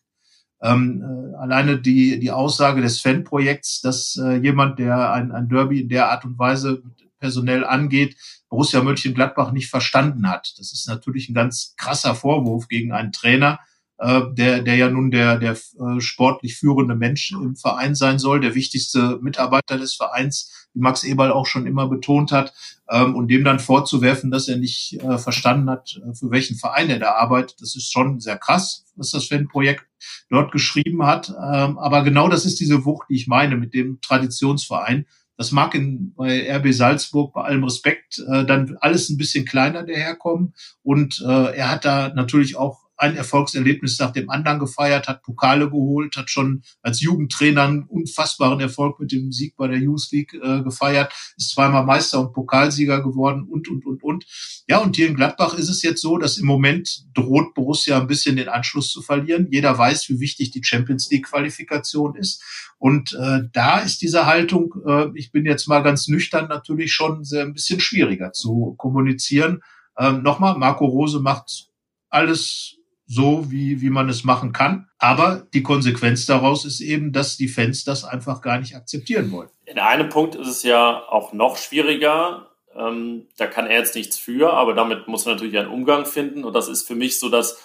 Ähm, 0.62 1.02
äh, 1.02 1.36
alleine 1.38 1.80
die, 1.80 2.19
die 2.19 2.32
Aussage 2.32 2.82
des 2.82 2.99
Fanprojekts, 3.02 3.82
dass 3.82 4.17
äh, 4.17 4.36
jemand, 4.38 4.80
der 4.80 5.12
ein, 5.12 5.32
ein 5.32 5.49
Derby 5.49 5.82
in 5.82 5.89
der 5.89 6.10
Art 6.10 6.23
und 6.26 6.39
Weise 6.39 6.84
personell 7.23 7.63
angeht, 7.63 8.17
Borussia 8.49 8.83
Mönchengladbach 8.83 9.53
nicht 9.53 9.69
verstanden 9.69 10.27
hat. 10.27 10.53
Das 10.57 10.73
ist 10.73 10.89
natürlich 10.89 11.29
ein 11.29 11.33
ganz 11.33 11.73
krasser 11.77 12.15
Vorwurf 12.15 12.67
gegen 12.67 12.91
einen 12.91 13.13
Trainer, 13.13 13.59
äh, 13.97 14.23
der, 14.33 14.62
der 14.62 14.75
ja 14.75 14.89
nun 14.89 15.09
der, 15.09 15.38
der 15.38 15.53
äh, 15.53 16.01
sportlich 16.01 16.57
führende 16.57 16.95
Mensch 16.95 17.31
im 17.31 17.55
Verein 17.55 17.95
sein 17.95 18.19
soll, 18.19 18.41
der 18.41 18.55
wichtigste 18.55 19.19
Mitarbeiter 19.21 19.77
des 19.77 19.95
Vereins, 19.95 20.67
wie 20.73 20.81
Max 20.81 21.05
Eberl 21.05 21.31
auch 21.31 21.45
schon 21.45 21.65
immer 21.65 21.88
betont 21.88 22.33
hat, 22.33 22.53
ähm, 22.89 23.15
und 23.15 23.29
dem 23.29 23.45
dann 23.45 23.59
vorzuwerfen, 23.59 24.29
dass 24.29 24.49
er 24.49 24.57
nicht 24.57 25.01
äh, 25.01 25.17
verstanden 25.17 25.69
hat, 25.69 26.01
für 26.19 26.29
welchen 26.29 26.57
Verein 26.57 26.89
er 26.89 26.99
da 26.99 27.12
arbeitet, 27.13 27.62
das 27.62 27.77
ist 27.77 27.93
schon 27.93 28.19
sehr 28.19 28.38
krass, 28.38 28.83
was 28.97 29.12
das 29.12 29.25
für 29.25 29.36
ein 29.36 29.47
Projekt 29.47 29.86
dort 30.29 30.51
geschrieben 30.51 31.05
hat. 31.05 31.29
Ähm, 31.29 31.79
aber 31.79 32.03
genau 32.03 32.27
das 32.27 32.45
ist 32.45 32.59
diese 32.59 32.83
Wucht, 32.83 33.07
die 33.09 33.15
ich 33.15 33.27
meine 33.27 33.55
mit 33.55 33.73
dem 33.73 34.01
Traditionsverein 34.01 35.05
das 35.38 35.52
mag 35.52 35.74
in, 35.76 36.13
bei 36.15 36.50
RB 36.58 36.74
Salzburg 36.74 37.34
bei 37.34 37.43
allem 37.43 37.63
Respekt 37.63 38.19
äh, 38.19 38.46
dann 38.46 38.78
alles 38.82 39.10
ein 39.10 39.17
bisschen 39.17 39.46
kleiner 39.46 39.84
daherkommen. 39.84 40.54
Und 40.84 41.22
äh, 41.26 41.56
er 41.56 41.72
hat 41.72 41.86
da 41.86 42.10
natürlich 42.13 42.56
auch 42.56 42.84
ein 42.97 43.15
Erfolgserlebnis 43.15 43.99
nach 43.99 44.12
dem 44.12 44.29
anderen 44.29 44.60
gefeiert, 44.60 45.08
hat 45.08 45.23
Pokale 45.23 45.69
geholt, 45.69 46.15
hat 46.15 46.29
schon 46.29 46.63
als 46.82 47.01
Jugendtrainer 47.01 47.63
einen 47.63 47.84
unfassbaren 47.84 48.60
Erfolg 48.60 48.99
mit 48.99 49.12
dem 49.12 49.32
Sieg 49.32 49.56
bei 49.58 49.67
der 49.67 49.79
Youth 49.79 50.12
League 50.12 50.34
äh, 50.34 50.62
gefeiert, 50.62 51.12
ist 51.38 51.51
zweimal 51.51 51.86
Meister 51.86 52.19
und 52.19 52.34
Pokalsieger 52.34 53.01
geworden 53.01 53.43
und, 53.49 53.67
und, 53.67 53.86
und, 53.86 54.03
und. 54.03 54.25
Ja, 54.67 54.77
und 54.77 54.95
hier 54.95 55.08
in 55.08 55.15
Gladbach 55.15 55.56
ist 55.56 55.69
es 55.69 55.82
jetzt 55.82 56.01
so, 56.01 56.17
dass 56.17 56.38
im 56.38 56.45
Moment 56.45 57.06
droht 57.13 57.53
Borussia 57.53 57.99
ein 57.99 58.08
bisschen 58.08 58.36
den 58.36 58.49
Anschluss 58.49 58.91
zu 58.91 59.01
verlieren. 59.01 59.47
Jeder 59.51 59.77
weiß, 59.77 60.10
wie 60.10 60.19
wichtig 60.19 60.51
die 60.51 60.63
Champions 60.63 61.10
League 61.10 61.25
Qualifikation 61.25 62.15
ist. 62.15 62.43
Und 62.77 63.13
äh, 63.13 63.41
da 63.51 63.79
ist 63.79 64.01
diese 64.01 64.25
Haltung, 64.25 64.73
äh, 64.86 65.08
ich 65.15 65.32
bin 65.32 65.45
jetzt 65.45 65.67
mal 65.67 65.82
ganz 65.82 66.08
nüchtern, 66.08 66.47
natürlich 66.47 66.93
schon 66.93 67.23
sehr 67.23 67.43
ein 67.43 67.53
bisschen 67.53 67.79
schwieriger 67.79 68.34
zu 68.34 68.75
kommunizieren. 68.77 69.62
Ähm, 69.97 70.23
Nochmal, 70.23 70.58
Marco 70.58 70.86
Rose 70.86 71.19
macht 71.19 71.69
alles 72.10 72.77
so, 73.13 73.52
wie, 73.52 73.82
wie 73.82 73.89
man 73.89 74.10
es 74.10 74.23
machen 74.23 74.54
kann. 74.54 74.89
Aber 74.97 75.47
die 75.54 75.63
Konsequenz 75.63 76.26
daraus 76.26 76.65
ist 76.65 76.82
eben, 76.82 77.12
dass 77.12 77.38
die 77.38 77.47
Fans 77.47 77.84
das 77.84 78.04
einfach 78.04 78.41
gar 78.41 78.60
nicht 78.60 78.76
akzeptieren 78.76 79.32
wollen. 79.32 79.49
In 79.65 79.80
einem 79.80 80.10
Punkt 80.10 80.36
ist 80.36 80.47
es 80.47 80.63
ja 80.63 81.04
auch 81.10 81.34
noch 81.34 81.58
schwieriger. 81.58 82.49
Ähm, 82.76 83.28
da 83.38 83.47
kann 83.47 83.67
er 83.67 83.80
jetzt 83.80 83.95
nichts 83.95 84.17
für, 84.17 84.54
aber 84.54 84.73
damit 84.73 85.08
muss 85.08 85.26
er 85.26 85.34
natürlich 85.34 85.58
einen 85.58 85.69
Umgang 85.69 86.06
finden. 86.06 86.43
Und 86.43 86.54
das 86.54 86.67
ist 86.67 86.88
für 86.88 86.95
mich 86.95 87.19
so 87.19 87.30
das 87.30 87.62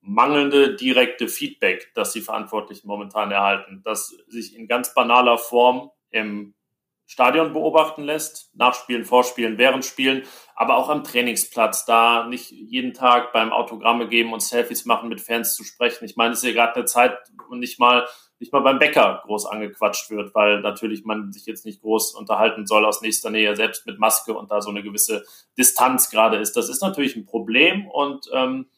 mangelnde 0.00 0.74
direkte 0.74 1.28
Feedback, 1.28 1.92
das 1.94 2.12
die 2.12 2.20
Verantwortlichen 2.20 2.88
momentan 2.88 3.30
erhalten, 3.30 3.82
das 3.84 4.08
sich 4.28 4.56
in 4.56 4.66
ganz 4.66 4.94
banaler 4.94 5.38
Form 5.38 5.90
im 6.10 6.54
Stadion 7.12 7.52
beobachten 7.52 8.04
lässt, 8.04 8.50
nachspielen, 8.54 9.04
vorspielen, 9.04 9.58
während 9.58 9.84
Spielen, 9.84 10.22
aber 10.54 10.78
auch 10.78 10.88
am 10.88 11.04
Trainingsplatz, 11.04 11.84
da 11.84 12.26
nicht 12.26 12.50
jeden 12.50 12.94
Tag 12.94 13.34
beim 13.34 13.52
Autogramme 13.52 14.08
geben 14.08 14.32
und 14.32 14.40
Selfies 14.40 14.86
machen, 14.86 15.10
mit 15.10 15.20
Fans 15.20 15.54
zu 15.54 15.62
sprechen. 15.62 16.06
Ich 16.06 16.16
meine, 16.16 16.32
es 16.32 16.38
ist 16.38 16.48
ja 16.48 16.54
gerade 16.54 16.76
eine 16.76 16.84
Zeit, 16.86 17.18
wo 17.50 17.54
nicht 17.54 17.78
mal, 17.78 18.06
nicht 18.38 18.50
mal 18.54 18.62
beim 18.62 18.78
Bäcker 18.78 19.20
groß 19.26 19.44
angequatscht 19.44 20.08
wird, 20.08 20.34
weil 20.34 20.62
natürlich 20.62 21.04
man 21.04 21.32
sich 21.32 21.44
jetzt 21.44 21.66
nicht 21.66 21.82
groß 21.82 22.14
unterhalten 22.14 22.66
soll 22.66 22.86
aus 22.86 23.02
nächster 23.02 23.28
Nähe, 23.28 23.56
selbst 23.56 23.84
mit 23.84 23.98
Maske 23.98 24.32
und 24.32 24.50
da 24.50 24.62
so 24.62 24.70
eine 24.70 24.82
gewisse 24.82 25.22
Distanz 25.58 26.08
gerade 26.08 26.38
ist. 26.38 26.56
Das 26.56 26.70
ist 26.70 26.80
natürlich 26.80 27.14
ein 27.14 27.26
Problem 27.26 27.88
und 27.88 28.26
ähm, 28.32 28.70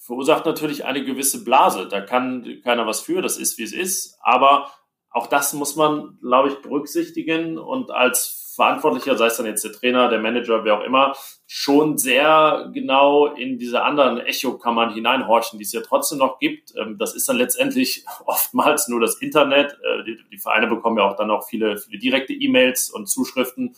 verursacht 0.00 0.46
natürlich 0.46 0.84
eine 0.84 1.04
gewisse 1.04 1.44
Blase. 1.44 1.86
Da 1.86 2.00
kann 2.00 2.60
keiner 2.64 2.88
was 2.88 3.02
für, 3.02 3.22
das 3.22 3.36
ist, 3.36 3.56
wie 3.56 3.62
es 3.62 3.72
ist, 3.72 4.18
aber 4.20 4.68
auch 5.10 5.26
das 5.26 5.52
muss 5.52 5.76
man, 5.76 6.18
glaube 6.20 6.48
ich, 6.48 6.60
berücksichtigen 6.60 7.58
und 7.58 7.90
als 7.90 8.48
Verantwortlicher, 8.58 9.16
sei 9.16 9.26
es 9.26 9.36
dann 9.36 9.46
jetzt 9.46 9.62
der 9.62 9.70
Trainer, 9.70 10.08
der 10.08 10.18
Manager, 10.18 10.64
wer 10.64 10.78
auch 10.78 10.84
immer, 10.84 11.14
schon 11.46 11.96
sehr 11.96 12.68
genau 12.74 13.26
in 13.26 13.56
diese 13.56 13.84
anderen 13.84 14.18
Echokammern 14.18 14.92
hineinhorchen, 14.92 15.60
die 15.60 15.64
es 15.64 15.72
ja 15.72 15.80
trotzdem 15.80 16.18
noch 16.18 16.40
gibt. 16.40 16.74
Ähm, 16.76 16.98
das 16.98 17.14
ist 17.14 17.28
dann 17.28 17.36
letztendlich 17.36 18.04
oftmals 18.26 18.88
nur 18.88 18.98
das 18.98 19.22
Internet. 19.22 19.78
Äh, 19.84 20.02
die, 20.32 20.38
Vereine 20.38 20.66
bekommen 20.66 20.98
ja 20.98 21.08
auch 21.08 21.14
dann 21.14 21.30
auch 21.30 21.46
viele, 21.46 21.78
viele 21.78 22.00
direkte 22.00 22.32
E-Mails 22.32 22.90
und 22.90 23.06
Zuschriften 23.06 23.76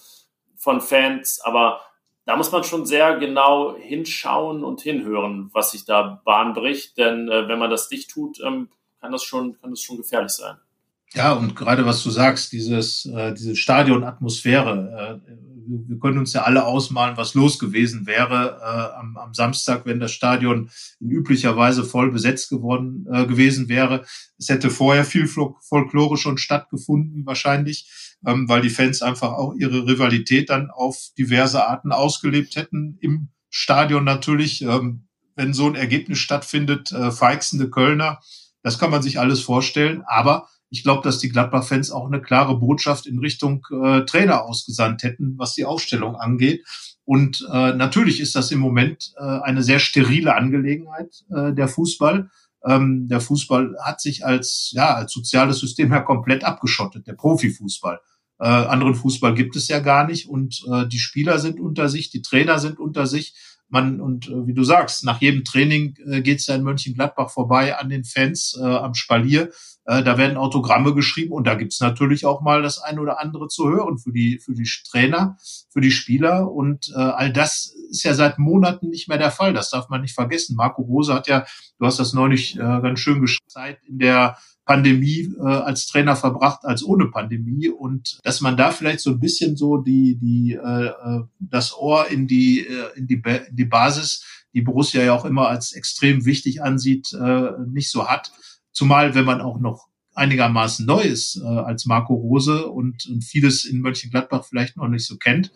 von 0.57 0.81
Fans, 0.81 1.43
aber 1.43 1.83
da 2.25 2.37
muss 2.37 2.51
man 2.51 2.65
schon 2.65 2.87
sehr 2.87 3.19
genau 3.19 3.77
hinschauen 3.77 4.65
und 4.65 4.81
hinhören, 4.81 5.51
was 5.53 5.73
sich 5.73 5.85
da 5.85 6.23
Bahn 6.25 6.55
bricht, 6.55 6.97
denn 6.97 7.29
äh, 7.29 7.49
wenn 7.49 7.59
man 7.59 7.71
das 7.71 7.91
nicht 7.91 8.11
tut, 8.11 8.41
ähm, 8.41 8.71
kann 9.01 9.13
das 9.13 9.25
schon, 9.25 9.61
kann 9.61 9.71
das 9.71 9.83
schon 9.83 9.99
gefährlich 9.99 10.33
sein. 10.33 10.57
Ja, 11.15 11.33
und 11.33 11.57
gerade 11.57 11.85
was 11.87 12.03
du 12.05 12.11
sagst, 12.11 12.53
dieses, 12.53 13.05
äh, 13.07 13.35
diese 13.35 13.57
Stadionatmosphäre, 13.57 15.21
äh, 15.27 15.33
wir 15.67 15.99
können 15.99 16.19
uns 16.19 16.33
ja 16.33 16.43
alle 16.43 16.65
ausmalen, 16.65 17.17
was 17.17 17.35
los 17.35 17.59
gewesen 17.59 18.07
wäre 18.07 18.59
äh, 18.61 18.99
am, 18.99 19.17
am 19.17 19.35
Samstag, 19.35 19.87
wenn 19.87 20.01
das 20.01 20.13
Stadion 20.13 20.71
in 21.01 21.11
üblicher 21.11 21.57
Weise 21.57 21.85
voll 21.85 22.11
besetzt 22.11 22.49
geworden 22.49 23.07
äh, 23.11 23.27
gewesen 23.27 23.69
wäre. 23.69 24.05
Es 24.39 24.49
hätte 24.49 24.71
vorher 24.71 25.05
viel 25.05 25.27
Folklore 25.27 26.17
schon 26.17 26.39
stattgefunden, 26.39 27.27
wahrscheinlich, 27.27 28.17
ähm, 28.27 28.49
weil 28.49 28.63
die 28.63 28.71
Fans 28.71 29.03
einfach 29.03 29.33
auch 29.33 29.55
ihre 29.55 29.87
Rivalität 29.87 30.51
dann 30.51 30.71
auf 30.71 31.11
diverse 31.19 31.67
Arten 31.67 31.93
ausgelebt 31.93 32.57
hätten 32.57 32.99
im 33.01 33.29
Stadion 33.49 34.05
natürlich. 34.05 34.63
Ähm, 34.63 35.07
wenn 35.37 35.55
so 35.55 35.67
ein 35.67 35.75
Ergebnis 35.75 36.19
stattfindet, 36.19 36.93
äh, 36.93 37.11
feixende 37.11 37.71
Kölner, 37.71 38.21
das 38.63 38.79
kann 38.79 38.91
man 38.91 39.03
sich 39.03 39.19
alles 39.19 39.41
vorstellen, 39.41 40.03
aber 40.07 40.49
ich 40.71 40.85
glaube, 40.85 41.03
dass 41.03 41.19
die 41.19 41.29
Gladbach-Fans 41.29 41.91
auch 41.91 42.07
eine 42.07 42.23
klare 42.23 42.59
Botschaft 42.59 43.07
in 43.07 43.19
Richtung 43.19 43.67
äh, 43.71 44.03
Trainer 44.03 44.45
ausgesandt 44.45 45.03
hätten, 45.03 45.35
was 45.37 45.55
die 45.55 45.65
Aufstellung 45.65 46.17
angeht. 46.17 46.65
Und 47.05 47.47
äh, 47.53 47.73
natürlich 47.75 48.21
ist 48.21 48.37
das 48.37 48.53
im 48.53 48.61
Moment 48.61 49.13
äh, 49.17 49.23
eine 49.23 49.63
sehr 49.63 49.81
sterile 49.81 50.37
Angelegenheit, 50.37 51.25
äh, 51.35 51.53
der 51.53 51.67
Fußball. 51.67 52.31
Ähm, 52.65 53.09
der 53.09 53.21
Fußball 53.21 53.77
hat 53.83 54.01
sich 54.01 54.25
als, 54.25 54.71
ja, 54.73 54.95
als 54.95 55.13
soziales 55.13 55.59
System 55.59 55.91
ja 55.91 56.01
komplett 56.01 56.45
abgeschottet, 56.45 57.07
der 57.07 57.15
Profifußball. 57.15 58.01
Äh, 58.39 58.45
anderen 58.45 58.95
Fußball 58.95 59.35
gibt 59.35 59.57
es 59.57 59.69
ja 59.69 59.81
gar 59.81 60.07
nicht 60.07 60.29
und 60.29 60.63
äh, 60.73 60.87
die 60.87 60.99
Spieler 60.99 61.39
sind 61.39 61.59
unter 61.61 61.89
sich, 61.89 62.11
die 62.11 62.23
Trainer 62.23 62.59
sind 62.59 62.79
unter 62.79 63.07
sich 63.07 63.35
man, 63.71 64.01
und 64.01 64.29
äh, 64.29 64.47
wie 64.47 64.55
du 64.55 64.65
sagst, 64.65 65.05
nach 65.05 65.21
jedem 65.21 65.45
Training 65.45 65.97
äh, 66.07 66.21
geht's 66.21 66.47
ja 66.47 66.55
in 66.55 66.63
Mönchengladbach 66.63 67.31
vorbei 67.31 67.79
an 67.79 67.89
den 67.89 68.05
Fans 68.05 68.59
äh, 68.61 68.65
am 68.65 68.95
Spalier. 68.95 69.51
Äh, 69.87 70.03
da 70.03 70.19
werden 70.19 70.37
Autogramme 70.37 70.95
geschrieben 70.95 71.33
und 71.33 71.47
da 71.47 71.55
gibt's 71.55 71.81
natürlich 71.81 72.27
auch 72.27 72.43
mal 72.43 72.63
das 72.63 72.79
eine 72.79 73.01
oder 73.01 73.21
andere 73.21 73.49
zu 73.49 73.69
hören 73.69 73.99
für 73.99 74.13
die, 74.13 74.39
für 74.39 74.55
die 74.55 74.69
Trainer, 74.91 75.37
für 75.71 75.81
die 75.81 75.91
Spieler. 75.91 76.51
Und 76.51 76.93
äh, 76.95 76.99
all 76.99 77.33
das 77.33 77.75
ist 77.91 78.03
ja 78.03 78.15
seit 78.15 78.39
Monaten 78.39 78.91
nicht 78.91 79.09
mehr 79.09 79.19
der 79.19 79.31
Fall. 79.31 79.53
Das 79.53 79.71
darf 79.71 79.89
man 79.89 80.03
nicht 80.03 80.15
vergessen. 80.15 80.57
Marco 80.57 80.83
Rose 80.83 81.15
hat 81.15 81.29
ja, 81.29 81.47
du 81.79 81.87
hast 81.87 81.99
das 81.99 82.13
neulich 82.13 82.57
äh, 82.57 82.59
ganz 82.59 83.01
schön 83.01 83.21
geschrieben, 83.21 83.77
in 83.87 83.99
der 83.99 84.37
Pandemie 84.71 85.35
äh, 85.37 85.43
als 85.43 85.89
Trainer 85.89 86.15
verbracht 86.15 86.65
als 86.65 86.85
ohne 86.85 87.07
Pandemie 87.07 87.69
und 87.69 88.21
dass 88.23 88.41
man 88.41 88.57
da 88.57 88.71
vielleicht 88.71 89.01
so 89.01 89.11
ein 89.11 89.19
bisschen 89.19 89.57
so 89.57 89.79
die 89.79 90.15
die 90.15 90.53
äh, 90.53 90.87
äh 90.87 91.25
das 91.41 91.77
Ohr 91.77 92.07
in 92.07 92.29
die 92.29 92.61
äh, 92.61 92.97
in 92.97 93.09
die 93.09 93.21
in 93.49 93.57
die 93.57 93.65
Basis, 93.65 94.25
die 94.55 94.63
Borussia 94.63 95.03
ja 95.03 95.13
auch 95.13 95.25
immer 95.25 95.49
als 95.49 95.73
extrem 95.73 96.25
wichtig 96.25 96.63
ansieht, 96.63 97.13
äh, 97.13 97.51
nicht 97.67 97.91
so 97.91 98.07
hat. 98.07 98.31
Zumal 98.71 99.17
wenn 99.17 99.25
man 99.25 99.41
auch 99.41 99.59
noch 99.59 99.89
einigermaßen 100.21 100.87
neu 100.87 101.01
ist 101.01 101.41
äh, 101.43 101.47
als 101.47 101.87
Marco 101.87 102.15
Rose 102.15 102.67
und, 102.67 103.07
und 103.11 103.25
vieles 103.25 103.65
in 103.65 103.81
Mönchengladbach 103.81 104.45
vielleicht 104.45 104.77
noch 104.77 104.89
nicht 104.89 105.07
so 105.07 105.17
kennt, 105.17 105.51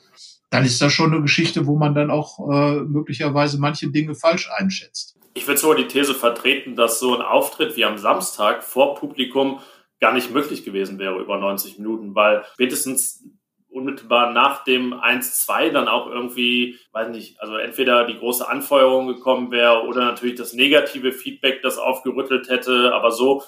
dann 0.50 0.64
ist 0.64 0.80
das 0.80 0.92
schon 0.92 1.12
eine 1.12 1.22
Geschichte, 1.22 1.66
wo 1.66 1.76
man 1.76 1.94
dann 1.94 2.10
auch 2.10 2.50
äh, 2.50 2.80
möglicherweise 2.80 3.58
manche 3.58 3.90
Dinge 3.90 4.14
falsch 4.14 4.48
einschätzt. 4.56 5.16
Ich 5.34 5.46
würde 5.46 5.60
sogar 5.60 5.76
die 5.76 5.88
These 5.88 6.14
vertreten, 6.14 6.76
dass 6.76 7.00
so 7.00 7.14
ein 7.14 7.22
Auftritt 7.22 7.76
wie 7.76 7.84
am 7.84 7.98
Samstag 7.98 8.64
vor 8.64 8.94
Publikum 8.94 9.60
gar 10.00 10.12
nicht 10.12 10.32
möglich 10.32 10.64
gewesen 10.64 10.98
wäre 10.98 11.18
über 11.18 11.38
90 11.38 11.78
Minuten, 11.78 12.14
weil 12.14 12.44
spätestens 12.54 13.24
unmittelbar 13.68 14.32
nach 14.32 14.62
dem 14.62 14.94
1-2 14.94 15.70
dann 15.70 15.88
auch 15.88 16.06
irgendwie, 16.06 16.78
weiß 16.92 17.08
nicht, 17.08 17.40
also 17.40 17.56
entweder 17.56 18.06
die 18.06 18.16
große 18.16 18.48
Anfeuerung 18.48 19.08
gekommen 19.08 19.50
wäre 19.50 19.82
oder 19.82 20.04
natürlich 20.04 20.36
das 20.36 20.52
negative 20.52 21.10
Feedback, 21.10 21.62
das 21.62 21.78
aufgerüttelt 21.78 22.48
hätte, 22.48 22.94
aber 22.94 23.10
so 23.10 23.42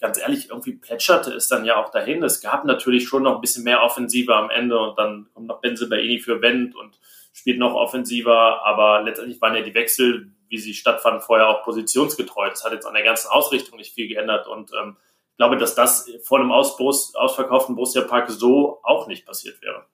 ganz 0.00 0.18
ehrlich, 0.18 0.50
irgendwie 0.50 0.74
plätscherte 0.74 1.32
es 1.32 1.48
dann 1.48 1.64
ja 1.64 1.76
auch 1.76 1.90
dahin. 1.90 2.22
Es 2.22 2.40
gab 2.40 2.64
natürlich 2.64 3.08
schon 3.08 3.22
noch 3.22 3.36
ein 3.36 3.40
bisschen 3.40 3.64
mehr 3.64 3.82
Offensive 3.82 4.34
am 4.34 4.50
Ende 4.50 4.78
und 4.78 4.98
dann 4.98 5.28
kommt 5.32 5.46
noch 5.46 5.60
Benze 5.60 5.88
Baini 5.88 6.18
für 6.18 6.42
Wendt 6.42 6.74
und 6.74 6.98
spielt 7.32 7.58
noch 7.58 7.74
offensiver, 7.74 8.64
aber 8.64 9.02
letztendlich 9.02 9.40
waren 9.40 9.54
ja 9.54 9.62
die 9.62 9.74
Wechsel 9.74 10.32
wie 10.48 10.58
sie 10.58 10.74
stattfanden, 10.74 11.22
vorher 11.22 11.48
auch 11.48 11.64
positionsgetreu. 11.64 12.48
Das 12.48 12.64
hat 12.64 12.72
jetzt 12.72 12.86
an 12.86 12.94
der 12.94 13.02
ganzen 13.02 13.28
Ausrichtung 13.28 13.78
nicht 13.78 13.94
viel 13.94 14.08
geändert 14.08 14.46
und 14.46 14.70
ähm, 14.80 14.96
ich 15.32 15.36
glaube, 15.38 15.58
dass 15.58 15.74
das 15.74 16.10
vor 16.22 16.40
einem 16.40 16.50
Ausbruch, 16.50 17.14
ausverkauften 17.14 17.74
Borussia 17.74 18.02
Park 18.02 18.30
so 18.30 18.80
auch 18.82 19.06
nicht 19.06 19.26
passiert 19.26 19.60
wäre. 19.60 19.84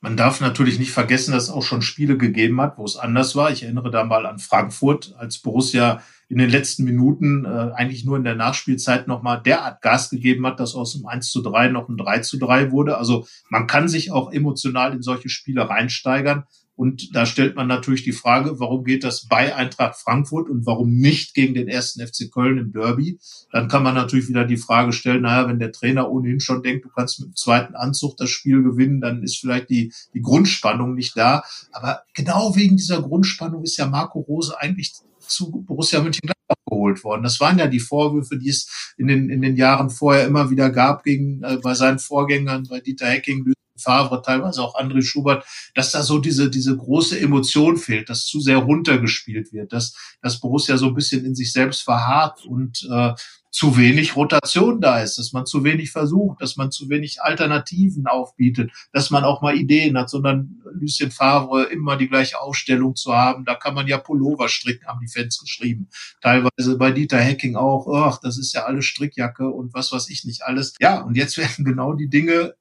Man 0.00 0.16
darf 0.16 0.40
natürlich 0.40 0.78
nicht 0.78 0.92
vergessen, 0.92 1.32
dass 1.32 1.44
es 1.44 1.50
auch 1.50 1.62
schon 1.62 1.82
Spiele 1.82 2.16
gegeben 2.16 2.60
hat, 2.60 2.78
wo 2.78 2.84
es 2.84 2.96
anders 2.96 3.34
war. 3.34 3.50
Ich 3.50 3.64
erinnere 3.64 3.90
da 3.90 4.04
mal 4.04 4.26
an 4.26 4.38
Frankfurt, 4.38 5.14
als 5.18 5.38
Borussia 5.38 6.02
in 6.28 6.38
den 6.38 6.50
letzten 6.50 6.84
Minuten 6.84 7.44
äh, 7.44 7.72
eigentlich 7.74 8.04
nur 8.04 8.16
in 8.16 8.24
der 8.24 8.34
Nachspielzeit 8.34 9.06
nochmal 9.08 9.42
derart 9.42 9.82
Gas 9.82 10.10
gegeben 10.10 10.46
hat, 10.46 10.60
dass 10.60 10.74
aus 10.74 10.92
dem 10.94 11.06
1 11.06 11.30
zu 11.30 11.42
3 11.42 11.68
noch 11.68 11.88
ein 11.88 11.96
3 11.96 12.20
zu 12.20 12.38
3 12.38 12.72
wurde. 12.72 12.98
Also 12.98 13.26
man 13.50 13.66
kann 13.66 13.88
sich 13.88 14.10
auch 14.10 14.32
emotional 14.32 14.92
in 14.92 15.02
solche 15.02 15.28
Spiele 15.28 15.68
reinsteigern. 15.68 16.44
Und 16.76 17.14
da 17.14 17.24
stellt 17.24 17.54
man 17.54 17.68
natürlich 17.68 18.02
die 18.02 18.12
Frage, 18.12 18.58
warum 18.58 18.84
geht 18.84 19.04
das 19.04 19.28
bei 19.28 19.54
Eintracht 19.54 19.94
Frankfurt 19.94 20.48
und 20.48 20.66
warum 20.66 20.92
nicht 20.92 21.34
gegen 21.34 21.54
den 21.54 21.68
ersten 21.68 22.04
FC 22.04 22.32
Köln 22.32 22.58
im 22.58 22.72
Derby? 22.72 23.18
Dann 23.52 23.68
kann 23.68 23.84
man 23.84 23.94
natürlich 23.94 24.28
wieder 24.28 24.44
die 24.44 24.56
Frage 24.56 24.92
stellen, 24.92 25.22
naja, 25.22 25.46
wenn 25.48 25.60
der 25.60 25.70
Trainer 25.70 26.10
ohnehin 26.10 26.40
schon 26.40 26.64
denkt, 26.64 26.84
du 26.84 26.88
kannst 26.88 27.20
mit 27.20 27.28
dem 27.28 27.36
zweiten 27.36 27.76
Anzug 27.76 28.16
das 28.16 28.30
Spiel 28.30 28.62
gewinnen, 28.64 29.00
dann 29.00 29.22
ist 29.22 29.38
vielleicht 29.38 29.70
die, 29.70 29.92
die 30.14 30.20
Grundspannung 30.20 30.94
nicht 30.94 31.16
da. 31.16 31.44
Aber 31.70 32.02
genau 32.12 32.56
wegen 32.56 32.76
dieser 32.76 33.02
Grundspannung 33.02 33.62
ist 33.62 33.76
ja 33.76 33.86
Marco 33.86 34.18
Rose 34.18 34.60
eigentlich 34.60 34.94
zu 35.26 35.50
Borussia 35.50 36.00
Mönchengladbach 36.00 36.56
geholt 36.66 37.04
worden. 37.04 37.22
Das 37.22 37.40
waren 37.40 37.58
ja 37.58 37.66
die 37.66 37.80
Vorwürfe, 37.80 38.38
die 38.38 38.48
es 38.48 38.94
in 38.96 39.06
den, 39.08 39.30
in 39.30 39.42
den 39.42 39.56
Jahren 39.56 39.90
vorher 39.90 40.26
immer 40.26 40.50
wieder 40.50 40.70
gab 40.70 41.04
gegen, 41.04 41.42
äh, 41.42 41.58
bei 41.62 41.74
seinen 41.74 41.98
Vorgängern, 41.98 42.66
bei 42.68 42.80
Dieter 42.80 43.06
Hecking, 43.06 43.54
Favre, 43.76 44.22
teilweise 44.22 44.62
auch 44.62 44.76
André 44.76 45.02
Schubert, 45.02 45.44
dass 45.74 45.92
da 45.92 46.02
so 46.02 46.18
diese, 46.18 46.48
diese 46.50 46.76
große 46.76 47.18
Emotion 47.18 47.76
fehlt, 47.76 48.08
dass 48.08 48.26
zu 48.26 48.40
sehr 48.40 48.58
runtergespielt 48.58 49.52
wird, 49.52 49.72
dass, 49.72 49.96
dass 50.22 50.40
Borussia 50.40 50.76
so 50.76 50.86
ein 50.86 50.94
bisschen 50.94 51.24
in 51.24 51.34
sich 51.34 51.52
selbst 51.52 51.82
verharrt 51.82 52.44
und 52.44 52.88
äh, 52.90 53.14
zu 53.54 53.76
wenig 53.76 54.16
Rotation 54.16 54.80
da 54.80 55.00
ist, 55.00 55.16
dass 55.16 55.32
man 55.32 55.46
zu 55.46 55.62
wenig 55.62 55.92
versucht, 55.92 56.42
dass 56.42 56.56
man 56.56 56.72
zu 56.72 56.88
wenig 56.88 57.22
Alternativen 57.22 58.08
aufbietet, 58.08 58.72
dass 58.92 59.10
man 59.10 59.22
auch 59.22 59.42
mal 59.42 59.56
Ideen 59.56 59.96
hat, 59.96 60.10
sondern 60.10 60.60
Lucien 60.72 61.12
Favre 61.12 61.62
immer 61.66 61.96
die 61.96 62.08
gleiche 62.08 62.40
Ausstellung 62.40 62.96
zu 62.96 63.14
haben. 63.14 63.44
Da 63.44 63.54
kann 63.54 63.74
man 63.74 63.86
ja 63.86 63.98
Pullover 63.98 64.48
stricken, 64.48 64.88
haben 64.88 64.98
die 65.00 65.08
Fans 65.08 65.38
geschrieben. 65.38 65.88
Teilweise 66.20 66.76
bei 66.76 66.90
Dieter 66.90 67.20
Hecking 67.20 67.54
auch, 67.54 67.86
ach, 67.86 68.18
das 68.20 68.38
ist 68.38 68.52
ja 68.54 68.64
alles 68.64 68.86
Strickjacke 68.86 69.48
und 69.48 69.72
was 69.72 69.92
weiß 69.92 70.10
ich 70.10 70.24
nicht 70.24 70.42
alles. 70.42 70.74
Ja, 70.80 71.02
und 71.02 71.16
jetzt 71.16 71.38
werden 71.38 71.64
genau 71.64 71.92
die 71.92 72.08
Dinge 72.08 72.56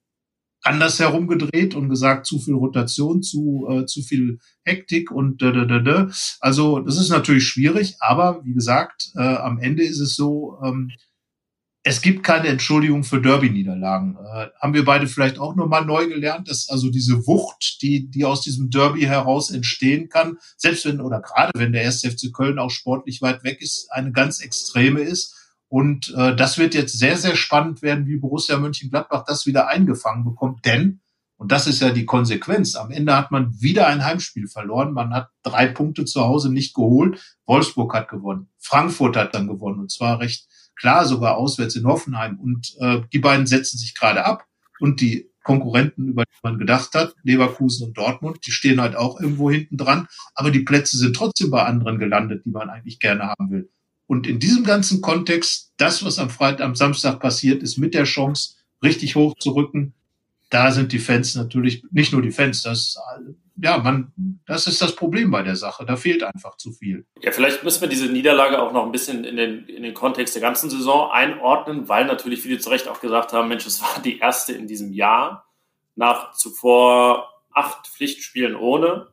anders 0.64 1.00
herumgedreht 1.00 1.76
und 1.76 1.90
gesagt, 1.90 2.26
zu 2.26 2.40
viel 2.40 2.56
Rotation, 2.56 3.22
zu, 3.22 3.68
äh, 3.70 3.86
zu 3.86 4.02
viel 4.02 4.40
Hektik 4.64 5.12
und 5.12 5.42
da, 5.42 5.52
da, 5.52 5.66
da, 5.66 5.80
da. 5.80 6.10
Also 6.40 6.80
das 6.80 6.98
ist 6.98 7.10
natürlich 7.10 7.46
schwierig, 7.46 7.96
aber 8.00 8.42
wie 8.44 8.54
gesagt, 8.54 9.12
äh, 9.16 9.22
am 9.22 9.60
Ende 9.60 9.84
ist 9.84 10.00
es 10.00 10.16
so, 10.16 10.58
ähm, 10.64 10.92
es 11.86 12.02
gibt 12.02 12.24
keine 12.24 12.48
Entschuldigung 12.48 13.04
für 13.04 13.22
Derby-Niederlagen. 13.22 14.16
Äh, 14.16 14.48
haben 14.62 14.74
wir 14.74 14.86
beide 14.86 15.06
vielleicht 15.08 15.38
auch 15.38 15.54
nochmal 15.54 15.84
neu 15.84 16.08
gelernt, 16.08 16.50
dass 16.50 16.70
also 16.70 16.90
diese 16.90 17.28
Wucht, 17.28 17.82
die, 17.82 18.10
die 18.10 18.24
aus 18.24 18.42
diesem 18.42 18.70
Derby 18.70 19.02
heraus 19.02 19.52
entstehen 19.52 20.08
kann, 20.08 20.38
selbst 20.56 20.86
wenn 20.86 21.02
oder 21.02 21.22
gerade 21.22 21.52
wenn 21.56 21.74
der 21.74 21.86
1. 21.86 22.04
FC 22.04 22.34
Köln 22.34 22.58
auch 22.58 22.72
sportlich 22.72 23.22
weit 23.22 23.44
weg 23.44 23.62
ist, 23.62 23.92
eine 23.92 24.14
ganz 24.14 24.40
extreme 24.40 25.02
ist 25.02 25.43
und 25.74 26.14
äh, 26.16 26.36
das 26.36 26.60
wird 26.60 26.76
jetzt 26.76 27.00
sehr, 27.00 27.18
sehr 27.18 27.36
spannend 27.36 27.82
werden, 27.82 28.06
wie 28.06 28.18
Borussia 28.18 28.60
Mönchengladbach 28.60 29.26
das 29.26 29.48
wieder 29.48 29.70
eingefangen 29.70 30.24
bekommt. 30.24 30.64
Denn, 30.66 31.02
und 31.36 31.52
das 31.52 31.66
ist 31.66 31.82
ja 31.82 31.90
die 31.90 32.06
Konsequenz, 32.06 32.76
am 32.76 32.92
Ende 32.92 33.18
hat 33.18 33.32
man 33.32 33.60
wieder 33.60 33.88
ein 33.88 34.06
Heimspiel 34.06 34.48
verloren. 34.48 34.94
Man 34.94 35.16
hat 35.16 35.32
drei 35.42 35.66
Punkte 35.66 36.06
zu 36.06 36.22
Hause 36.22 36.54
nicht 36.54 36.76
geholt. 36.76 37.20
Wolfsburg 37.48 37.92
hat 37.96 38.08
gewonnen. 38.08 38.50
Frankfurt 38.60 39.18
hat 39.18 39.34
dann 39.34 39.48
gewonnen. 39.48 39.80
Und 39.80 39.92
zwar 39.92 40.20
recht 40.20 40.48
klar, 40.76 41.06
sogar 41.06 41.38
auswärts 41.38 41.76
in 41.76 41.88
Hoffenheim. 41.88 42.40
Und 42.40 42.76
äh, 42.80 43.02
die 43.12 43.18
beiden 43.18 43.48
setzen 43.48 43.80
sich 43.80 43.96
gerade 43.96 44.26
ab. 44.26 44.46
Und 44.80 45.02
die 45.02 45.32
Konkurrenten, 45.42 46.10
über 46.10 46.26
die 46.26 46.40
man 46.44 46.60
gedacht 46.60 46.94
hat, 46.94 47.16
Leverkusen 47.24 47.88
und 47.88 47.98
Dortmund, 47.98 48.46
die 48.46 48.52
stehen 48.52 48.80
halt 48.80 48.96
auch 48.96 49.20
irgendwo 49.20 49.50
hinten 49.50 49.78
dran. 49.78 50.08
Aber 50.36 50.52
die 50.52 50.62
Plätze 50.62 51.00
sind 51.00 51.16
trotzdem 51.16 51.50
bei 51.50 51.64
anderen 51.64 51.98
gelandet, 51.98 52.46
die 52.46 52.52
man 52.52 52.70
eigentlich 52.70 53.00
gerne 53.00 53.24
haben 53.24 53.50
will. 53.50 53.72
Und 54.14 54.28
in 54.28 54.38
diesem 54.38 54.64
ganzen 54.64 55.02
Kontext, 55.02 55.74
das, 55.78 56.06
was 56.06 56.20
am 56.20 56.30
Freitag, 56.30 56.62
am 56.62 56.76
Samstag 56.76 57.20
passiert 57.20 57.64
ist, 57.64 57.80
mit 57.80 57.96
der 57.96 58.04
Chance, 58.04 58.58
richtig 58.84 59.16
hoch 59.16 59.34
zu 59.40 59.54
rücken, 59.56 59.96
da 60.52 60.70
sind 60.70 60.92
die 60.92 61.00
Fans 61.00 61.34
natürlich, 61.34 61.84
nicht 61.90 62.14
nur 62.14 62.22
die 62.22 62.30
Fans, 62.30 62.62
das, 62.62 62.96
ja, 63.56 63.80
man, 63.80 64.12
das 64.46 64.68
ist 64.68 64.84
das 64.84 64.96
Problem 64.96 65.32
bei 65.32 65.42
der 65.42 65.56
Sache. 65.56 65.84
Da 65.84 65.96
fehlt 65.96 66.22
einfach 66.22 66.58
zu 66.58 66.72
viel. 66.72 67.08
Ja, 67.24 67.32
vielleicht 67.32 67.64
müssen 67.64 67.82
wir 67.82 67.88
diese 67.88 68.06
Niederlage 68.06 68.62
auch 68.62 68.72
noch 68.72 68.86
ein 68.86 68.92
bisschen 68.92 69.24
in 69.24 69.36
den, 69.36 69.66
in 69.66 69.82
den 69.82 69.96
Kontext 69.96 70.36
der 70.36 70.44
ganzen 70.44 70.70
Saison 70.70 71.10
einordnen, 71.10 71.90
weil 71.90 72.06
natürlich 72.06 72.44
viele 72.44 72.60
zu 72.60 72.70
Recht 72.70 72.88
auch 72.88 73.02
gesagt 73.02 73.34
haben, 73.34 73.48
Mensch, 73.48 73.66
es 73.66 73.82
war 73.82 74.00
die 74.00 74.20
erste 74.20 74.54
in 74.54 74.68
diesem 74.68 74.94
Jahr 74.94 75.52
nach 75.96 76.34
zuvor 76.34 77.30
acht 77.52 77.88
Pflichtspielen 77.88 78.56
ohne. 78.56 79.08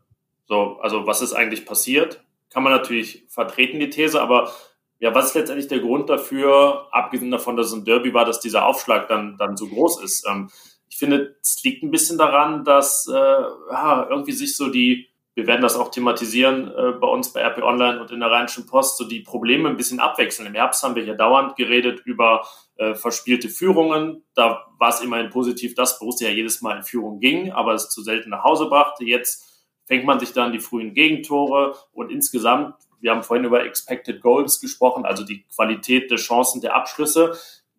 So, 0.46 0.78
also 0.82 1.06
was 1.06 1.22
ist 1.22 1.32
eigentlich 1.32 1.64
passiert? 1.64 2.22
Kann 2.50 2.64
man 2.64 2.72
natürlich 2.72 3.24
vertreten, 3.28 3.80
die 3.80 3.88
These, 3.88 4.20
aber 4.20 4.52
ja, 5.00 5.14
was 5.14 5.28
ist 5.28 5.34
letztendlich 5.34 5.68
der 5.68 5.80
Grund 5.80 6.10
dafür, 6.10 6.86
abgesehen 6.92 7.30
davon, 7.30 7.56
dass 7.56 7.68
es 7.68 7.72
ein 7.72 7.86
Derby 7.86 8.12
war, 8.12 8.26
dass 8.26 8.38
dieser 8.38 8.66
Aufschlag 8.66 9.08
dann, 9.08 9.38
dann 9.38 9.56
so 9.56 9.66
groß 9.66 10.02
ist? 10.02 10.26
Ähm, 10.28 10.50
ich 10.90 10.98
finde, 10.98 11.36
es 11.42 11.62
liegt 11.64 11.82
ein 11.82 11.90
bisschen 11.90 12.18
daran, 12.18 12.64
dass 12.64 13.08
äh, 13.08 13.14
ja, 13.14 14.06
irgendwie 14.10 14.32
sich 14.32 14.54
so 14.54 14.68
die, 14.68 15.08
wir 15.34 15.46
werden 15.46 15.62
das 15.62 15.76
auch 15.76 15.90
thematisieren 15.90 16.68
äh, 16.68 16.92
bei 17.00 17.06
uns 17.08 17.32
bei 17.32 17.40
RP 17.40 17.62
Online 17.62 17.98
und 17.98 18.10
in 18.10 18.20
der 18.20 18.30
Rheinischen 18.30 18.66
Post, 18.66 18.98
so 18.98 19.08
die 19.08 19.20
Probleme 19.20 19.70
ein 19.70 19.78
bisschen 19.78 20.00
abwechseln. 20.00 20.46
Im 20.46 20.54
Herbst 20.54 20.82
haben 20.82 20.94
wir 20.94 21.04
hier 21.04 21.14
dauernd 21.14 21.56
geredet 21.56 22.02
über 22.04 22.46
äh, 22.76 22.94
verspielte 22.94 23.48
Führungen. 23.48 24.24
Da 24.34 24.66
war 24.78 24.90
es 24.90 25.00
immerhin 25.00 25.30
positiv, 25.30 25.74
dass 25.74 25.98
Borussia 25.98 26.28
ja 26.28 26.34
jedes 26.34 26.60
Mal 26.60 26.76
in 26.76 26.82
Führung 26.82 27.20
ging, 27.20 27.52
aber 27.52 27.72
es 27.72 27.88
zu 27.88 28.02
selten 28.02 28.28
nach 28.28 28.44
Hause 28.44 28.66
brachte. 28.66 29.04
Jetzt 29.04 29.64
fängt 29.86 30.04
man 30.04 30.20
sich 30.20 30.34
dann 30.34 30.52
die 30.52 30.60
frühen 30.60 30.92
Gegentore 30.92 31.74
und 31.92 32.10
insgesamt 32.10 32.74
wir 33.00 33.10
haben 33.10 33.22
vorhin 33.22 33.44
über 33.44 33.64
Expected 33.64 34.20
Goals 34.20 34.60
gesprochen, 34.60 35.04
also 35.04 35.24
die 35.24 35.44
Qualität 35.54 36.10
der 36.10 36.18
Chancen 36.18 36.60
der 36.60 36.74
Abschlüsse. 36.74 37.38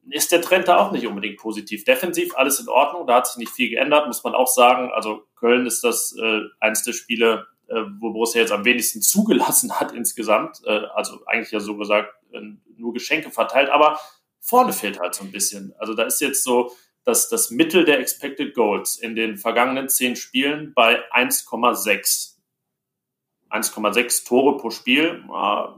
Ist 0.10 0.32
der 0.32 0.42
Trend 0.42 0.68
da 0.68 0.78
auch 0.78 0.92
nicht 0.92 1.06
unbedingt 1.06 1.38
positiv? 1.38 1.84
Defensiv 1.84 2.36
alles 2.36 2.60
in 2.60 2.68
Ordnung, 2.68 3.06
da 3.06 3.18
hat 3.18 3.28
sich 3.28 3.38
nicht 3.38 3.52
viel 3.52 3.70
geändert, 3.70 4.08
muss 4.08 4.24
man 4.24 4.34
auch 4.34 4.48
sagen. 4.48 4.92
Also 4.92 5.24
Köln 5.36 5.66
ist 5.68 5.84
das 5.84 6.16
äh, 6.20 6.42
eines 6.60 6.84
der 6.84 6.94
Spiele, 6.94 7.48
äh, 7.68 7.82
wo 8.00 8.12
Borussia 8.12 8.42
jetzt 8.42 8.52
am 8.52 8.66
wenigsten 8.66 9.02
zugelassen 9.02 9.80
hat 9.80 9.92
insgesamt. 9.92 10.62
Äh, 10.66 10.82
also 10.96 11.20
eigentlich 11.28 11.52
ja 11.52 11.60
so 11.60 11.78
gesagt 11.78 12.14
äh, 12.32 12.42
nur 12.78 12.94
Geschenke 12.94 13.30
verteilt, 13.30 13.70
aber 13.70 14.00
vorne 14.40 14.74
fehlt 14.74 15.00
halt 15.00 15.14
so 15.14 15.24
ein 15.24 15.32
bisschen. 15.32 15.74
Also 15.78 15.94
da 15.94 16.04
ist 16.04 16.20
jetzt 16.20 16.44
so 16.44 16.72
dass 17.04 17.30
das 17.30 17.50
Mittel 17.50 17.86
der 17.86 18.00
Expected 18.00 18.54
Goals 18.54 18.98
in 18.98 19.16
den 19.16 19.38
vergangenen 19.38 19.90
zehn 19.90 20.16
Spielen 20.16 20.74
bei 20.74 21.02
1,6 21.12 22.31
1,6 23.52 24.28
Tore 24.28 24.58
pro 24.58 24.70
Spiel 24.70 25.24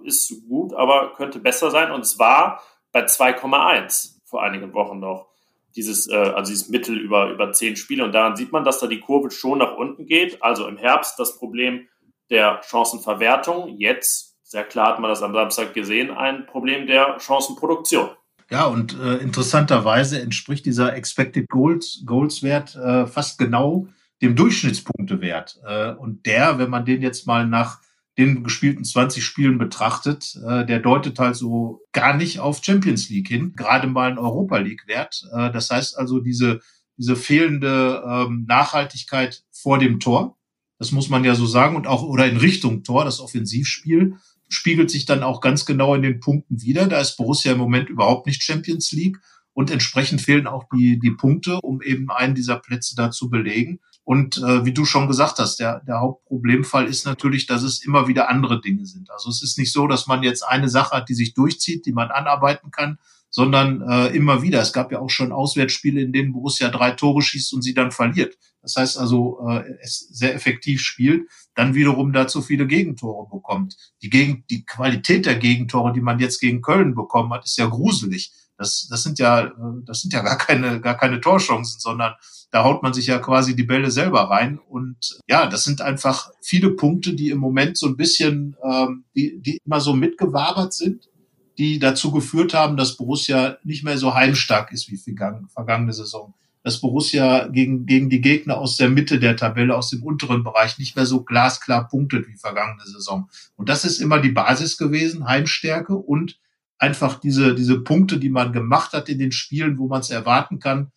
ist 0.04 0.48
gut, 0.48 0.74
aber 0.74 1.14
könnte 1.16 1.40
besser 1.40 1.72
sein. 1.72 1.92
Und 1.92 2.02
es 2.02 2.20
war 2.20 2.62
bei 2.92 3.06
2,1 3.06 4.20
vor 4.26 4.44
einigen 4.44 4.74
Wochen 4.74 5.00
noch. 5.00 5.28
Dieses, 5.76 6.08
äh, 6.08 6.16
also 6.16 6.52
dieses 6.52 6.70
Mittel 6.70 6.98
über, 6.98 7.32
über 7.32 7.52
zehn 7.52 7.76
Spiele. 7.76 8.04
Und 8.04 8.14
daran 8.14 8.36
sieht 8.36 8.52
man, 8.52 8.64
dass 8.64 8.80
da 8.80 8.88
die 8.88 9.00
Kurve 9.00 9.32
schon 9.32 9.58
nach 9.58 9.76
unten 9.76 10.06
geht. 10.06 10.42
Also 10.44 10.68
im 10.68 10.78
Herbst 10.78 11.18
das 11.18 11.38
Problem 11.38 11.88
der 12.30 12.62
Chancenverwertung. 12.64 13.78
Jetzt, 13.80 14.38
sehr 14.44 14.64
klar 14.64 14.90
hat 14.90 15.00
man 15.00 15.10
das 15.10 15.24
am 15.24 15.34
Samstag 15.34 15.74
gesehen, 15.74 16.12
ein 16.12 16.46
Problem 16.46 16.86
der 16.86 17.20
Chancenproduktion. 17.20 18.10
Ja, 18.50 18.66
und 18.66 19.00
äh, 19.00 19.16
interessanterweise 19.16 20.22
entspricht 20.22 20.66
dieser 20.66 20.96
Expected 20.96 21.50
Goals, 21.50 22.04
Goals 22.06 22.44
Wert 22.44 22.76
äh, 22.76 23.08
fast 23.08 23.40
genau 23.40 23.88
dem 24.24 24.36
Durchschnittspunktewert. 24.36 25.60
Äh, 25.68 25.92
und 25.92 26.26
der, 26.26 26.58
wenn 26.58 26.70
man 26.70 26.86
den 26.86 27.02
jetzt 27.02 27.28
mal 27.28 27.46
nach 27.46 27.82
den 28.18 28.44
gespielten 28.44 28.86
20 28.86 29.24
Spielen 29.24 29.58
betrachtet, 29.58 30.40
äh, 30.48 30.66
der 30.66 30.80
deutet 30.80 31.20
halt 31.20 31.36
so 31.36 31.82
gar 31.92 32.16
nicht 32.16 32.40
auf 32.40 32.64
Champions 32.64 33.10
League 33.10 33.28
hin, 33.28 33.54
gerade 33.56 33.88
mal 33.88 34.10
ein 34.10 34.18
Europa 34.18 34.58
League 34.58 34.88
Wert. 34.88 35.24
Äh, 35.34 35.52
das 35.52 35.70
heißt 35.70 35.98
also 35.98 36.20
diese, 36.20 36.62
diese 36.98 37.16
fehlende 37.16 38.04
ähm, 38.08 38.46
Nachhaltigkeit 38.48 39.44
vor 39.52 39.78
dem 39.78 40.00
Tor, 40.00 40.38
das 40.80 40.92
muss 40.92 41.10
man 41.10 41.24
ja 41.24 41.36
so 41.36 41.46
sagen, 41.46 41.76
und 41.76 41.88
auch 41.88 42.04
oder 42.04 42.26
in 42.28 42.38
Richtung 42.38 42.84
Tor, 42.84 43.06
das 43.06 43.20
Offensivspiel, 43.20 44.16
spiegelt 44.48 44.92
sich 44.92 45.06
dann 45.06 45.24
auch 45.24 45.42
ganz 45.42 45.66
genau 45.66 45.96
in 45.96 46.02
den 46.02 46.20
Punkten 46.20 46.62
wieder. 46.62 46.88
Da 46.88 47.00
ist 47.00 47.18
Borussia 47.18 47.54
im 47.54 47.58
Moment 47.58 47.90
überhaupt 47.90 48.28
nicht 48.28 48.44
Champions 48.44 48.92
League 48.92 49.18
und 49.54 49.72
entsprechend 49.72 50.22
fehlen 50.22 50.48
auch 50.48 50.66
die, 50.74 51.00
die 51.00 51.12
Punkte, 51.12 51.60
um 51.62 51.82
eben 51.82 52.10
einen 52.10 52.36
dieser 52.36 52.58
Plätze 52.58 52.96
da 52.96 53.12
zu 53.12 53.30
belegen. 53.30 53.80
Und 54.06 54.38
äh, 54.38 54.66
wie 54.66 54.74
du 54.74 54.84
schon 54.84 55.08
gesagt 55.08 55.40
hast, 55.40 55.60
der, 55.60 55.80
der 55.82 56.02
Hauptproblemfall 56.02 56.88
ist 56.88 57.06
natürlich, 57.06 57.46
dass 57.46 57.64
es 57.64 57.84
immer 57.86 58.08
wieder 58.08 58.30
andere 58.30 58.60
Dinge 58.60 58.86
sind. 58.86 59.10
Also 59.12 59.30
es 59.30 59.42
ist 59.42 59.58
nicht 59.58 59.72
so, 59.72 59.88
dass 59.88 60.08
man 60.08 60.24
jetzt 60.24 60.42
eine 60.42 60.68
Sache 60.68 60.98
hat, 60.98 61.10
die 61.10 61.14
sich 61.14 61.34
durchzieht, 61.34 61.86
die 61.86 61.94
man 61.94 62.12
anarbeiten 62.12 62.70
kann, 62.70 62.98
sondern 63.30 63.82
äh, 63.82 64.08
immer 64.08 64.42
wieder. 64.42 64.62
Es 64.62 64.74
gab 64.74 64.92
ja 64.92 65.00
auch 65.00 65.10
schon 65.10 65.32
Auswärtsspiele, 65.32 66.02
in 66.02 66.12
denen 66.12 66.34
Borussia 66.34 66.70
drei 66.70 66.92
Tore 66.92 67.22
schießt 67.22 67.54
und 67.54 67.62
sie 67.62 67.74
dann 67.74 67.92
verliert. 67.92 68.38
Das 68.62 68.76
heißt 68.76 68.98
also, 68.98 69.40
äh, 69.50 69.64
es 69.82 70.08
sehr 70.12 70.36
effektiv 70.36 70.82
spielt, 70.82 71.30
dann 71.56 71.74
wiederum 71.74 72.14
dazu 72.14 72.42
viele 72.42 72.68
Gegentore 72.68 73.28
bekommt. 73.30 73.76
Die, 74.02 74.10
Gegen 74.10 74.46
die 74.50 74.66
Qualität 74.66 75.26
der 75.26 75.36
Gegentore, 75.36 75.94
die 75.94 76.02
man 76.02 76.20
jetzt 76.20 76.40
gegen 76.40 76.62
Köln 76.62 76.94
bekommen 76.94 77.34
hat, 77.34 77.44
ist 77.46 77.58
ja 77.58 77.66
gruselig. 77.66 78.34
Das, 78.64 78.88
das 78.90 79.04
sind 79.04 79.20
ja, 79.20 79.52
das 79.86 80.00
sind 80.00 80.14
ja 80.14 80.22
gar 80.22 80.38
keine, 80.38 80.80
gar 80.80 80.96
keine 80.96 81.20
Torchancen, 81.20 81.82
sondern 81.82 82.14
da 82.50 82.64
haut 82.64 82.82
man 82.82 82.94
sich 82.94 83.08
ja 83.08 83.20
quasi 83.20 83.58
die 83.58 83.64
Bälle 83.64 83.92
selber 83.92 84.30
rein. 84.30 84.58
Und 84.58 85.20
ja, 85.28 85.48
das 85.48 85.66
sind 85.66 85.82
einfach 85.82 86.32
viele 86.42 86.70
Punkte, 86.70 87.14
die 87.14 87.30
im 87.30 87.40
Moment 87.40 87.78
so 87.78 87.88
ein 87.88 87.98
bisschen, 87.98 88.56
ähm, 88.64 89.04
die, 89.16 89.38
die 89.42 89.60
immer 89.66 89.82
so 89.82 89.94
mitgewabert 89.94 90.72
sind, 90.72 91.10
die 91.58 91.78
dazu 91.78 92.12
geführt 92.12 92.54
haben, 92.54 92.78
dass 92.78 92.96
Borussia 92.96 93.58
nicht 93.66 93.84
mehr 93.84 93.98
so 93.98 94.14
heimstark 94.14 94.72
ist 94.72 94.90
wie 94.90 94.98
vergangene 94.98 95.92
Saison. 95.92 96.34
Dass 96.64 96.80
Borussia 96.80 97.48
gegen, 97.48 97.86
gegen 97.86 98.10
die 98.10 98.22
Gegner 98.22 98.60
aus 98.60 98.78
der 98.78 98.88
Mitte 98.88 99.20
der 99.20 99.36
Tabelle, 99.36 99.76
aus 99.76 99.90
dem 99.90 100.04
unteren 100.04 100.46
Bereich 100.46 100.78
nicht 100.80 100.96
mehr 100.96 101.06
so 101.06 101.22
glasklar 101.26 101.90
punktet 101.90 102.30
wie 102.30 102.38
vergangene 102.38 102.86
Saison. 102.86 103.28
Und 103.58 103.68
das 103.68 103.84
ist 103.84 104.00
immer 104.00 104.20
die 104.20 104.32
Basis 104.32 104.78
gewesen, 104.78 105.28
Heimstärke 105.28 105.96
und 105.96 106.40
einfach 106.78 107.20
diese, 107.20 107.56
diese 107.56 107.80
Punkte, 107.80 108.18
die 108.20 108.30
man 108.30 108.52
gemacht 108.54 108.94
hat 108.94 109.10
in 109.10 109.20
den 109.20 109.32
Spielen, 109.32 109.78
wo 109.78 109.88
man 109.88 110.02
es 110.02 110.10
erwarten 110.10 110.60
kann, 110.60 110.92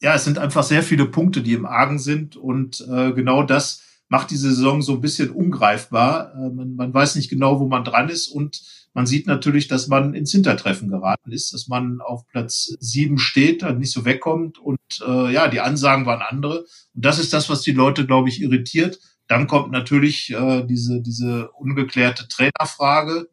ja, 0.00 0.14
es 0.14 0.24
sind 0.24 0.38
einfach 0.38 0.62
sehr 0.62 0.82
viele 0.82 1.06
Punkte, 1.06 1.42
die 1.42 1.54
im 1.54 1.66
Argen 1.66 1.98
sind 1.98 2.36
und 2.36 2.86
äh, 2.88 3.12
genau 3.12 3.42
das 3.42 3.82
macht 4.08 4.30
diese 4.30 4.48
Saison 4.48 4.80
so 4.80 4.94
ein 4.94 5.00
bisschen 5.00 5.30
ungreifbar. 5.30 6.32
Äh, 6.34 6.50
man, 6.50 6.74
man 6.76 6.94
weiß 6.94 7.16
nicht 7.16 7.28
genau, 7.28 7.60
wo 7.60 7.66
man 7.66 7.84
dran 7.84 8.08
ist 8.08 8.28
und 8.28 8.62
man 8.94 9.06
sieht 9.06 9.26
natürlich, 9.26 9.68
dass 9.68 9.86
man 9.88 10.14
ins 10.14 10.32
Hintertreffen 10.32 10.88
geraten 10.88 11.30
ist, 11.30 11.52
dass 11.52 11.68
man 11.68 12.00
auf 12.00 12.26
Platz 12.26 12.74
sieben 12.80 13.18
steht, 13.18 13.62
nicht 13.78 13.92
so 13.92 14.04
wegkommt 14.04 14.58
und 14.58 14.80
äh, 15.06 15.32
ja, 15.32 15.48
die 15.48 15.60
Ansagen 15.60 16.06
waren 16.06 16.22
andere. 16.22 16.60
Und 16.94 17.04
das 17.04 17.18
ist 17.18 17.32
das, 17.32 17.50
was 17.50 17.62
die 17.62 17.72
Leute, 17.72 18.06
glaube 18.06 18.28
ich, 18.28 18.40
irritiert. 18.40 18.98
Dann 19.28 19.46
kommt 19.46 19.70
natürlich 19.70 20.30
äh, 20.30 20.64
diese, 20.64 21.02
diese 21.02 21.50
ungeklärte 21.50 22.28
Trainerfrage. 22.28 23.28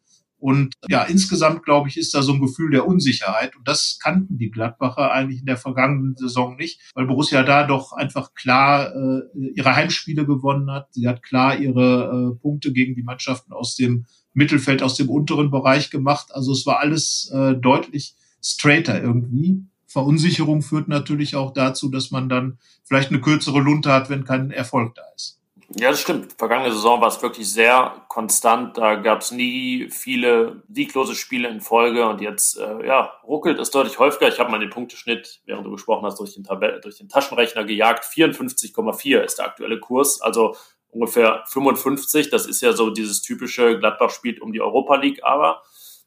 Und 0.45 0.75
ja, 0.88 1.01
insgesamt, 1.01 1.63
glaube 1.63 1.89
ich, 1.89 1.97
ist 1.97 2.13
da 2.13 2.21
so 2.21 2.31
ein 2.34 2.39
Gefühl 2.39 2.69
der 2.69 2.86
Unsicherheit. 2.86 3.55
Und 3.55 3.67
das 3.67 3.97
kannten 3.99 4.38
die 4.38 4.51
Gladbacher 4.51 5.12
eigentlich 5.12 5.39
in 5.39 5.47
der 5.47 5.58
vergangenen 5.58 6.15
Saison 6.15 6.55
nicht, 6.55 6.81
weil 6.93 7.08
Borussia 7.08 7.41
da 7.41 7.65
doch 7.65 7.93
einfach 7.93 8.36
klar 8.36 8.93
äh, 8.95 9.21
ihre 9.55 9.75
Heimspiele 9.75 10.23
gewonnen 10.23 10.69
hat. 10.69 10.93
Sie 10.93 11.08
hat 11.08 11.23
klar 11.23 11.58
ihre 11.58 12.36
äh, 12.36 12.39
Punkte 12.39 12.73
gegen 12.73 12.93
die 12.93 13.01
Mannschaften 13.01 13.53
aus 13.53 13.73
dem 13.75 14.05
Mittelfeld, 14.36 14.84
aus 14.84 14.93
dem 14.93 15.10
unteren 15.10 15.49
Bereich 15.49 15.89
gemacht. 15.89 16.27
Also 16.29 16.51
es 16.51 16.67
war 16.67 16.77
alles 16.77 17.31
äh, 17.34 17.55
deutlich 17.55 18.13
straighter 18.39 19.01
irgendwie. 19.01 19.63
Verunsicherung 19.88 20.62
führt 20.62 20.88
natürlich 20.88 21.36
auch 21.36 21.53
dazu, 21.53 21.89
dass 21.89 22.12
man 22.12 22.29
dann 22.29 22.60
vielleicht 22.84 23.10
eine 23.10 23.19
kürzere 23.19 23.62
Lunte 23.62 23.91
hat, 23.91 24.12
wenn 24.12 24.25
kein 24.25 24.51
Erfolg 24.51 24.93
da 24.93 25.01
ist. 25.15 25.39
Ja, 25.69 25.89
das 25.89 25.99
stimmt. 25.99 26.34
Vergangene 26.38 26.71
Saison 26.71 27.01
war 27.01 27.08
es 27.08 27.21
wirklich 27.21 27.51
sehr 27.51 28.06
konstant. 28.08 28.78
Da 28.78 28.95
gab 28.95 29.21
es 29.21 29.32
nie 29.32 29.89
viele 29.89 30.63
sieglose 30.69 31.15
Spiele 31.15 31.47
in 31.47 31.60
Folge 31.60 32.08
und 32.08 32.21
jetzt 32.21 32.58
äh, 32.58 32.86
ja, 32.86 33.13
ruckelt 33.23 33.60
es 33.60 33.71
deutlich 33.71 33.97
häufiger. 33.97 34.28
Ich 34.28 34.39
habe 34.39 34.51
mal 34.51 34.60
den 34.60 34.69
Punkteschnitt, 34.69 35.41
während 35.45 35.65
du 35.65 35.71
gesprochen 35.71 36.06
hast, 36.06 36.19
durch 36.19 36.36
den, 36.36 36.43
Tabell 36.43 36.80
durch 36.82 36.97
den 36.97 37.10
Taschenrechner 37.10 37.63
gejagt. 37.63 38.06
54,4 38.06 39.21
ist 39.21 39.39
der 39.39 39.45
aktuelle 39.45 39.80
Kurs, 39.80 40.21
also 40.21 40.56
ungefähr 40.91 41.43
55. 41.47 42.30
Das 42.30 42.45
ist 42.45 42.62
ja 42.62 42.73
so 42.73 42.91
dieses 42.91 43.21
typische 43.21 43.80
Gladbach 43.80 44.12
spielt 44.12 44.41
um 44.41 44.54
die 44.54 44.62
Europa 44.62 44.95
League, 44.95 45.23
aber 45.23 45.63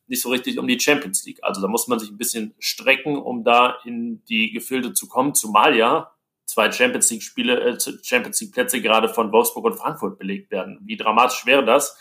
nicht 0.07 0.23
so 0.23 0.31
richtig 0.31 0.59
um 0.59 0.69
die 0.69 0.79
Champions 0.79 1.25
League. 1.27 1.41
Also 1.43 1.61
da 1.61 1.69
muss 1.69 1.89
man 1.89 1.99
sich 1.99 2.11
ein 2.11 2.17
bisschen 2.17 2.55
strecken, 2.61 3.17
um 3.19 3.45
da 3.45 3.77
in 3.85 4.23
die 4.27 4.53
Gefilde 4.53 4.95
zu 4.95 5.09
kommen, 5.09 5.35
zumal 5.35 5.77
ja 5.77 6.13
zwei 6.49 6.73
Champions 6.73 7.11
League 7.11 7.23
Spiele, 7.23 7.61
äh, 7.61 7.79
Champions 8.03 8.41
League 8.41 8.53
Plätze 8.53 8.81
gerade 8.81 9.09
von 9.09 9.31
Wolfsburg 9.31 9.67
und 9.67 9.75
Frankfurt 9.75 10.19
belegt 10.19 10.51
werden. 10.51 10.81
Wie 10.83 10.97
dramatisch 10.97 11.47
wäre 11.47 11.65
das, 11.65 11.97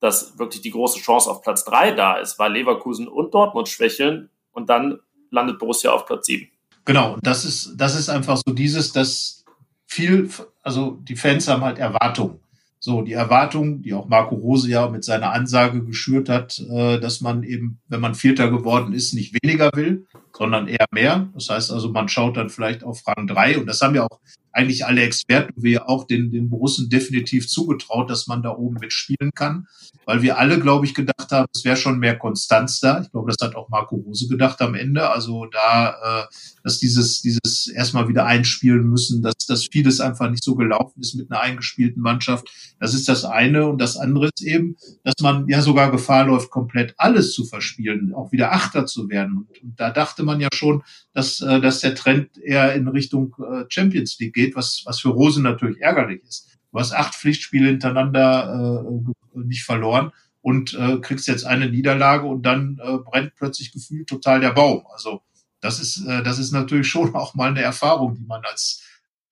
dass 0.00 0.38
wirklich 0.38 0.62
die 0.62 0.70
große 0.70 1.00
Chance 1.00 1.30
auf 1.30 1.42
Platz 1.42 1.64
drei 1.64 1.92
da 1.92 2.18
ist, 2.18 2.38
weil 2.38 2.52
Leverkusen 2.52 3.08
und 3.08 3.34
Dortmund 3.34 3.68
schwächeln 3.68 4.30
und 4.52 4.68
dann 4.68 5.00
landet 5.30 5.58
Borussia 5.58 5.90
auf 5.90 6.06
Platz 6.06 6.26
sieben. 6.26 6.50
Genau, 6.84 7.16
das 7.22 7.44
ist, 7.44 7.74
das 7.76 7.98
ist 7.98 8.08
einfach 8.08 8.36
so 8.36 8.52
dieses, 8.52 8.92
dass 8.92 9.44
viel, 9.86 10.30
also 10.62 10.98
die 11.02 11.16
Fans 11.16 11.48
haben 11.48 11.62
halt 11.62 11.78
Erwartungen. 11.78 12.40
So, 12.82 13.02
die 13.02 13.12
Erwartung, 13.12 13.82
die 13.82 13.92
auch 13.92 14.08
Marco 14.08 14.34
Rose 14.34 14.68
ja 14.70 14.88
mit 14.88 15.04
seiner 15.04 15.32
Ansage 15.32 15.84
geschürt 15.84 16.30
hat, 16.30 16.58
äh, 16.60 16.98
dass 16.98 17.20
man 17.20 17.42
eben, 17.42 17.78
wenn 17.88 18.00
man 18.00 18.14
Vierter 18.14 18.50
geworden 18.50 18.94
ist, 18.94 19.12
nicht 19.12 19.36
weniger 19.42 19.70
will, 19.74 20.06
sondern 20.32 20.66
eher 20.66 20.86
mehr. 20.90 21.28
Das 21.34 21.50
heißt 21.50 21.72
also, 21.72 21.90
man 21.90 22.08
schaut 22.08 22.38
dann 22.38 22.48
vielleicht 22.48 22.82
auf 22.82 23.06
Rang 23.06 23.26
drei 23.26 23.58
und 23.58 23.66
das 23.66 23.82
haben 23.82 23.94
ja 23.94 24.04
auch 24.04 24.18
eigentlich 24.52 24.84
alle 24.84 25.02
Experten, 25.02 25.62
wie 25.62 25.78
auch 25.78 26.06
den, 26.06 26.30
den 26.30 26.50
Borussen 26.50 26.88
definitiv 26.88 27.48
zugetraut, 27.48 28.10
dass 28.10 28.26
man 28.26 28.42
da 28.42 28.50
oben 28.50 28.76
mitspielen 28.80 29.30
kann, 29.34 29.66
weil 30.06 30.22
wir 30.22 30.38
alle, 30.38 30.58
glaube 30.58 30.86
ich, 30.86 30.94
gedacht 30.94 31.30
haben, 31.30 31.46
es 31.54 31.64
wäre 31.64 31.76
schon 31.76 31.98
mehr 31.98 32.18
Konstanz 32.18 32.80
da. 32.80 33.00
Ich 33.00 33.10
glaube, 33.10 33.30
das 33.30 33.46
hat 33.46 33.54
auch 33.54 33.68
Marco 33.68 33.96
Rose 33.96 34.26
gedacht 34.28 34.60
am 34.60 34.74
Ende. 34.74 35.08
Also 35.08 35.46
da, 35.46 36.24
äh, 36.24 36.26
dass 36.64 36.78
dieses, 36.78 37.22
dieses 37.22 37.68
erstmal 37.68 38.08
wieder 38.08 38.26
einspielen 38.26 38.88
müssen, 38.88 39.22
dass, 39.22 39.34
dass 39.46 39.66
vieles 39.66 40.00
einfach 40.00 40.28
nicht 40.30 40.42
so 40.42 40.56
gelaufen 40.56 41.00
ist 41.00 41.14
mit 41.14 41.30
einer 41.30 41.40
eingespielten 41.40 42.02
Mannschaft. 42.02 42.48
Das 42.80 42.94
ist 42.94 43.08
das 43.08 43.24
eine. 43.24 43.68
Und 43.68 43.78
das 43.78 43.96
andere 43.96 44.30
ist 44.34 44.42
eben, 44.42 44.76
dass 45.04 45.14
man 45.20 45.46
ja 45.48 45.62
sogar 45.62 45.90
Gefahr 45.90 46.24
läuft, 46.24 46.50
komplett 46.50 46.94
alles 46.96 47.32
zu 47.32 47.44
verspielen, 47.44 48.12
auch 48.14 48.32
wieder 48.32 48.52
Achter 48.52 48.86
zu 48.86 49.08
werden. 49.08 49.38
Und, 49.38 49.62
und 49.62 49.78
da 49.78 49.90
dachte 49.90 50.24
man 50.24 50.40
ja 50.40 50.48
schon, 50.52 50.82
dass, 51.14 51.40
äh, 51.40 51.60
dass 51.60 51.80
der 51.80 51.94
Trend 51.94 52.36
eher 52.38 52.74
in 52.74 52.88
Richtung 52.88 53.36
äh, 53.38 53.64
Champions 53.68 54.18
League 54.18 54.34
geht, 54.34 54.39
was, 54.54 54.82
was 54.84 55.00
für 55.00 55.10
Rosen 55.10 55.42
natürlich 55.42 55.80
ärgerlich 55.80 56.22
ist. 56.22 56.48
Du 56.72 56.78
hast 56.78 56.92
acht 56.92 57.14
Pflichtspiele 57.14 57.68
hintereinander 57.68 58.84
äh, 58.84 59.38
nicht 59.38 59.64
verloren 59.64 60.12
und 60.42 60.74
äh, 60.74 60.98
kriegst 60.98 61.28
jetzt 61.28 61.44
eine 61.44 61.68
Niederlage 61.68 62.26
und 62.26 62.42
dann 62.42 62.78
äh, 62.82 62.98
brennt 62.98 63.34
plötzlich 63.36 63.72
gefühlt 63.72 64.08
total 64.08 64.40
der 64.40 64.52
Baum. 64.52 64.84
Also 64.92 65.22
das 65.60 65.80
ist, 65.80 66.06
äh, 66.06 66.22
das 66.22 66.38
ist 66.38 66.52
natürlich 66.52 66.88
schon 66.88 67.14
auch 67.14 67.34
mal 67.34 67.50
eine 67.50 67.62
Erfahrung, 67.62 68.14
die 68.14 68.26
man 68.26 68.44
als 68.44 68.82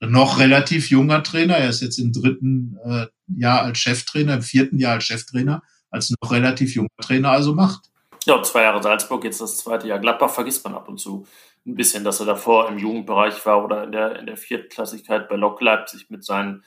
noch 0.01 0.39
relativ 0.39 0.91
junger 0.91 1.25
Trainer, 1.25 1.57
er 1.57 1.71
ist 1.71 1.83
jetzt 1.83 1.99
im 1.99 2.13
dritten 2.13 2.79
äh, 2.85 3.07
Jahr 3.37 3.63
als 3.63 3.79
Cheftrainer, 3.79 4.35
im 4.35 4.43
vierten 4.43 4.79
Jahr 4.79 4.95
als 4.95 5.05
Cheftrainer, 5.05 5.63
als 5.91 6.11
noch 6.11 6.31
relativ 6.31 6.75
junger 6.75 6.89
Trainer 7.01 7.31
also 7.31 7.55
macht. 7.55 7.91
Ja, 8.25 8.41
zwei 8.43 8.63
Jahre 8.63 8.83
Salzburg, 8.83 9.25
jetzt 9.25 9.41
das 9.41 9.57
zweite 9.57 9.89
Jahr 9.89 9.99
Gladbach 9.99 10.31
vergisst 10.31 10.63
man 10.65 10.75
ab 10.75 10.89
und 10.89 10.99
zu 10.99 11.27
ein 11.69 11.75
bisschen, 11.75 12.03
dass 12.03 12.21
er 12.21 12.27
davor 12.27 12.69
im 12.69 12.79
Jugendbereich 12.79 13.45
war 13.45 13.63
oder 13.63 13.85
in 13.85 13.93
der, 13.93 14.19
in 14.19 14.27
der 14.27 14.37
Viertklassigkeit 14.37 15.29
bei 15.29 15.37
Lok 15.37 15.61
Leipzig 15.61 16.09
mit 16.09 16.25
seinen 16.25 16.65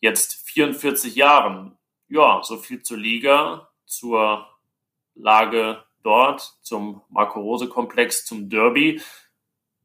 jetzt 0.00 0.48
44 0.48 1.16
Jahren. 1.16 1.76
Ja, 2.08 2.40
so 2.42 2.56
viel 2.56 2.82
zur 2.82 2.98
Liga, 2.98 3.68
zur 3.84 4.46
Lage 5.14 5.82
dort, 6.02 6.56
zum 6.62 7.02
Marco 7.08 7.40
Rose 7.40 7.68
Komplex, 7.68 8.24
zum 8.24 8.48
Derby. 8.48 9.00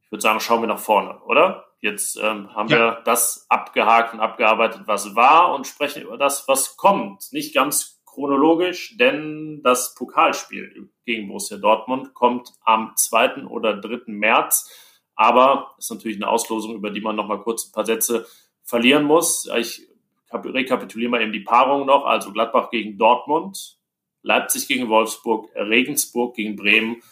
Ich 0.02 0.10
würde 0.12 0.22
sagen, 0.22 0.40
schauen 0.40 0.62
wir 0.62 0.68
nach 0.68 0.78
vorne, 0.78 1.20
oder? 1.24 1.66
Jetzt 1.80 2.16
ähm, 2.16 2.54
haben 2.54 2.68
ja. 2.68 2.78
wir 2.78 3.02
das 3.04 3.46
abgehakt 3.48 4.14
und 4.14 4.20
abgearbeitet, 4.20 4.82
was 4.84 5.16
war 5.16 5.54
und 5.54 5.66
sprechen 5.66 6.02
über 6.02 6.18
das, 6.18 6.46
was 6.46 6.76
kommt. 6.76 7.32
Nicht 7.32 7.54
ganz 7.54 7.99
chronologisch, 8.12 8.96
denn 8.98 9.62
das 9.62 9.94
Pokalspiel 9.94 10.90
gegen 11.04 11.28
Borussia 11.28 11.56
Dortmund 11.56 12.14
kommt 12.14 12.52
am 12.64 12.92
2. 12.96 13.46
oder 13.46 13.80
3. 13.80 14.02
März. 14.06 14.70
Aber 15.14 15.74
ist 15.78 15.90
natürlich 15.90 16.16
eine 16.16 16.28
Auslosung, 16.28 16.74
über 16.74 16.90
die 16.90 17.00
man 17.00 17.16
noch 17.16 17.26
mal 17.26 17.40
kurz 17.40 17.66
ein 17.66 17.72
paar 17.72 17.84
Sätze 17.84 18.26
verlieren 18.62 19.04
muss. 19.04 19.48
Ich 19.56 19.86
rekapituliere 20.32 21.10
mal 21.10 21.22
eben 21.22 21.32
die 21.32 21.40
Paarung 21.40 21.86
noch. 21.86 22.04
Also 22.04 22.32
Gladbach 22.32 22.70
gegen 22.70 22.96
Dortmund, 22.96 23.78
Leipzig 24.22 24.68
gegen 24.68 24.88
Wolfsburg, 24.88 25.50
Regensburg 25.54 26.34
gegen 26.36 26.56
Bremen 26.56 27.02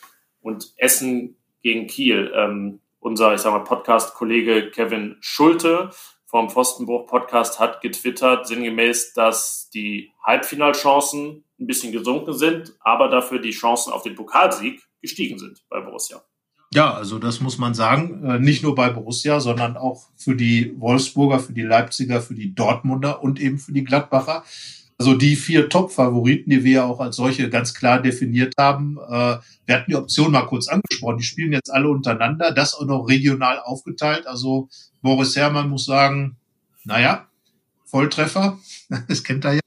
und 0.41 0.73
Essen 0.77 1.37
gegen 1.63 1.87
Kiel. 1.87 2.33
Ähm, 2.35 2.81
unser, 3.01 3.35
ich 3.35 3.41
sag 3.41 3.53
mal, 3.53 3.65
Podcast-Kollege 3.65 4.71
Kevin 4.71 5.17
Schulte 5.21 5.91
vom 6.29 6.51
Pfostenbruch-Podcast 6.51 7.59
hat 7.59 7.81
getwittert, 7.81 8.47
sinngemäß, 8.47 9.15
dass 9.15 9.71
die 9.73 10.13
Halbfinalchancen 10.23 11.45
ein 11.59 11.67
bisschen 11.67 11.91
gesunken 11.91 12.35
sind, 12.35 12.75
aber 12.81 13.09
dafür 13.09 13.41
die 13.41 13.51
Chancen 13.51 13.93
auf 13.93 14.03
den 14.03 14.15
Pokalsieg 14.15 14.83
gestiegen 15.01 15.39
sind 15.39 15.65
bei 15.71 15.81
Borussia. 15.81 16.23
Ja, 16.75 16.93
also 16.93 17.19
das 17.19 17.41
muss 17.41 17.57
man 17.57 17.73
sagen, 17.73 18.23
äh, 18.25 18.39
nicht 18.39 18.63
nur 18.63 18.75
bei 18.75 18.91
Borussia, 18.91 19.41
sondern 19.41 19.79
auch 19.79 20.11
für 20.17 20.37
die 20.37 20.75
Wolfsburger, 20.79 21.39
für 21.39 21.55
die 21.55 21.63
Leipziger, 21.63 22.21
für 22.21 22.35
die 22.35 22.55
Dortmunder 22.55 23.23
und 23.23 23.41
eben 23.41 23.59
für 23.59 23.73
die 23.73 23.85
Gladbacher. 23.85 24.45
Also 24.99 25.15
die 25.15 25.37
vier 25.37 25.69
Top-Favoriten, 25.69 26.51
die 26.51 26.65
wir 26.65 26.73
ja 26.73 26.85
auch 26.85 26.99
als 26.99 27.17
solche 27.17 27.49
ganz 27.49 27.73
klar 27.73 28.03
definiert 28.03 28.55
haben. 28.59 28.99
Äh, 28.99 29.39
wir 29.65 29.75
hatten 29.75 29.91
die 29.91 29.97
Option 29.97 30.33
mal 30.33 30.47
kurz 30.47 30.67
angesprochen. 30.67 31.19
Die 31.19 31.25
spielen 31.25 31.53
jetzt 31.53 31.73
alle 31.73 31.89
untereinander, 31.89 32.51
das 32.51 32.75
auch 32.75 32.85
noch 32.85 33.05
regional 33.05 33.61
aufgeteilt. 33.61 34.27
Also 34.27 34.69
Boris 35.01 35.37
Herrmann 35.37 35.71
muss 35.71 35.85
sagen, 35.85 36.37
naja, 36.85 37.29
Volltreffer, 37.85 38.59
das 39.09 39.23
kennt 39.23 39.45
er 39.45 39.55
ja. 39.55 39.61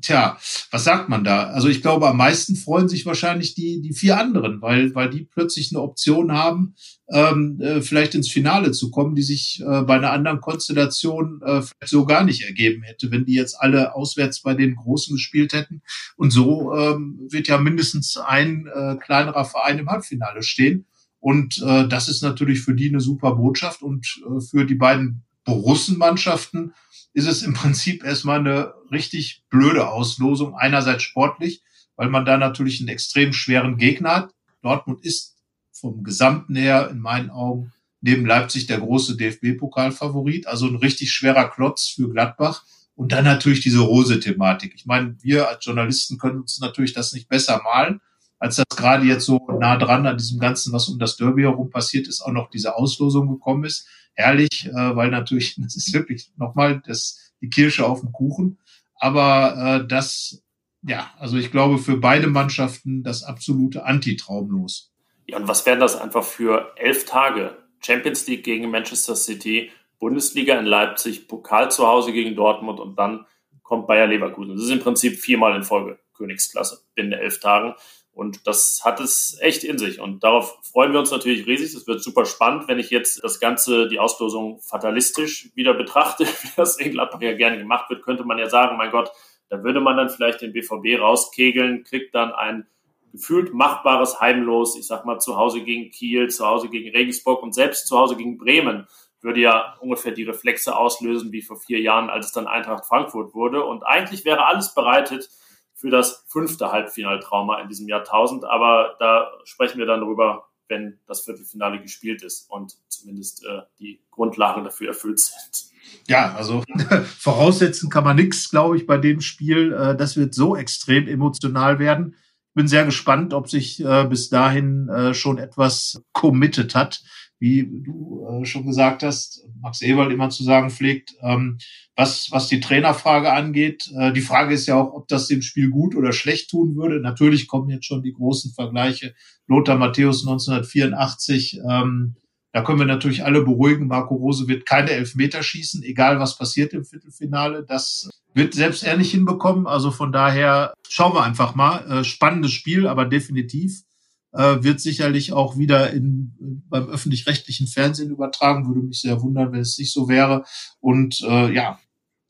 Tja, 0.00 0.38
was 0.70 0.84
sagt 0.84 1.08
man 1.08 1.24
da? 1.24 1.48
Also 1.48 1.68
ich 1.68 1.82
glaube, 1.82 2.08
am 2.08 2.18
meisten 2.18 2.54
freuen 2.54 2.88
sich 2.88 3.04
wahrscheinlich 3.04 3.56
die, 3.56 3.82
die 3.82 3.92
vier 3.92 4.18
anderen, 4.18 4.62
weil, 4.62 4.94
weil 4.94 5.10
die 5.10 5.22
plötzlich 5.24 5.72
eine 5.72 5.82
Option 5.82 6.30
haben, 6.30 6.76
ähm, 7.10 7.60
äh, 7.60 7.80
vielleicht 7.80 8.14
ins 8.14 8.30
Finale 8.30 8.72
zu 8.72 8.90
kommen, 8.90 9.14
die 9.14 9.22
sich 9.22 9.62
äh, 9.62 9.82
bei 9.82 9.96
einer 9.96 10.12
anderen 10.12 10.40
Konstellation 10.40 11.40
äh, 11.42 11.62
vielleicht 11.62 11.88
so 11.88 12.04
gar 12.04 12.24
nicht 12.24 12.42
ergeben 12.42 12.82
hätte, 12.82 13.10
wenn 13.10 13.24
die 13.24 13.34
jetzt 13.34 13.54
alle 13.60 13.94
auswärts 13.94 14.42
bei 14.42 14.54
den 14.54 14.76
Großen 14.76 15.16
gespielt 15.16 15.52
hätten. 15.52 15.82
Und 16.16 16.30
so 16.30 16.74
ähm, 16.74 17.18
wird 17.30 17.48
ja 17.48 17.58
mindestens 17.58 18.18
ein 18.18 18.66
äh, 18.66 18.96
kleinerer 18.96 19.44
Verein 19.44 19.78
im 19.78 19.88
Halbfinale 19.88 20.42
stehen. 20.42 20.86
Und 21.20 21.62
äh, 21.62 21.88
das 21.88 22.08
ist 22.08 22.22
natürlich 22.22 22.60
für 22.60 22.74
die 22.74 22.88
eine 22.88 23.00
super 23.00 23.34
Botschaft 23.34 23.82
und 23.82 24.22
äh, 24.26 24.40
für 24.40 24.64
die 24.64 24.74
beiden 24.76 25.24
Borussenmannschaften 25.44 26.74
ist 27.14 27.26
es 27.26 27.42
im 27.42 27.54
Prinzip 27.54 28.04
erstmal 28.04 28.40
eine 28.40 28.74
richtig 28.92 29.44
blöde 29.48 29.88
Auslosung. 29.88 30.54
Einerseits 30.54 31.02
sportlich, 31.02 31.62
weil 31.96 32.10
man 32.10 32.26
da 32.26 32.36
natürlich 32.36 32.80
einen 32.80 32.90
extrem 32.90 33.32
schweren 33.32 33.78
Gegner 33.78 34.14
hat. 34.14 34.34
Dortmund 34.62 35.04
ist 35.04 35.37
vom 35.80 36.04
Gesamten 36.04 36.56
her 36.56 36.88
in 36.90 36.98
meinen 36.98 37.30
Augen 37.30 37.72
neben 38.00 38.26
Leipzig 38.26 38.66
der 38.66 38.78
große 38.78 39.16
DFB-Pokalfavorit. 39.16 40.46
Also 40.46 40.66
ein 40.66 40.76
richtig 40.76 41.12
schwerer 41.12 41.48
Klotz 41.48 41.88
für 41.88 42.08
Gladbach. 42.08 42.64
Und 42.94 43.12
dann 43.12 43.24
natürlich 43.24 43.60
diese 43.60 43.80
Rose-Thematik. 43.80 44.74
Ich 44.74 44.86
meine, 44.86 45.16
wir 45.20 45.48
als 45.48 45.64
Journalisten 45.64 46.18
können 46.18 46.40
uns 46.40 46.58
natürlich 46.58 46.92
das 46.92 47.12
nicht 47.12 47.28
besser 47.28 47.60
malen, 47.62 48.00
als 48.40 48.56
das 48.56 48.66
gerade 48.76 49.06
jetzt 49.06 49.24
so 49.24 49.38
nah 49.60 49.76
dran 49.76 50.06
an 50.06 50.16
diesem 50.16 50.40
Ganzen, 50.40 50.72
was 50.72 50.88
um 50.88 50.98
das 50.98 51.16
Derby 51.16 51.42
herum 51.42 51.70
passiert 51.70 52.08
ist, 52.08 52.20
auch 52.20 52.32
noch 52.32 52.50
diese 52.50 52.76
Auslosung 52.76 53.28
gekommen 53.28 53.64
ist 53.64 53.86
herrlich, 54.18 54.66
äh, 54.66 54.96
weil 54.96 55.10
natürlich, 55.10 55.54
das 55.58 55.76
ist 55.76 55.92
wirklich 55.94 56.30
nochmal 56.36 56.82
das 56.84 57.32
die 57.40 57.48
Kirsche 57.48 57.86
auf 57.86 58.00
dem 58.00 58.12
Kuchen. 58.12 58.58
Aber 58.96 59.80
äh, 59.82 59.86
das, 59.86 60.42
ja, 60.82 61.10
also 61.18 61.36
ich 61.36 61.52
glaube 61.52 61.78
für 61.78 61.96
beide 61.96 62.26
Mannschaften 62.26 63.04
das 63.04 63.22
absolute 63.22 63.84
Anti-Traumlos. 63.84 64.90
Ja, 65.28 65.36
und 65.36 65.46
was 65.46 65.66
wären 65.66 65.78
das 65.78 66.00
einfach 66.00 66.24
für 66.24 66.72
elf 66.76 67.04
Tage? 67.04 67.56
Champions 67.80 68.26
League 68.26 68.44
gegen 68.44 68.70
Manchester 68.70 69.14
City, 69.14 69.70
Bundesliga 69.98 70.58
in 70.58 70.64
Leipzig, 70.64 71.28
Pokal 71.28 71.70
zu 71.70 71.86
Hause 71.86 72.12
gegen 72.12 72.34
Dortmund 72.34 72.80
und 72.80 72.98
dann 72.98 73.26
kommt 73.62 73.86
Bayer 73.86 74.06
Leverkusen. 74.06 74.54
Das 74.54 74.64
ist 74.64 74.70
im 74.70 74.80
Prinzip 74.80 75.18
viermal 75.18 75.54
in 75.54 75.62
Folge 75.62 75.98
Königsklasse 76.14 76.80
binnen 76.94 77.12
elf 77.12 77.40
Tagen. 77.40 77.74
Und 78.12 78.46
das 78.46 78.80
hat 78.84 79.00
es 79.00 79.36
echt 79.40 79.62
in 79.62 79.78
sich. 79.78 80.00
Und 80.00 80.24
darauf 80.24 80.58
freuen 80.72 80.92
wir 80.92 80.98
uns 80.98 81.10
natürlich 81.10 81.46
riesig. 81.46 81.74
Das 81.74 81.86
wird 81.86 82.02
super 82.02 82.24
spannend, 82.24 82.66
wenn 82.66 82.78
ich 82.78 82.90
jetzt 82.90 83.22
das 83.22 83.38
Ganze, 83.38 83.86
die 83.86 84.00
Auslosung 84.00 84.60
fatalistisch 84.60 85.50
wieder 85.54 85.74
betrachte, 85.74 86.26
wie 86.42 86.50
das 86.56 86.78
in 86.78 86.90
Gladbach 86.90 87.20
ja 87.20 87.34
gerne 87.34 87.58
gemacht 87.58 87.90
wird, 87.90 88.02
könnte 88.02 88.24
man 88.24 88.38
ja 88.38 88.48
sagen, 88.48 88.76
mein 88.76 88.90
Gott, 88.90 89.10
da 89.50 89.62
würde 89.62 89.80
man 89.80 89.96
dann 89.96 90.08
vielleicht 90.08 90.40
den 90.40 90.52
BVB 90.52 91.00
rauskegeln, 91.00 91.84
kriegt 91.84 92.14
dann 92.14 92.32
ein 92.32 92.66
gefühlt 93.12 93.54
machbares 93.54 94.20
Heimlos, 94.20 94.76
ich 94.76 94.86
sag 94.86 95.04
mal 95.04 95.18
zu 95.18 95.36
Hause 95.36 95.62
gegen 95.62 95.90
Kiel, 95.90 96.28
zu 96.28 96.46
Hause 96.46 96.68
gegen 96.68 96.90
Regensburg 96.94 97.42
und 97.42 97.54
selbst 97.54 97.86
zu 97.86 97.98
Hause 97.98 98.16
gegen 98.16 98.38
Bremen 98.38 98.86
würde 99.20 99.40
ja 99.40 99.74
ungefähr 99.80 100.12
die 100.12 100.24
Reflexe 100.24 100.76
auslösen 100.76 101.32
wie 101.32 101.42
vor 101.42 101.56
vier 101.56 101.80
Jahren, 101.80 102.08
als 102.10 102.26
es 102.26 102.32
dann 102.32 102.46
Eintracht 102.46 102.86
Frankfurt 102.86 103.34
wurde. 103.34 103.64
Und 103.64 103.82
eigentlich 103.82 104.24
wäre 104.24 104.46
alles 104.46 104.74
bereitet, 104.74 105.28
für 105.74 105.90
das 105.90 106.24
fünfte 106.28 106.72
Halbfinaltrauma 106.72 107.60
in 107.60 107.68
diesem 107.68 107.88
Jahrtausend. 107.88 108.44
Aber 108.44 108.96
da 108.98 109.30
sprechen 109.44 109.78
wir 109.78 109.86
dann 109.86 110.00
drüber, 110.00 110.48
wenn 110.68 110.98
das 111.06 111.22
Viertelfinale 111.22 111.80
gespielt 111.80 112.22
ist 112.22 112.50
und 112.50 112.76
zumindest 112.88 113.44
äh, 113.44 113.62
die 113.78 114.00
Grundlagen 114.10 114.64
dafür 114.64 114.88
erfüllt 114.88 115.20
sind. 115.20 115.70
Ja, 116.08 116.34
also 116.34 116.64
voraussetzen 117.18 117.90
kann 117.90 118.04
man 118.04 118.16
nichts, 118.16 118.50
glaube 118.50 118.76
ich, 118.76 118.86
bei 118.86 118.98
dem 118.98 119.20
Spiel. 119.20 119.72
Äh, 119.72 119.96
das 119.96 120.16
wird 120.16 120.34
so 120.34 120.56
extrem 120.56 121.06
emotional 121.06 121.78
werden. 121.78 122.16
Bin 122.58 122.68
sehr 122.68 122.84
gespannt, 122.84 123.32
ob 123.32 123.48
sich 123.48 123.82
äh, 123.84 124.04
bis 124.04 124.28
dahin 124.28 124.88
äh, 124.88 125.14
schon 125.14 125.38
etwas 125.38 126.02
committed 126.12 126.74
hat 126.74 127.02
wie 127.40 127.68
du 127.84 128.26
äh, 128.28 128.44
schon 128.44 128.66
gesagt 128.66 129.02
hast, 129.02 129.44
Max 129.60 129.82
Ewald 129.82 130.12
immer 130.12 130.30
zu 130.30 130.42
sagen 130.42 130.70
pflegt, 130.70 131.14
ähm, 131.22 131.58
was, 131.94 132.28
was 132.30 132.48
die 132.48 132.60
Trainerfrage 132.60 133.32
angeht. 133.32 133.90
Äh, 133.96 134.12
die 134.12 134.20
Frage 134.20 134.54
ist 134.54 134.66
ja 134.66 134.76
auch, 134.76 134.92
ob 134.92 135.08
das 135.08 135.28
dem 135.28 135.42
Spiel 135.42 135.70
gut 135.70 135.94
oder 135.94 136.12
schlecht 136.12 136.50
tun 136.50 136.76
würde. 136.76 137.00
Natürlich 137.00 137.46
kommen 137.46 137.70
jetzt 137.70 137.86
schon 137.86 138.02
die 138.02 138.12
großen 138.12 138.52
Vergleiche. 138.52 139.14
Lothar 139.46 139.76
Matthäus 139.76 140.26
1984. 140.26 141.60
Ähm, 141.68 142.16
da 142.58 142.64
können 142.64 142.80
wir 142.80 142.86
natürlich 142.86 143.24
alle 143.24 143.44
beruhigen. 143.44 143.86
Marco 143.86 144.16
Rose 144.16 144.48
wird 144.48 144.66
keine 144.66 144.90
Elfmeter 144.90 145.44
schießen, 145.44 145.84
egal 145.84 146.18
was 146.18 146.36
passiert 146.36 146.72
im 146.72 146.84
Viertelfinale. 146.84 147.64
Das 147.64 148.10
wird 148.34 148.52
selbst 148.52 148.82
er 148.82 148.96
nicht 148.96 149.12
hinbekommen. 149.12 149.68
Also 149.68 149.92
von 149.92 150.10
daher 150.10 150.74
schauen 150.88 151.14
wir 151.14 151.22
einfach 151.22 151.54
mal. 151.54 151.88
Äh, 151.88 152.02
spannendes 152.02 152.50
Spiel, 152.50 152.88
aber 152.88 153.04
definitiv 153.04 153.84
äh, 154.32 154.56
wird 154.60 154.80
sicherlich 154.80 155.32
auch 155.32 155.56
wieder 155.56 155.92
in, 155.92 156.64
beim 156.68 156.88
öffentlich-rechtlichen 156.88 157.68
Fernsehen 157.68 158.10
übertragen. 158.10 158.66
Würde 158.66 158.80
mich 158.80 159.02
sehr 159.02 159.22
wundern, 159.22 159.52
wenn 159.52 159.60
es 159.60 159.78
nicht 159.78 159.92
so 159.92 160.08
wäre. 160.08 160.42
Und 160.80 161.20
äh, 161.20 161.54
ja, 161.54 161.78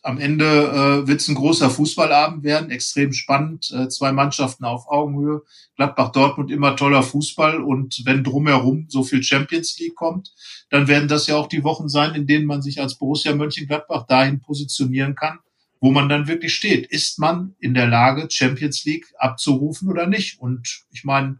am 0.08 0.18
Ende 0.18 0.46
äh, 0.46 1.06
wird 1.06 1.20
es 1.20 1.28
ein 1.28 1.34
großer 1.34 1.68
Fußballabend 1.68 2.42
werden, 2.42 2.70
extrem 2.70 3.12
spannend. 3.12 3.70
Äh, 3.70 3.90
zwei 3.90 4.10
Mannschaften 4.10 4.64
auf 4.64 4.88
Augenhöhe. 4.88 5.42
Gladbach-Dortmund 5.76 6.50
immer 6.50 6.76
toller 6.76 7.02
Fußball. 7.02 7.60
Und 7.62 8.00
wenn 8.06 8.24
drumherum 8.24 8.86
so 8.88 9.02
viel 9.02 9.22
Champions 9.22 9.78
League 9.78 9.96
kommt, 9.96 10.32
dann 10.70 10.88
werden 10.88 11.08
das 11.08 11.26
ja 11.26 11.36
auch 11.36 11.46
die 11.46 11.62
Wochen 11.62 11.90
sein, 11.90 12.14
in 12.14 12.26
denen 12.26 12.46
man 12.46 12.62
sich 12.62 12.80
als 12.80 12.96
Borussia 12.96 13.34
Mönchengladbach 13.34 14.06
dahin 14.06 14.40
positionieren 14.40 15.14
kann, 15.14 15.40
wo 15.78 15.90
man 15.90 16.08
dann 16.08 16.26
wirklich 16.26 16.54
steht. 16.54 16.86
Ist 16.86 17.18
man 17.18 17.54
in 17.58 17.74
der 17.74 17.86
Lage, 17.86 18.28
Champions 18.30 18.86
League 18.86 19.12
abzurufen 19.18 19.90
oder 19.90 20.06
nicht? 20.06 20.40
Und 20.40 20.84
ich 20.90 21.04
meine, 21.04 21.38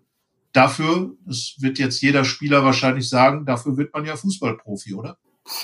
dafür, 0.52 1.16
das 1.24 1.54
wird 1.58 1.78
jetzt 1.78 2.02
jeder 2.02 2.26
Spieler 2.26 2.64
wahrscheinlich 2.64 3.08
sagen, 3.08 3.46
dafür 3.46 3.78
wird 3.78 3.94
man 3.94 4.04
ja 4.04 4.14
Fußballprofi, 4.14 4.92
oder? 4.92 5.16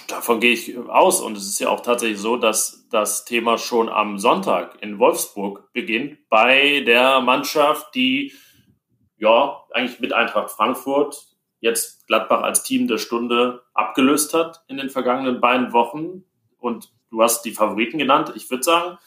Davon 0.09 0.41
gehe 0.41 0.53
ich 0.53 0.76
aus. 0.78 1.20
Und 1.20 1.37
es 1.37 1.49
ist 1.49 1.59
ja 1.61 1.68
auch 1.68 1.80
tatsächlich 1.80 2.18
so, 2.18 2.37
dass 2.37 2.87
das 2.91 3.24
Thema 3.24 3.59
schon 3.59 3.89
am 3.89 4.18
Sonntag 4.18 4.82
in 4.82 4.99
Wolfsburg 4.99 5.72
beginnt 5.72 6.28
bei 6.28 6.80
der 6.80 7.20
Mannschaft, 7.20 7.95
die 7.95 8.32
ja 9.16 9.62
eigentlich 9.72 10.01
mit 10.01 10.12
Eintracht 10.12 10.51
Frankfurt 10.51 11.26
jetzt 11.61 12.07
Gladbach 12.07 12.43
als 12.43 12.62
Team 12.62 12.89
der 12.89 12.99
Stunde 12.99 13.62
abgelöst 13.72 14.35
hat 14.35 14.62
in 14.68 14.76
den 14.76 14.91
vergangenen 14.91 15.41
beiden 15.41 15.72
Wochen. 15.72 16.24
Und 16.59 16.93
du 17.11 17.22
hast 17.22 17.43
die 17.45 17.53
Favoriten 17.53 17.99
genannt. 17.99 18.32
Ich 18.37 18.51
würde 18.51 18.62
sagen, 18.62 18.99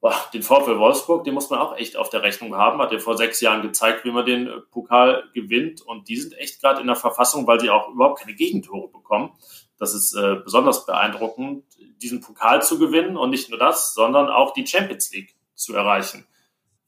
boah, 0.00 0.14
den 0.34 0.42
VfL 0.42 0.78
Wolfsburg, 0.78 1.24
den 1.24 1.32
muss 1.32 1.48
man 1.48 1.60
auch 1.60 1.76
echt 1.76 1.96
auf 1.96 2.10
der 2.10 2.22
Rechnung 2.22 2.54
haben. 2.56 2.78
Hat 2.78 2.92
ja 2.92 2.98
vor 2.98 3.16
sechs 3.16 3.40
Jahren 3.40 3.62
gezeigt, 3.62 4.04
wie 4.04 4.10
man 4.10 4.26
den 4.26 4.46
äh, 4.46 4.60
Pokal 4.70 5.24
gewinnt. 5.32 5.80
Und 5.80 6.08
die 6.08 6.16
sind 6.16 6.36
echt 6.38 6.60
gerade 6.60 6.80
in 6.82 6.86
der 6.86 6.96
Verfassung, 6.96 7.46
weil 7.46 7.58
sie 7.58 7.70
auch 7.70 7.88
überhaupt 7.88 8.20
keine 8.20 8.34
Gegentore 8.34 8.88
bekommen. 8.88 9.32
Das 9.84 9.92
ist 9.92 10.14
äh, 10.14 10.36
besonders 10.42 10.86
beeindruckend, 10.86 11.62
diesen 12.00 12.22
Pokal 12.22 12.62
zu 12.62 12.78
gewinnen 12.78 13.18
und 13.18 13.28
nicht 13.28 13.50
nur 13.50 13.58
das, 13.58 13.92
sondern 13.92 14.28
auch 14.28 14.54
die 14.54 14.66
Champions 14.66 15.12
League 15.12 15.36
zu 15.54 15.74
erreichen. 15.74 16.26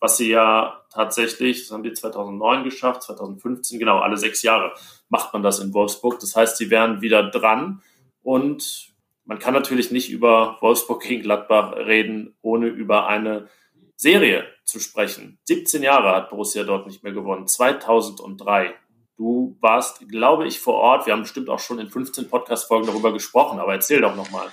Was 0.01 0.17
sie 0.17 0.31
ja 0.31 0.83
tatsächlich, 0.91 1.61
das 1.61 1.73
haben 1.73 1.83
die 1.83 1.93
2009 1.93 2.65
geschafft, 2.65 3.03
2015, 3.03 3.79
genau, 3.79 3.99
alle 3.99 4.17
sechs 4.17 4.43
Jahre 4.43 4.73
macht 5.11 5.35
man 5.35 5.43
das 5.43 5.59
in 5.59 5.75
Wolfsburg. 5.75 6.19
Das 6.21 6.35
heißt, 6.35 6.57
sie 6.57 6.71
wären 6.71 7.03
wieder 7.03 7.23
dran 7.31 7.83
und 8.23 8.95
man 9.27 9.39
kann 9.39 9.53
natürlich 9.53 9.91
nicht 9.91 10.09
über 10.09 10.57
Wolfsburg 10.63 11.03
gegen 11.03 11.23
Gladbach 11.23 11.77
reden, 11.77 12.35
ohne 12.41 12.69
über 12.69 13.09
eine 13.09 13.51
Serie 13.97 14.47
zu 14.65 14.81
sprechen. 14.81 15.39
17 15.45 15.83
Jahre 15.83 16.17
hat 16.17 16.31
Borussia 16.31 16.65
dort 16.65 16.87
nicht 16.87 17.03
mehr 17.03 17.13
gewonnen. 17.13 17.47
2003. 17.47 18.75
Du 19.17 19.57
warst, 19.61 20.07
glaube 20.09 20.47
ich, 20.47 20.61
vor 20.61 20.75
Ort. 20.75 21.07
Wir 21.07 21.15
haben 21.15 21.23
bestimmt 21.23 21.49
auch 21.49 21.59
schon 21.59 21.79
in 21.79 21.89
15 21.89 22.29
Podcast-Folgen 22.29 22.87
darüber 22.87 23.13
gesprochen, 23.13 23.59
aber 23.59 23.73
erzähl 23.73 24.03
doch 24.03 24.15
nochmal. 24.15 24.49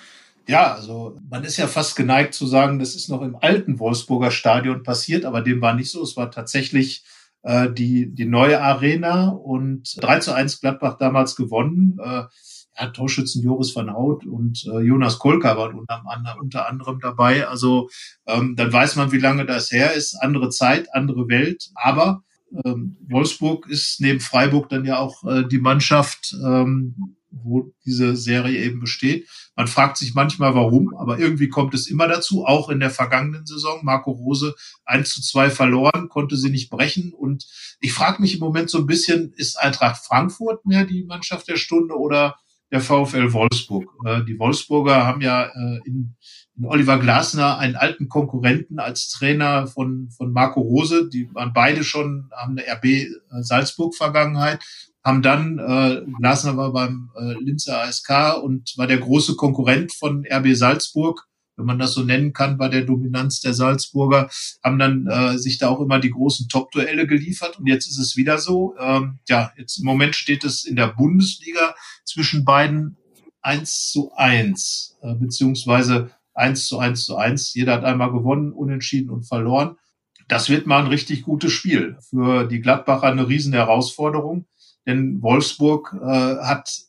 Ja, 0.47 0.73
also 0.73 1.17
man 1.29 1.43
ist 1.43 1.57
ja 1.57 1.67
fast 1.67 1.95
geneigt 1.95 2.33
zu 2.33 2.45
sagen, 2.47 2.79
das 2.79 2.95
ist 2.95 3.09
noch 3.09 3.21
im 3.21 3.35
alten 3.35 3.79
Wolfsburger 3.79 4.31
Stadion 4.31 4.83
passiert, 4.83 5.25
aber 5.25 5.41
dem 5.41 5.61
war 5.61 5.73
nicht 5.73 5.91
so. 5.91 6.01
Es 6.01 6.15
war 6.15 6.31
tatsächlich 6.31 7.03
äh, 7.43 7.69
die, 7.71 8.13
die 8.13 8.25
neue 8.25 8.61
Arena 8.61 9.29
und 9.29 10.01
3 10.01 10.19
zu 10.19 10.33
1 10.33 10.61
Gladbach 10.61 10.97
damals 10.97 11.35
gewonnen. 11.35 11.97
Äh, 12.01 12.23
ja, 12.79 12.87
Torschützen 12.87 13.43
Joris 13.43 13.75
van 13.75 13.93
Hout 13.93 14.25
und 14.25 14.65
äh, 14.65 14.79
Jonas 14.79 15.19
Kolka 15.19 15.55
waren 15.57 15.77
unter, 15.77 16.01
unter 16.39 16.67
anderem 16.67 16.99
dabei. 16.99 17.47
Also 17.47 17.89
ähm, 18.25 18.55
dann 18.55 18.73
weiß 18.73 18.95
man, 18.95 19.11
wie 19.11 19.19
lange 19.19 19.45
das 19.45 19.71
her 19.71 19.93
ist. 19.93 20.15
Andere 20.15 20.49
Zeit, 20.49 20.87
andere 20.93 21.27
Welt. 21.27 21.69
Aber 21.75 22.23
ähm, 22.63 22.97
Wolfsburg 23.07 23.67
ist 23.67 23.99
neben 23.99 24.19
Freiburg 24.19 24.69
dann 24.69 24.85
ja 24.85 24.99
auch 24.99 25.23
äh, 25.25 25.43
die 25.47 25.59
Mannschaft, 25.59 26.35
ähm, 26.43 27.15
wo 27.31 27.73
diese 27.85 28.15
Serie 28.15 28.63
eben 28.63 28.79
besteht. 28.79 29.27
Man 29.55 29.67
fragt 29.67 29.97
sich 29.97 30.13
manchmal, 30.13 30.53
warum, 30.53 30.95
aber 30.95 31.19
irgendwie 31.19 31.49
kommt 31.49 31.73
es 31.73 31.87
immer 31.87 32.07
dazu. 32.07 32.45
Auch 32.45 32.69
in 32.69 32.79
der 32.79 32.91
vergangenen 32.91 33.45
Saison, 33.45 33.79
Marco 33.83 34.11
Rose 34.11 34.55
1 34.85 35.09
zu 35.09 35.21
2 35.21 35.49
verloren, 35.49 36.09
konnte 36.09 36.37
sie 36.37 36.49
nicht 36.49 36.69
brechen. 36.69 37.11
Und 37.11 37.47
ich 37.79 37.93
frage 37.93 38.21
mich 38.21 38.35
im 38.35 38.39
Moment 38.39 38.69
so 38.69 38.79
ein 38.79 38.87
bisschen, 38.87 39.33
ist 39.33 39.59
Eintracht 39.59 40.05
Frankfurt 40.05 40.65
mehr 40.65 40.85
die 40.85 41.03
Mannschaft 41.03 41.47
der 41.47 41.57
Stunde 41.57 41.95
oder 41.95 42.35
der 42.73 42.81
VfL 42.81 43.31
Wolfsburg. 43.33 43.85
Äh, 44.03 44.23
die 44.25 44.37
Wolfsburger 44.39 45.05
haben 45.05 45.21
ja 45.21 45.45
äh, 45.45 45.79
in, 45.85 46.15
in 46.57 46.65
Oliver 46.65 46.97
Glasner 46.97 47.59
einen 47.59 47.75
alten 47.75 48.09
Konkurrenten 48.09 48.79
als 48.79 49.09
Trainer 49.09 49.67
von, 49.67 50.09
von 50.09 50.33
Marco 50.33 50.59
Rose. 50.59 51.07
Die 51.07 51.33
waren 51.35 51.53
beide 51.53 51.83
schon, 51.83 52.31
haben 52.35 52.57
eine 52.57 52.67
RB 52.67 52.85
äh, 52.85 53.09
Salzburg-Vergangenheit, 53.29 54.65
haben 55.03 55.21
dann, 55.21 55.59
äh, 55.59 56.01
Glasner 56.17 56.57
war 56.57 56.73
beim 56.73 57.11
äh, 57.15 57.33
Linzer 57.43 57.83
ASK 57.83 58.41
und 58.41 58.73
war 58.75 58.87
der 58.87 58.97
große 58.97 59.35
Konkurrent 59.35 59.93
von 59.93 60.25
RB 60.27 60.55
Salzburg 60.55 61.27
wenn 61.55 61.65
man 61.65 61.79
das 61.79 61.93
so 61.93 62.03
nennen 62.03 62.33
kann, 62.33 62.57
bei 62.57 62.67
der 62.67 62.81
Dominanz 62.81 63.41
der 63.41 63.53
Salzburger, 63.53 64.29
haben 64.63 64.79
dann 64.79 65.07
äh, 65.07 65.37
sich 65.37 65.57
da 65.57 65.69
auch 65.69 65.81
immer 65.81 65.99
die 65.99 66.11
großen 66.11 66.49
Top-Duelle 66.49 67.07
geliefert. 67.07 67.59
Und 67.59 67.67
jetzt 67.67 67.87
ist 67.87 67.99
es 67.99 68.17
wieder 68.17 68.37
so. 68.37 68.75
Ähm, 68.79 69.19
ja, 69.27 69.51
jetzt 69.57 69.77
im 69.77 69.85
Moment 69.85 70.15
steht 70.15 70.43
es 70.43 70.65
in 70.65 70.75
der 70.75 70.87
Bundesliga 70.87 71.75
zwischen 72.05 72.45
beiden 72.45 72.97
eins 73.41 73.91
zu 73.91 74.13
eins 74.15 74.97
äh, 75.01 75.13
beziehungsweise 75.15 76.11
eins 76.33 76.65
zu 76.65 76.79
eins 76.79 77.05
zu 77.05 77.17
eins. 77.17 77.53
Jeder 77.53 77.73
hat 77.73 77.83
einmal 77.83 78.11
gewonnen, 78.11 78.51
unentschieden 78.51 79.09
und 79.09 79.23
verloren. 79.23 79.75
Das 80.27 80.49
wird 80.49 80.65
mal 80.65 80.79
ein 80.79 80.87
richtig 80.87 81.23
gutes 81.23 81.51
Spiel. 81.51 81.97
Für 82.09 82.45
die 82.47 82.61
Gladbacher 82.61 83.07
eine 83.07 83.27
riesen 83.27 83.53
Herausforderung, 83.53 84.45
denn 84.87 85.21
Wolfsburg 85.21 85.93
äh, 86.01 86.05
hat 86.05 86.81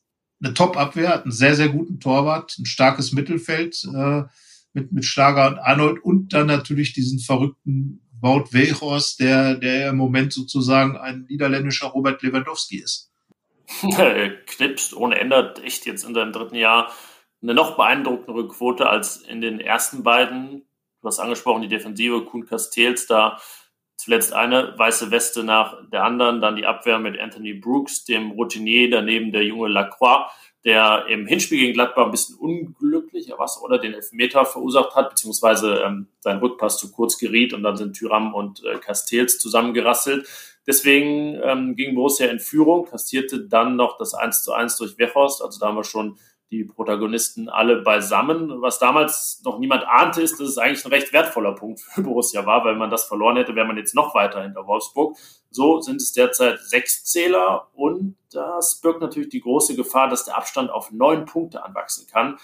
eine 0.42 0.54
Top-Abwehr, 0.54 1.10
hat 1.10 1.22
einen 1.24 1.32
sehr, 1.32 1.54
sehr 1.54 1.68
guten 1.68 2.00
Torwart, 2.00 2.56
ein 2.58 2.66
starkes 2.66 3.12
Mittelfeld. 3.12 3.84
Äh, 3.94 4.24
mit, 4.74 4.92
mit 4.92 5.04
Schlager 5.04 5.48
und 5.48 5.58
Arnold 5.58 6.04
und 6.04 6.32
dann 6.32 6.46
natürlich 6.46 6.92
diesen 6.92 7.18
verrückten 7.18 8.00
Wout 8.20 8.52
Weghorst, 8.52 9.20
der, 9.20 9.54
der 9.56 9.90
im 9.90 9.96
Moment 9.96 10.32
sozusagen 10.32 10.96
ein 10.96 11.26
niederländischer 11.28 11.88
Robert 11.88 12.22
Lewandowski 12.22 12.78
ist. 12.78 13.10
Knipst 14.46 14.94
ohne 14.94 15.18
Ende, 15.18 15.54
echt 15.62 15.86
jetzt 15.86 16.04
in 16.04 16.14
seinem 16.14 16.32
dritten 16.32 16.56
Jahr 16.56 16.92
eine 17.42 17.54
noch 17.54 17.76
beeindruckendere 17.76 18.48
Quote 18.48 18.88
als 18.88 19.18
in 19.18 19.40
den 19.40 19.60
ersten 19.60 20.02
beiden. 20.02 20.62
Du 21.02 21.08
hast 21.08 21.20
angesprochen, 21.20 21.62
die 21.62 21.68
Defensive 21.68 22.24
Kuhn 22.24 22.46
Castells, 22.46 23.06
da 23.06 23.38
zuletzt 23.96 24.32
eine 24.32 24.74
weiße 24.76 25.10
Weste 25.10 25.44
nach 25.44 25.76
der 25.92 26.04
anderen, 26.04 26.40
dann 26.40 26.56
die 26.56 26.66
Abwehr 26.66 26.98
mit 26.98 27.20
Anthony 27.20 27.54
Brooks, 27.54 28.04
dem 28.04 28.32
Routinier, 28.32 28.90
daneben 28.90 29.32
der 29.32 29.44
junge 29.44 29.68
Lacroix, 29.68 30.30
der 30.64 31.06
im 31.08 31.26
Hinspiel 31.26 31.58
gegen 31.58 31.74
Gladbach 31.74 32.06
ein 32.06 32.10
bisschen 32.10 32.36
unglücklich 32.36 33.30
was 33.36 33.60
oder 33.62 33.78
den 33.78 33.92
Elfmeter 33.92 34.46
verursacht 34.46 34.94
hat, 34.94 35.10
beziehungsweise 35.10 35.82
ähm, 35.84 36.06
sein 36.20 36.38
Rückpass 36.38 36.78
zu 36.78 36.90
kurz 36.90 37.18
geriet 37.18 37.52
und 37.52 37.62
dann 37.62 37.76
sind 37.76 37.94
Tyram 37.94 38.34
und 38.34 38.64
äh, 38.64 38.78
Castells 38.78 39.38
zusammengerasselt. 39.38 40.26
Deswegen 40.66 41.38
ähm, 41.42 41.76
ging 41.76 41.94
Borussia 41.94 42.26
in 42.28 42.40
Führung, 42.40 42.86
kassierte 42.86 43.40
dann 43.40 43.76
noch 43.76 43.98
das 43.98 44.14
1 44.14 44.42
zu 44.42 44.52
1 44.52 44.78
durch 44.78 44.96
Wechhorst. 44.96 45.42
Also 45.42 45.60
da 45.60 45.66
haben 45.66 45.76
wir 45.76 45.84
schon 45.84 46.16
die 46.50 46.64
Protagonisten 46.64 47.48
alle 47.48 47.82
beisammen. 47.82 48.60
Was 48.60 48.78
damals 48.78 49.42
noch 49.44 49.58
niemand 49.58 49.84
ahnte, 49.84 50.22
ist, 50.22 50.38
dass 50.40 50.48
es 50.48 50.58
eigentlich 50.58 50.84
ein 50.84 50.92
recht 50.92 51.12
wertvoller 51.12 51.54
Punkt 51.54 51.80
für 51.80 52.02
Borussia 52.02 52.46
war, 52.46 52.64
weil 52.64 52.76
man 52.76 52.90
das 52.90 53.04
verloren 53.04 53.36
hätte, 53.36 53.54
wäre 53.54 53.66
man 53.66 53.76
jetzt 53.76 53.94
noch 53.94 54.14
weiter 54.14 54.42
hinter 54.42 54.66
Wolfsburg. 54.66 55.16
So 55.50 55.80
sind 55.80 56.00
es 56.00 56.12
derzeit 56.12 56.60
sechs 56.60 57.04
Zähler 57.04 57.68
und 57.74 58.16
das 58.32 58.80
birgt 58.80 59.00
natürlich 59.00 59.28
die 59.28 59.40
große 59.40 59.76
Gefahr, 59.76 60.08
dass 60.08 60.24
der 60.24 60.36
Abstand 60.36 60.70
auf 60.70 60.90
neun 60.92 61.24
Punkte 61.24 61.64
anwachsen 61.64 62.06
kann. 62.10 62.38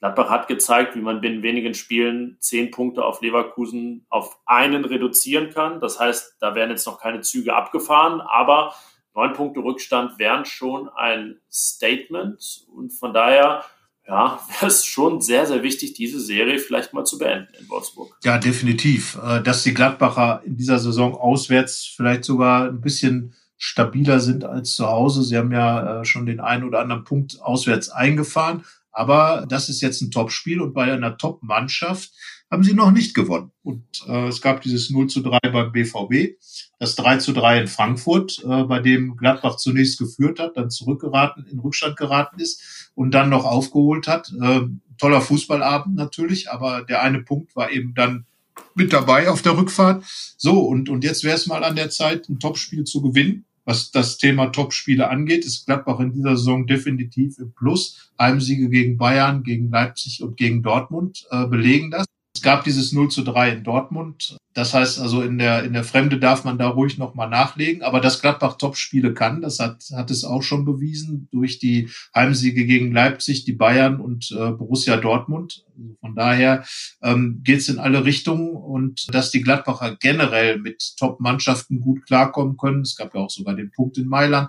Gladbach 0.00 0.30
hat 0.30 0.48
gezeigt, 0.48 0.96
wie 0.96 1.02
man 1.02 1.20
binnen 1.20 1.42
wenigen 1.42 1.74
Spielen 1.74 2.38
zehn 2.40 2.70
Punkte 2.70 3.04
auf 3.04 3.20
Leverkusen 3.20 4.06
auf 4.08 4.38
einen 4.46 4.86
reduzieren 4.86 5.50
kann. 5.50 5.78
Das 5.80 6.00
heißt, 6.00 6.36
da 6.40 6.54
werden 6.54 6.70
jetzt 6.70 6.86
noch 6.86 6.98
keine 6.98 7.20
Züge 7.20 7.54
abgefahren, 7.54 8.22
aber 8.22 8.74
neun 9.14 9.32
Punkte 9.32 9.60
Rückstand 9.60 10.18
wären 10.18 10.44
schon 10.44 10.88
ein 10.96 11.36
Statement. 11.50 12.66
Und 12.74 12.92
von 12.92 13.12
daher, 13.12 13.64
ja, 14.06 14.40
wäre 14.60 14.66
es 14.66 14.84
schon 14.84 15.20
sehr, 15.20 15.46
sehr 15.46 15.62
wichtig, 15.62 15.94
diese 15.94 16.20
Serie 16.20 16.58
vielleicht 16.58 16.92
mal 16.92 17.04
zu 17.04 17.18
beenden 17.18 17.52
in 17.58 17.68
Wolfsburg. 17.68 18.16
Ja, 18.24 18.38
definitiv. 18.38 19.18
Äh, 19.24 19.42
dass 19.42 19.62
die 19.62 19.74
Gladbacher 19.74 20.42
in 20.44 20.56
dieser 20.56 20.78
Saison 20.78 21.14
auswärts 21.14 21.92
vielleicht 21.96 22.24
sogar 22.24 22.66
ein 22.66 22.80
bisschen 22.80 23.34
stabiler 23.56 24.20
sind 24.20 24.44
als 24.44 24.74
zu 24.74 24.86
Hause. 24.86 25.22
Sie 25.22 25.36
haben 25.36 25.52
ja 25.52 26.00
äh, 26.00 26.04
schon 26.04 26.24
den 26.24 26.40
einen 26.40 26.64
oder 26.64 26.80
anderen 26.80 27.04
Punkt 27.04 27.40
auswärts 27.42 27.90
eingefahren. 27.90 28.64
Aber 28.92 29.46
das 29.48 29.68
ist 29.68 29.82
jetzt 29.82 30.00
ein 30.00 30.10
Topspiel 30.10 30.60
und 30.60 30.72
bei 30.72 30.92
einer 30.92 31.16
Top-Mannschaft 31.16 32.10
haben 32.50 32.64
sie 32.64 32.74
noch 32.74 32.90
nicht 32.90 33.14
gewonnen. 33.14 33.52
Und 33.62 33.84
äh, 34.08 34.28
es 34.28 34.40
gab 34.40 34.60
dieses 34.62 34.90
0 34.90 35.06
zu 35.06 35.20
3 35.20 35.38
beim 35.52 35.72
BVB, 35.72 36.36
das 36.78 36.96
3 36.96 37.18
zu 37.18 37.32
3 37.32 37.62
in 37.62 37.68
Frankfurt, 37.68 38.42
äh, 38.44 38.64
bei 38.64 38.80
dem 38.80 39.16
Gladbach 39.16 39.56
zunächst 39.56 39.98
geführt 39.98 40.40
hat, 40.40 40.56
dann 40.56 40.70
zurückgeraten, 40.70 41.46
in 41.46 41.60
Rückstand 41.60 41.96
geraten 41.96 42.40
ist 42.40 42.90
und 42.94 43.12
dann 43.12 43.28
noch 43.30 43.44
aufgeholt 43.44 44.08
hat. 44.08 44.32
Äh, 44.40 44.62
toller 44.98 45.20
Fußballabend 45.20 45.94
natürlich, 45.94 46.50
aber 46.50 46.82
der 46.82 47.02
eine 47.02 47.22
Punkt 47.22 47.54
war 47.54 47.70
eben 47.70 47.94
dann 47.94 48.26
mit 48.74 48.92
dabei 48.92 49.30
auf 49.30 49.42
der 49.42 49.56
Rückfahrt. 49.56 50.04
So, 50.36 50.60
und, 50.60 50.88
und 50.88 51.04
jetzt 51.04 51.24
wäre 51.24 51.36
es 51.36 51.46
mal 51.46 51.64
an 51.64 51.76
der 51.76 51.90
Zeit, 51.90 52.28
ein 52.28 52.38
Topspiel 52.38 52.84
zu 52.84 53.00
gewinnen. 53.00 53.44
Was 53.64 53.90
das 53.92 54.18
Thema 54.18 54.46
Topspiele 54.46 55.08
angeht, 55.08 55.44
ist 55.44 55.66
Gladbach 55.66 56.00
in 56.00 56.12
dieser 56.12 56.36
Saison 56.36 56.66
definitiv 56.66 57.38
im 57.38 57.52
Plus. 57.52 58.10
Heimsiege 58.18 58.68
gegen 58.68 58.96
Bayern, 58.96 59.42
gegen 59.44 59.70
Leipzig 59.70 60.22
und 60.22 60.36
gegen 60.36 60.62
Dortmund 60.62 61.26
äh, 61.30 61.46
belegen 61.46 61.90
das. 61.90 62.09
Es 62.40 62.44
gab 62.44 62.64
dieses 62.64 62.92
0 62.92 63.10
zu 63.10 63.22
3 63.22 63.50
in 63.50 63.64
Dortmund. 63.64 64.38
Das 64.54 64.72
heißt 64.72 64.98
also, 64.98 65.20
in 65.20 65.36
der, 65.36 65.62
in 65.62 65.74
der 65.74 65.84
Fremde 65.84 66.18
darf 66.18 66.42
man 66.42 66.56
da 66.56 66.68
ruhig 66.68 66.96
nochmal 66.96 67.28
nachlegen. 67.28 67.82
Aber 67.82 68.00
dass 68.00 68.22
Gladbach 68.22 68.56
Top-Spiele 68.56 69.12
kann, 69.12 69.42
das 69.42 69.58
hat, 69.58 69.84
hat 69.94 70.10
es 70.10 70.24
auch 70.24 70.42
schon 70.42 70.64
bewiesen 70.64 71.28
durch 71.32 71.58
die 71.58 71.90
Heimsiege 72.14 72.64
gegen 72.64 72.92
Leipzig, 72.92 73.44
die 73.44 73.52
Bayern 73.52 74.00
und 74.00 74.30
äh, 74.30 74.52
Borussia 74.52 74.96
Dortmund. 74.96 75.66
Also 75.76 75.96
von 76.00 76.14
daher 76.14 76.64
ähm, 77.02 77.42
geht 77.44 77.58
es 77.58 77.68
in 77.68 77.78
alle 77.78 78.06
Richtungen 78.06 78.56
und 78.56 79.14
dass 79.14 79.30
die 79.30 79.42
Gladbacher 79.42 79.96
generell 80.00 80.58
mit 80.58 80.94
Top-Mannschaften 80.98 81.82
gut 81.82 82.06
klarkommen 82.06 82.56
können. 82.56 82.80
Es 82.80 82.96
gab 82.96 83.14
ja 83.14 83.20
auch 83.20 83.30
sogar 83.30 83.54
den 83.54 83.70
Punkt 83.70 83.98
in 83.98 84.08
Mailand, 84.08 84.48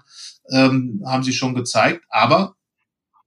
ähm, 0.49 1.03
haben 1.05 1.23
sie 1.23 1.33
schon 1.33 1.55
gezeigt. 1.55 2.05
Aber 2.09 2.55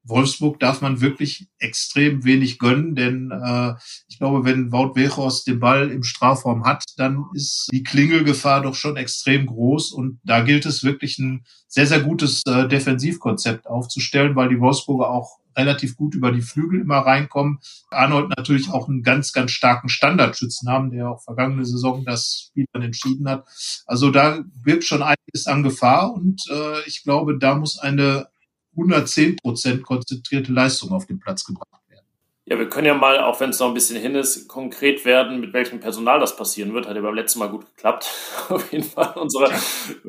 Wolfsburg 0.05 0.61
darf 0.61 0.82
man 0.82 1.00
wirklich 1.00 1.48
extrem 1.59 2.24
wenig 2.24 2.59
gönnen, 2.59 2.94
denn 2.94 3.30
äh, 3.30 3.74
ich 4.07 4.18
glaube, 4.18 4.44
wenn 4.44 4.70
Wout 4.70 4.94
Weghorst 4.94 5.46
den 5.46 5.61
Ball 5.61 5.90
im 5.90 6.02
Strafraum 6.02 6.64
hat, 6.64 6.84
dann 6.96 7.24
ist 7.32 7.68
die 7.72 7.82
Klingelgefahr 7.82 8.62
doch 8.62 8.74
schon 8.74 8.96
extrem 8.96 9.46
groß 9.46 9.92
und 9.92 10.20
da 10.22 10.40
gilt 10.40 10.66
es 10.66 10.84
wirklich 10.84 11.18
ein 11.18 11.44
sehr, 11.68 11.86
sehr 11.86 12.00
gutes 12.00 12.42
äh, 12.46 12.68
Defensivkonzept 12.68 13.66
aufzustellen, 13.66 14.36
weil 14.36 14.50
die 14.50 14.61
Wolfsburger 14.61 15.09
auch 15.09 15.38
relativ 15.57 15.96
gut 15.96 16.14
über 16.14 16.32
die 16.32 16.42
Flügel 16.42 16.80
immer 16.80 16.98
reinkommen. 16.98 17.61
Arnold 17.90 18.30
natürlich 18.36 18.70
auch 18.70 18.88
einen 18.88 19.02
ganz, 19.02 19.32
ganz 19.32 19.52
starken 19.52 19.88
Standardschützen 19.88 20.68
haben, 20.68 20.90
der 20.90 21.11
auch 21.11 21.22
vergangene 21.22 21.64
Saison 21.64 22.05
das 22.05 22.48
Spiel 22.48 22.66
dann 22.72 22.82
entschieden 22.82 23.28
hat. 23.28 23.46
Also 23.86 24.11
da 24.11 24.44
wirkt 24.62 24.84
schon 24.84 25.02
einiges 25.02 25.46
an 25.46 25.62
Gefahr 25.62 26.12
und 26.12 26.42
äh, 26.50 26.80
ich 26.86 27.02
glaube, 27.02 27.38
da 27.38 27.55
muss 27.55 27.78
eine 27.78 28.28
110 28.76 29.36
Prozent 29.36 29.82
konzentrierte 29.82 30.52
Leistung 30.52 30.90
auf 30.92 31.06
den 31.06 31.18
Platz 31.18 31.44
gebracht 31.44 31.68
werden. 31.88 32.04
Ja, 32.46 32.58
wir 32.58 32.68
können 32.68 32.86
ja 32.86 32.92
mal, 32.92 33.20
auch 33.20 33.40
wenn 33.40 33.48
es 33.50 33.58
noch 33.58 33.68
ein 33.68 33.74
bisschen 33.74 33.98
hin 33.98 34.14
ist, 34.14 34.48
konkret 34.48 35.06
werden, 35.06 35.40
mit 35.40 35.54
welchem 35.54 35.80
Personal 35.80 36.20
das 36.20 36.36
passieren 36.36 36.74
wird. 36.74 36.86
Hat 36.86 36.94
ja 36.94 37.00
beim 37.00 37.14
letzten 37.14 37.38
Mal 37.38 37.48
gut 37.48 37.64
geklappt. 37.64 38.12
Auf 38.50 38.70
jeden 38.70 38.84
Fall 38.84 39.14
unsere 39.16 39.50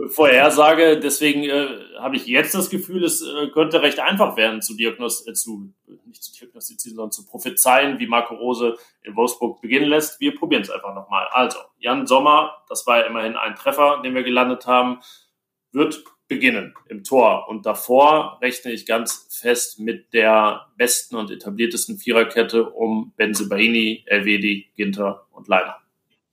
Vorhersage. 0.10 1.00
Deswegen 1.00 1.44
äh, 1.44 1.68
habe 1.98 2.18
ich 2.18 2.26
jetzt 2.26 2.54
das 2.54 2.70
Gefühl, 2.70 3.06
es 3.06 3.22
äh, 3.22 3.48
könnte 3.54 3.82
recht 3.82 4.02
einfach 4.02 4.36
werden, 4.36 4.62
zu 4.62 4.76
diagnostizieren, 4.76 5.76
äh, 5.88 5.94
zu, 5.94 6.00
nicht 6.08 6.24
zu 6.24 6.34
diagnostizieren, 6.34 6.98
sondern 6.98 7.12
zu 7.14 7.26
prophezeien, 7.26 8.00
wie 8.00 8.08
Marco 8.08 8.36
Rose 8.36 8.76
in 9.04 9.16
Wolfsburg 9.16 9.62
beginnen 9.62 9.88
lässt. 9.88 10.20
Wir 10.20 10.36
probieren 10.36 10.64
es 10.64 10.70
einfach 10.70 10.94
nochmal. 10.94 11.28
Also, 11.32 11.60
Jan 11.78 12.06
Sommer, 12.06 12.58
das 12.68 12.86
war 12.86 13.00
ja 13.00 13.06
immerhin 13.06 13.38
ein 13.38 13.56
Treffer, 13.56 14.02
den 14.04 14.14
wir 14.14 14.24
gelandet 14.24 14.68
haben, 14.68 15.00
wird 15.72 16.04
beginnen 16.28 16.74
im 16.90 17.04
Tor. 17.04 17.48
Und 17.50 17.66
davor 17.66 18.40
rechne 18.42 18.72
ich 18.72 18.86
ganz 18.86 19.28
fest 19.30 19.80
mit 19.80 20.14
der 20.14 20.68
besten 20.78 21.16
und 21.16 21.32
etabliertesten 21.32 21.98
Viererkette 21.98 22.70
um 22.70 23.14
Benzebaini, 23.16 24.04
Elvedi, 24.08 24.68
Ginter 24.76 25.28
und 25.32 25.48
Leiner. 25.48 25.78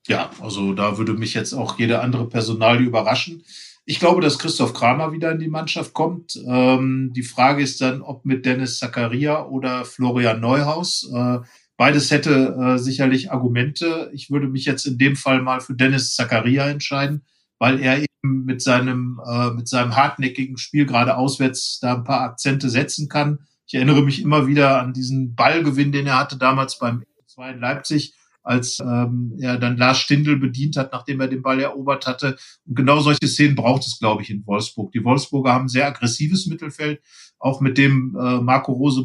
Ja, 0.06 0.30
also 0.40 0.72
da 0.72 0.98
würde 0.98 1.12
mich 1.12 1.34
jetzt 1.34 1.52
auch 1.52 1.78
jede 1.78 2.00
andere 2.00 2.28
Personalie 2.28 2.86
überraschen. 2.86 3.44
Ich 3.84 3.98
glaube, 3.98 4.20
dass 4.20 4.38
Christoph 4.38 4.74
Kramer 4.74 5.12
wieder 5.12 5.32
in 5.32 5.40
die 5.40 5.48
Mannschaft 5.48 5.92
kommt. 5.92 6.40
Ähm, 6.46 7.12
die 7.14 7.22
Frage 7.22 7.62
ist 7.62 7.80
dann, 7.80 8.00
ob 8.00 8.24
mit 8.24 8.46
Dennis 8.46 8.78
Zakaria 8.78 9.44
oder 9.46 9.84
Florian 9.84 10.40
Neuhaus. 10.40 11.10
Äh, 11.12 11.38
beides 11.76 12.10
hätte 12.10 12.56
äh, 12.58 12.78
sicherlich 12.78 13.32
Argumente. 13.32 14.10
Ich 14.12 14.30
würde 14.30 14.48
mich 14.48 14.64
jetzt 14.64 14.86
in 14.86 14.98
dem 14.98 15.16
Fall 15.16 15.42
mal 15.42 15.60
für 15.60 15.74
Dennis 15.74 16.14
Zakaria 16.14 16.68
entscheiden 16.68 17.22
weil 17.62 17.80
er 17.80 17.98
eben 17.98 18.44
mit 18.44 18.60
seinem, 18.60 19.20
äh, 19.24 19.52
mit 19.52 19.68
seinem 19.68 19.94
hartnäckigen 19.94 20.58
Spiel 20.58 20.84
gerade 20.84 21.16
auswärts 21.16 21.78
da 21.80 21.94
ein 21.94 22.02
paar 22.02 22.22
Akzente 22.22 22.68
setzen 22.68 23.08
kann. 23.08 23.38
Ich 23.68 23.74
erinnere 23.74 24.02
mich 24.02 24.20
immer 24.20 24.48
wieder 24.48 24.82
an 24.82 24.92
diesen 24.92 25.36
Ballgewinn, 25.36 25.92
den 25.92 26.08
er 26.08 26.18
hatte 26.18 26.36
damals 26.36 26.80
beim 26.80 27.04
2 27.28 27.52
in 27.52 27.60
Leipzig, 27.60 28.14
als 28.42 28.80
ähm, 28.80 29.36
er 29.38 29.58
dann 29.58 29.76
Lars 29.76 29.98
Stindl 29.98 30.40
bedient 30.40 30.76
hat, 30.76 30.92
nachdem 30.92 31.20
er 31.20 31.28
den 31.28 31.42
Ball 31.42 31.60
erobert 31.60 32.08
hatte. 32.08 32.36
Und 32.66 32.74
genau 32.74 32.98
solche 32.98 33.28
Szenen 33.28 33.54
braucht 33.54 33.86
es, 33.86 34.00
glaube 34.00 34.22
ich, 34.22 34.30
in 34.30 34.44
Wolfsburg. 34.44 34.90
Die 34.90 35.04
Wolfsburger 35.04 35.52
haben 35.52 35.66
ein 35.66 35.68
sehr 35.68 35.86
aggressives 35.86 36.48
Mittelfeld, 36.48 37.00
auch 37.38 37.60
mit 37.60 37.78
dem 37.78 38.16
äh, 38.20 38.40
Marco 38.40 38.72
Rose 38.72 39.04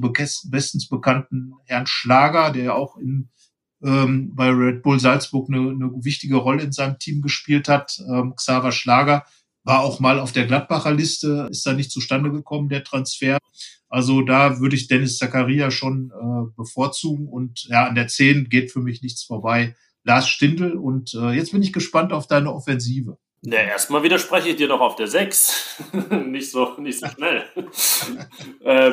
bestens 0.49 0.89
bekannten 0.89 1.53
Herrn 1.65 1.85
Schlager, 1.85 2.51
der 2.51 2.73
auch 2.73 2.97
in 2.97 3.29
ähm, 3.83 4.35
bei 4.35 4.49
Red 4.49 4.83
Bull 4.83 4.99
Salzburg 4.99 5.49
eine, 5.49 5.69
eine 5.69 5.91
wichtige 6.03 6.37
Rolle 6.37 6.63
in 6.63 6.71
seinem 6.71 6.99
Team 6.99 7.21
gespielt 7.21 7.67
hat. 7.67 7.99
Ähm, 8.07 8.35
Xaver 8.35 8.71
Schlager 8.71 9.25
war 9.63 9.81
auch 9.81 9.99
mal 9.99 10.19
auf 10.19 10.31
der 10.31 10.45
Gladbacher 10.45 10.93
Liste, 10.93 11.47
ist 11.51 11.65
da 11.65 11.73
nicht 11.73 11.91
zustande 11.91 12.31
gekommen, 12.31 12.69
der 12.69 12.83
Transfer. 12.83 13.37
Also 13.89 14.21
da 14.21 14.59
würde 14.59 14.75
ich 14.75 14.87
Dennis 14.87 15.17
Zakaria 15.17 15.71
schon 15.71 16.11
äh, 16.11 16.51
bevorzugen 16.55 17.27
und 17.27 17.65
ja, 17.69 17.85
an 17.85 17.95
der 17.95 18.07
10 18.07 18.49
geht 18.49 18.71
für 18.71 18.79
mich 18.79 19.01
nichts 19.01 19.23
vorbei. 19.23 19.75
Lars 20.03 20.29
Stindl 20.29 20.73
und 20.73 21.13
äh, 21.13 21.31
jetzt 21.31 21.51
bin 21.51 21.61
ich 21.61 21.73
gespannt 21.73 22.13
auf 22.13 22.27
deine 22.27 22.53
Offensive. 22.53 23.17
Ja, 23.41 23.59
erstmal 23.59 24.03
widerspreche 24.03 24.49
ich 24.49 24.55
dir 24.55 24.67
doch 24.67 24.79
auf 24.79 24.95
der 24.95 25.07
6. 25.07 25.85
nicht 26.25 26.51
so, 26.51 26.77
nicht 26.79 26.99
so 26.99 27.07
schnell. 27.07 27.43
äh, 28.63 28.91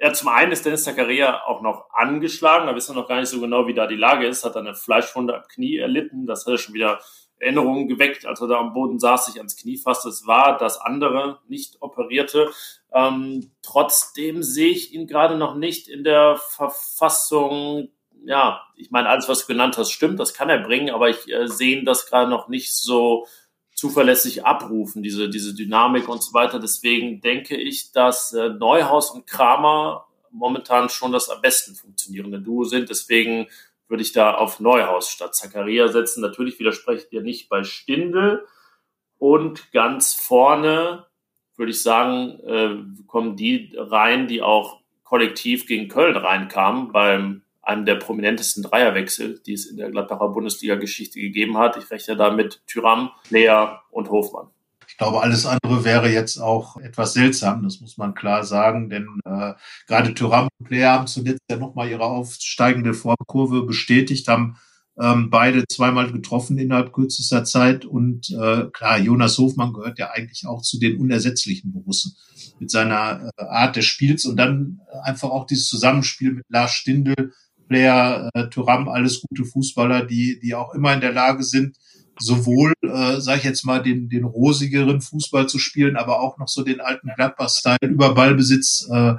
ja, 0.00 0.12
zum 0.12 0.28
einen 0.28 0.52
ist 0.52 0.64
Dennis 0.64 0.84
Zakaria 0.84 1.42
auch 1.46 1.62
noch 1.62 1.90
angeschlagen. 1.92 2.66
Da 2.66 2.74
wissen 2.74 2.94
wir 2.94 3.00
noch 3.00 3.08
gar 3.08 3.20
nicht 3.20 3.28
so 3.28 3.40
genau, 3.40 3.66
wie 3.66 3.74
da 3.74 3.86
die 3.86 3.96
Lage 3.96 4.26
ist. 4.26 4.44
Hat 4.44 4.56
eine 4.56 4.74
Fleischwunde 4.74 5.34
am 5.34 5.42
Knie 5.48 5.76
erlitten. 5.76 6.26
Das 6.26 6.46
hat 6.46 6.52
er 6.52 6.58
schon 6.58 6.74
wieder 6.74 7.00
Erinnerungen 7.38 7.88
geweckt, 7.88 8.26
als 8.26 8.40
er 8.40 8.48
da 8.48 8.58
am 8.58 8.72
Boden 8.72 8.98
saß, 8.98 9.26
sich 9.26 9.36
ans 9.38 9.56
Knie 9.56 9.76
fasste. 9.76 10.08
Es 10.08 10.26
war 10.26 10.56
das 10.58 10.80
andere, 10.80 11.40
nicht 11.48 11.76
operierte. 11.80 12.50
Ähm, 12.92 13.52
trotzdem 13.62 14.42
sehe 14.42 14.70
ich 14.70 14.92
ihn 14.92 15.06
gerade 15.06 15.36
noch 15.36 15.54
nicht 15.54 15.88
in 15.88 16.04
der 16.04 16.36
Verfassung. 16.36 17.88
Ja, 18.24 18.62
ich 18.74 18.90
meine, 18.90 19.08
alles, 19.08 19.28
was 19.28 19.42
du 19.42 19.52
genannt 19.52 19.76
hast, 19.76 19.92
stimmt. 19.92 20.18
Das 20.18 20.34
kann 20.34 20.48
er 20.48 20.58
bringen, 20.58 20.90
aber 20.90 21.10
ich 21.10 21.30
äh, 21.30 21.46
sehe 21.46 21.78
ihn 21.78 21.84
das 21.84 22.06
gerade 22.06 22.30
noch 22.30 22.48
nicht 22.48 22.74
so 22.74 23.26
zuverlässig 23.76 24.44
abrufen, 24.44 25.02
diese, 25.02 25.28
diese 25.28 25.54
Dynamik 25.54 26.08
und 26.08 26.22
so 26.22 26.32
weiter. 26.32 26.58
Deswegen 26.58 27.20
denke 27.20 27.56
ich, 27.56 27.92
dass 27.92 28.32
äh, 28.32 28.48
Neuhaus 28.48 29.10
und 29.10 29.26
Kramer 29.26 30.06
momentan 30.32 30.88
schon 30.88 31.12
das 31.12 31.28
am 31.28 31.40
besten 31.42 31.74
funktionierende 31.74 32.40
Duo 32.40 32.64
sind. 32.64 32.88
Deswegen 32.88 33.46
würde 33.86 34.02
ich 34.02 34.12
da 34.12 34.34
auf 34.34 34.60
Neuhaus 34.60 35.10
statt 35.10 35.34
Zakaria 35.34 35.88
setzen. 35.88 36.22
Natürlich 36.22 36.58
widerspreche 36.58 37.04
ich 37.04 37.08
dir 37.10 37.22
nicht 37.22 37.48
bei 37.48 37.64
Stindel. 37.64 38.46
Und 39.18 39.70
ganz 39.72 40.14
vorne 40.14 41.06
würde 41.56 41.70
ich 41.70 41.82
sagen, 41.82 42.40
äh, 42.40 43.04
kommen 43.06 43.36
die 43.36 43.74
rein, 43.76 44.26
die 44.26 44.42
auch 44.42 44.80
kollektiv 45.04 45.66
gegen 45.66 45.88
Köln 45.88 46.16
reinkamen, 46.16 46.92
beim 46.92 47.42
einem 47.66 47.84
der 47.84 47.96
prominentesten 47.96 48.62
Dreierwechsel, 48.62 49.40
die 49.44 49.54
es 49.54 49.66
in 49.66 49.76
der 49.76 49.90
Gladbacher 49.90 50.28
Bundesliga-Geschichte 50.28 51.20
gegeben 51.20 51.58
hat. 51.58 51.76
Ich 51.76 51.90
rechne 51.90 52.16
da 52.16 52.34
Tyram, 52.66 53.10
Lea 53.30 53.66
und 53.90 54.10
Hofmann. 54.10 54.48
Ich 54.88 54.96
glaube, 54.96 55.20
alles 55.20 55.46
andere 55.46 55.84
wäre 55.84 56.08
jetzt 56.08 56.38
auch 56.38 56.76
etwas 56.76 57.12
seltsam, 57.12 57.64
das 57.64 57.80
muss 57.80 57.98
man 57.98 58.14
klar 58.14 58.44
sagen, 58.44 58.88
denn 58.88 59.20
äh, 59.24 59.52
gerade 59.86 60.14
Thuram 60.14 60.48
und 60.58 60.70
Lea 60.70 60.84
haben 60.84 61.08
zuletzt 61.08 61.42
ja 61.50 61.56
nochmal 61.56 61.90
ihre 61.90 62.04
aufsteigende 62.04 62.94
Formkurve 62.94 63.64
bestätigt, 63.64 64.28
haben 64.28 64.56
ähm, 64.98 65.28
beide 65.28 65.64
zweimal 65.66 66.10
getroffen 66.10 66.56
innerhalb 66.56 66.92
kürzester 66.92 67.44
Zeit 67.44 67.84
und 67.84 68.30
äh, 68.30 68.66
klar, 68.72 68.98
Jonas 68.98 69.36
Hofmann 69.38 69.72
gehört 69.72 69.98
ja 69.98 70.12
eigentlich 70.12 70.46
auch 70.46 70.62
zu 70.62 70.78
den 70.78 70.98
unersetzlichen 70.98 71.72
Borussen 71.72 72.16
mit 72.58 72.70
seiner 72.70 73.30
äh, 73.36 73.42
Art 73.42 73.76
des 73.76 73.84
Spiels 73.84 74.24
und 74.24 74.36
dann 74.36 74.80
einfach 75.02 75.30
auch 75.30 75.46
dieses 75.46 75.68
Zusammenspiel 75.68 76.32
mit 76.32 76.44
Lars 76.48 76.72
Stindl, 76.72 77.32
Player, 77.68 78.30
äh, 78.34 78.48
Thuram, 78.48 78.88
alles 78.88 79.22
gute 79.22 79.44
Fußballer, 79.44 80.04
die, 80.04 80.38
die 80.40 80.54
auch 80.54 80.74
immer 80.74 80.94
in 80.94 81.00
der 81.00 81.12
Lage 81.12 81.42
sind, 81.42 81.76
sowohl, 82.18 82.72
äh, 82.82 83.20
sage 83.20 83.38
ich 83.38 83.44
jetzt 83.44 83.64
mal, 83.64 83.82
den, 83.82 84.08
den 84.08 84.24
rosigeren 84.24 85.00
Fußball 85.00 85.48
zu 85.48 85.58
spielen, 85.58 85.96
aber 85.96 86.20
auch 86.20 86.38
noch 86.38 86.48
so 86.48 86.62
den 86.62 86.80
alten 86.80 87.10
Gladbach-Style 87.14 87.78
über 87.82 88.14
Ballbesitz 88.14 88.88
äh, 88.90 89.14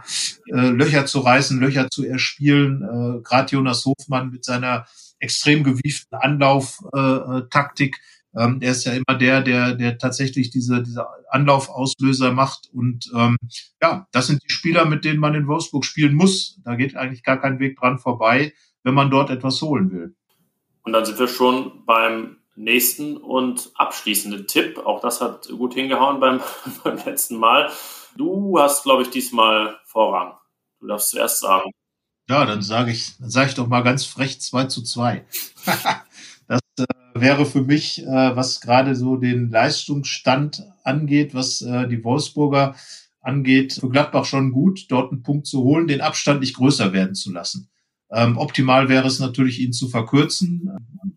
äh, 0.51 0.69
Löcher 0.69 1.05
zu 1.05 1.19
reißen, 1.19 1.59
Löcher 1.59 1.89
zu 1.89 2.05
erspielen. 2.05 2.81
Äh, 2.81 3.21
Gerade 3.21 3.51
Jonas 3.51 3.85
Hofmann 3.85 4.31
mit 4.31 4.45
seiner 4.45 4.85
extrem 5.19 5.63
gewieften 5.63 6.17
Anlauftaktik. 6.17 7.95
Äh, 7.95 8.16
ähm, 8.37 8.59
er 8.61 8.71
ist 8.71 8.85
ja 8.85 8.93
immer 8.93 9.17
der, 9.17 9.41
der, 9.41 9.73
der 9.73 9.97
tatsächlich 9.97 10.51
diese, 10.51 10.83
diese 10.83 11.05
Anlaufauslöser 11.29 12.31
macht. 12.31 12.69
Und 12.71 13.09
ähm, 13.15 13.37
ja, 13.81 14.07
das 14.11 14.27
sind 14.27 14.43
die 14.43 14.53
Spieler, 14.53 14.85
mit 14.85 15.05
denen 15.05 15.19
man 15.19 15.33
in 15.33 15.47
Wolfsburg 15.47 15.85
spielen 15.85 16.13
muss. 16.13 16.59
Da 16.63 16.75
geht 16.75 16.95
eigentlich 16.95 17.23
gar 17.23 17.41
kein 17.41 17.59
Weg 17.59 17.79
dran 17.79 17.97
vorbei, 17.97 18.53
wenn 18.83 18.93
man 18.93 19.09
dort 19.09 19.29
etwas 19.29 19.61
holen 19.61 19.91
will. 19.91 20.15
Und 20.83 20.93
dann 20.93 21.05
sind 21.05 21.19
wir 21.19 21.27
schon 21.27 21.85
beim 21.85 22.37
nächsten 22.55 23.17
und 23.17 23.71
abschließenden 23.75 24.47
Tipp. 24.47 24.79
Auch 24.79 25.01
das 25.01 25.21
hat 25.21 25.47
gut 25.49 25.73
hingehauen 25.73 26.19
beim, 26.19 26.41
beim 26.83 26.97
letzten 27.05 27.37
Mal. 27.37 27.71
Du 28.15 28.59
hast, 28.59 28.83
glaube 28.83 29.03
ich, 29.03 29.09
diesmal 29.09 29.77
Vorrang. 29.85 30.33
Du 30.79 30.87
darfst 30.87 31.09
zuerst 31.09 31.39
sagen. 31.39 31.71
Ja, 32.29 32.45
dann 32.45 32.61
sage 32.61 32.91
ich, 32.91 33.17
dann 33.19 33.29
sage 33.29 33.49
ich 33.49 33.55
doch 33.55 33.67
mal 33.67 33.81
ganz 33.81 34.05
frech 34.05 34.41
2 34.41 34.65
zu 34.65 34.83
2. 34.83 35.25
das 36.47 36.59
äh, 36.79 36.85
wäre 37.21 37.45
für 37.45 37.61
mich, 37.61 38.03
äh, 38.03 38.35
was 38.35 38.61
gerade 38.61 38.95
so 38.95 39.17
den 39.17 39.49
Leistungsstand 39.49 40.63
angeht, 40.83 41.33
was 41.33 41.61
äh, 41.61 41.87
die 41.87 42.03
Wolfsburger 42.03 42.75
angeht, 43.21 43.73
für 43.73 43.89
Gladbach 43.89 44.25
schon 44.25 44.51
gut, 44.51 44.85
dort 44.89 45.11
einen 45.11 45.23
Punkt 45.23 45.47
zu 45.47 45.63
holen, 45.63 45.87
den 45.87 46.01
Abstand 46.01 46.39
nicht 46.39 46.55
größer 46.55 46.93
werden 46.93 47.15
zu 47.15 47.31
lassen. 47.31 47.69
Ähm, 48.09 48.37
optimal 48.37 48.87
wäre 48.87 49.07
es 49.07 49.19
natürlich, 49.19 49.59
ihn 49.59 49.73
zu 49.73 49.89
verkürzen. 49.89 50.69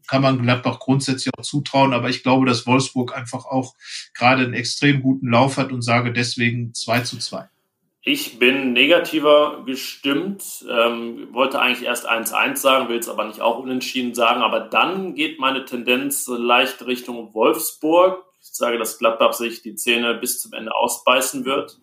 Kann 0.09 0.23
man 0.23 0.43
Gladbach 0.43 0.81
grundsätzlich 0.81 1.33
auch 1.39 1.43
zutrauen, 1.45 1.93
aber 1.93 2.11
ich 2.11 2.25
glaube, 2.25 2.47
dass 2.47 2.67
Wolfsburg 2.67 3.17
einfach 3.17 3.45
auch 3.45 3.75
gerade 4.13 4.43
einen 4.43 4.55
extrem 4.55 5.03
guten 5.03 5.29
Lauf 5.29 5.57
hat 5.57 5.71
und 5.71 5.83
sage 5.83 6.13
deswegen 6.13 6.75
2 6.75 7.01
zu 7.01 7.19
2. 7.19 7.49
Ich 8.03 8.39
bin 8.39 8.73
negativer 8.73 9.63
gestimmt, 9.67 10.65
ähm, 10.71 11.29
wollte 11.33 11.61
eigentlich 11.61 11.87
erst 11.87 12.09
1-1 12.09 12.57
sagen, 12.57 12.89
will 12.89 12.99
es 12.99 13.11
aber 13.11 13.27
nicht 13.27 13.43
auch 13.43 13.59
unentschieden 13.59 14.15
sagen, 14.15 14.41
aber 14.41 14.61
dann 14.61 15.15
geht 15.15 15.39
meine 15.39 15.67
Tendenz 15.67 16.27
leicht 16.27 16.87
Richtung 16.87 17.35
Wolfsburg. 17.35 18.25
Ich 18.41 18.49
sage, 18.53 18.79
dass 18.79 18.99
Gladbach 18.99 19.35
sich 19.35 19.61
die 19.61 19.75
Zähne 19.75 20.15
bis 20.15 20.41
zum 20.41 20.55
Ende 20.55 20.75
ausbeißen 20.75 21.45
wird 21.45 21.79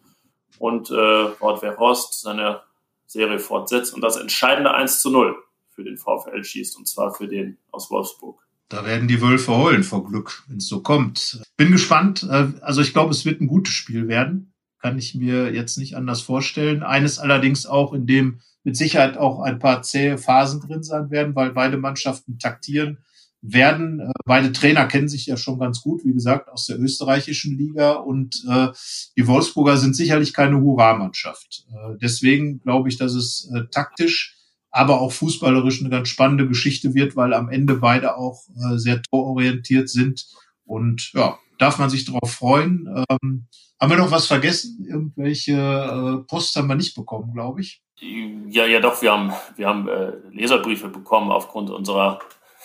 und 0.58 0.90
äh, 0.90 0.94
Wort 1.40 1.62
Horst 1.78 2.22
seine 2.22 2.62
Serie 3.06 3.38
fortsetzt 3.38 3.94
und 3.94 4.02
das 4.02 4.18
entscheidende 4.18 4.74
1 4.74 5.02
zu 5.02 5.12
0 5.12 5.36
für 5.70 5.84
den 5.84 5.98
VfL 5.98 6.44
schießt, 6.44 6.78
und 6.78 6.88
zwar 6.88 7.14
für 7.14 7.28
den 7.28 7.60
aus 7.72 7.92
Wolfsburg. 7.92 8.42
Da 8.70 8.86
werden 8.86 9.08
die 9.08 9.22
Wölfe 9.22 9.56
heulen 9.56 9.84
vor 9.84 10.04
Glück, 10.04 10.44
wenn 10.48 10.58
es 10.58 10.68
so 10.68 10.82
kommt. 10.82 11.42
Bin 11.56 11.72
gespannt. 11.72 12.24
Äh, 12.24 12.54
also 12.62 12.82
ich 12.82 12.92
glaube, 12.92 13.12
es 13.12 13.24
wird 13.24 13.40
ein 13.40 13.48
gutes 13.48 13.74
Spiel 13.74 14.08
werden. 14.08 14.54
Kann 14.80 14.98
ich 14.98 15.16
mir 15.16 15.54
jetzt 15.54 15.78
nicht 15.78 15.96
anders 15.96 16.22
vorstellen. 16.22 16.84
Eines 16.84 17.20
allerdings 17.20 17.66
auch, 17.66 17.94
in 17.94 18.06
dem 18.06 18.40
mit 18.64 18.76
Sicherheit 18.76 19.18
auch 19.18 19.40
ein 19.40 19.60
paar 19.60 19.82
zähe 19.82 20.18
Phasen 20.18 20.60
drin 20.60 20.84
sein 20.84 21.10
werden, 21.10 21.36
weil 21.36 21.52
beide 21.52 21.78
Mannschaften 21.78 22.38
taktieren 22.38 22.98
werden. 23.42 24.00
Äh, 24.00 24.12
beide 24.26 24.52
Trainer 24.52 24.88
kennen 24.88 25.08
sich 25.08 25.26
ja 25.26 25.38
schon 25.38 25.60
ganz 25.60 25.82
gut, 25.82 26.04
wie 26.04 26.14
gesagt, 26.14 26.50
aus 26.50 26.66
der 26.66 26.80
österreichischen 26.80 27.58
Liga. 27.58 27.94
Und 27.94 28.44
äh, 28.50 28.68
die 29.16 29.28
Wolfsburger 29.28 29.78
sind 29.78 29.96
sicherlich 29.96 30.34
keine 30.34 30.60
Hurra-Mannschaft. 30.60 31.66
Äh, 31.72 31.98
deswegen 32.02 32.60
glaube 32.60 32.90
ich, 32.90 32.98
dass 32.98 33.14
es 33.14 33.50
äh, 33.56 33.66
taktisch, 33.72 34.36
aber 34.70 35.02
auch 35.02 35.12
fußballerisch 35.12 35.80
eine 35.80 35.90
ganz 35.90 36.10
spannende 36.10 36.48
Geschichte 36.48 36.94
wird, 36.94 37.16
weil 37.16 37.34
am 37.34 37.50
Ende 37.50 37.76
beide 37.76 38.18
auch 38.18 38.42
äh, 38.50 38.78
sehr 38.78 39.02
tororientiert 39.02 39.90
sind. 39.90 40.28
Und 40.66 41.14
ja, 41.14 41.40
darf 41.58 41.80
man 41.80 41.90
sich 41.90 42.06
darauf 42.06 42.32
freuen. 42.32 43.04
Ähm, 43.10 43.48
haben 43.80 43.90
wir 43.90 43.98
noch 43.98 44.12
was 44.12 44.28
vergessen? 44.28 44.86
Irgendwelche 44.88 45.54
äh, 45.54 46.28
Post 46.28 46.56
haben 46.56 46.68
wir 46.68 46.76
nicht 46.76 46.96
bekommen, 46.96 47.34
glaube 47.34 47.62
ich. 47.62 47.82
Ja, 48.00 48.66
ja, 48.66 48.80
doch. 48.80 49.02
Wir 49.02 49.12
haben, 49.12 49.34
wir 49.56 49.68
haben 49.68 49.88
äh, 49.88 50.14
Leserbriefe 50.32 50.90
bekommen 50.90 51.32
aufgrund 51.32 51.70
unserer 51.70 52.20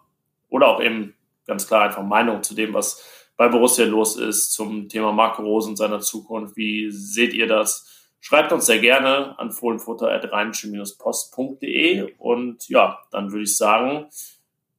Oder 0.50 0.68
auch 0.68 0.82
eben 0.82 1.14
ganz 1.46 1.68
klar 1.68 1.84
einfach 1.84 2.04
Meinung 2.04 2.44
zu 2.44 2.56
dem, 2.56 2.74
was 2.74 3.04
bei 3.38 3.48
Borussia 3.50 3.86
los 3.86 4.18
ist 4.18 4.54
zum 4.54 4.90
Thema 4.90 5.12
Marco 5.12 5.44
Rose 5.44 5.70
und 5.70 5.76
seiner 5.76 6.00
Zukunft. 6.00 6.56
Wie 6.56 6.90
seht 6.92 7.34
ihr 7.34 7.48
das? 7.48 7.92
Schreibt 8.22 8.54
uns 8.54 8.66
sehr 8.66 8.80
gerne 8.80 9.38
an 9.38 9.52
fohlenfutter.rheinische-post.de 9.52 12.14
und 12.18 12.68
ja, 12.70 12.98
dann 13.12 13.32
würde 13.32 13.44
ich 13.44 13.56
sagen, 13.56 14.08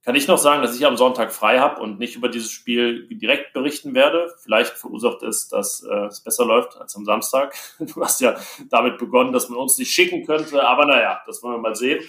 kann 0.07 0.15
ich 0.15 0.29
noch 0.29 0.39
sagen, 0.39 0.63
dass 0.63 0.77
ich 0.77 0.87
am 0.87 0.97
Sonntag 0.97 1.33
frei 1.33 1.59
habe 1.59 1.83
und 1.83 1.99
nicht 1.99 2.15
über 2.15 2.29
dieses 2.29 2.53
Spiel 2.53 3.09
direkt 3.09 3.53
berichten 3.53 3.93
werde. 3.93 4.33
Vielleicht 4.41 4.75
verursacht 4.75 5.25
es, 5.25 5.49
dass 5.49 5.83
äh, 5.83 6.07
es 6.07 6.21
besser 6.21 6.47
läuft 6.47 6.77
als 6.81 6.95
am 6.95 7.05
Samstag. 7.05 7.57
Du 7.81 8.03
hast 8.03 8.21
ja 8.21 8.37
damit 8.71 8.99
begonnen, 8.99 9.33
dass 9.33 9.49
man 9.49 9.59
uns 9.59 9.79
nicht 9.79 9.91
schicken 9.91 10.25
könnte, 10.25 10.63
aber 10.63 10.87
naja, 10.87 11.21
das 11.27 11.43
wollen 11.43 11.57
wir 11.57 11.61
mal 11.61 11.75
sehen. 11.75 12.05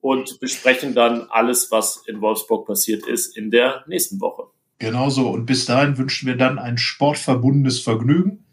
Und 0.00 0.40
besprechen 0.40 0.94
dann 0.94 1.28
alles, 1.30 1.70
was 1.70 2.02
in 2.06 2.20
Wolfsburg 2.20 2.66
passiert 2.66 3.06
ist, 3.06 3.36
in 3.36 3.52
der 3.52 3.84
nächsten 3.86 4.20
Woche. 4.20 4.48
Genauso. 4.78 5.28
Und 5.28 5.46
bis 5.46 5.66
dahin 5.66 5.96
wünschen 5.96 6.26
wir 6.26 6.36
dann 6.36 6.58
ein 6.58 6.78
sportverbundenes 6.78 7.78
Vergnügen. 7.78 8.44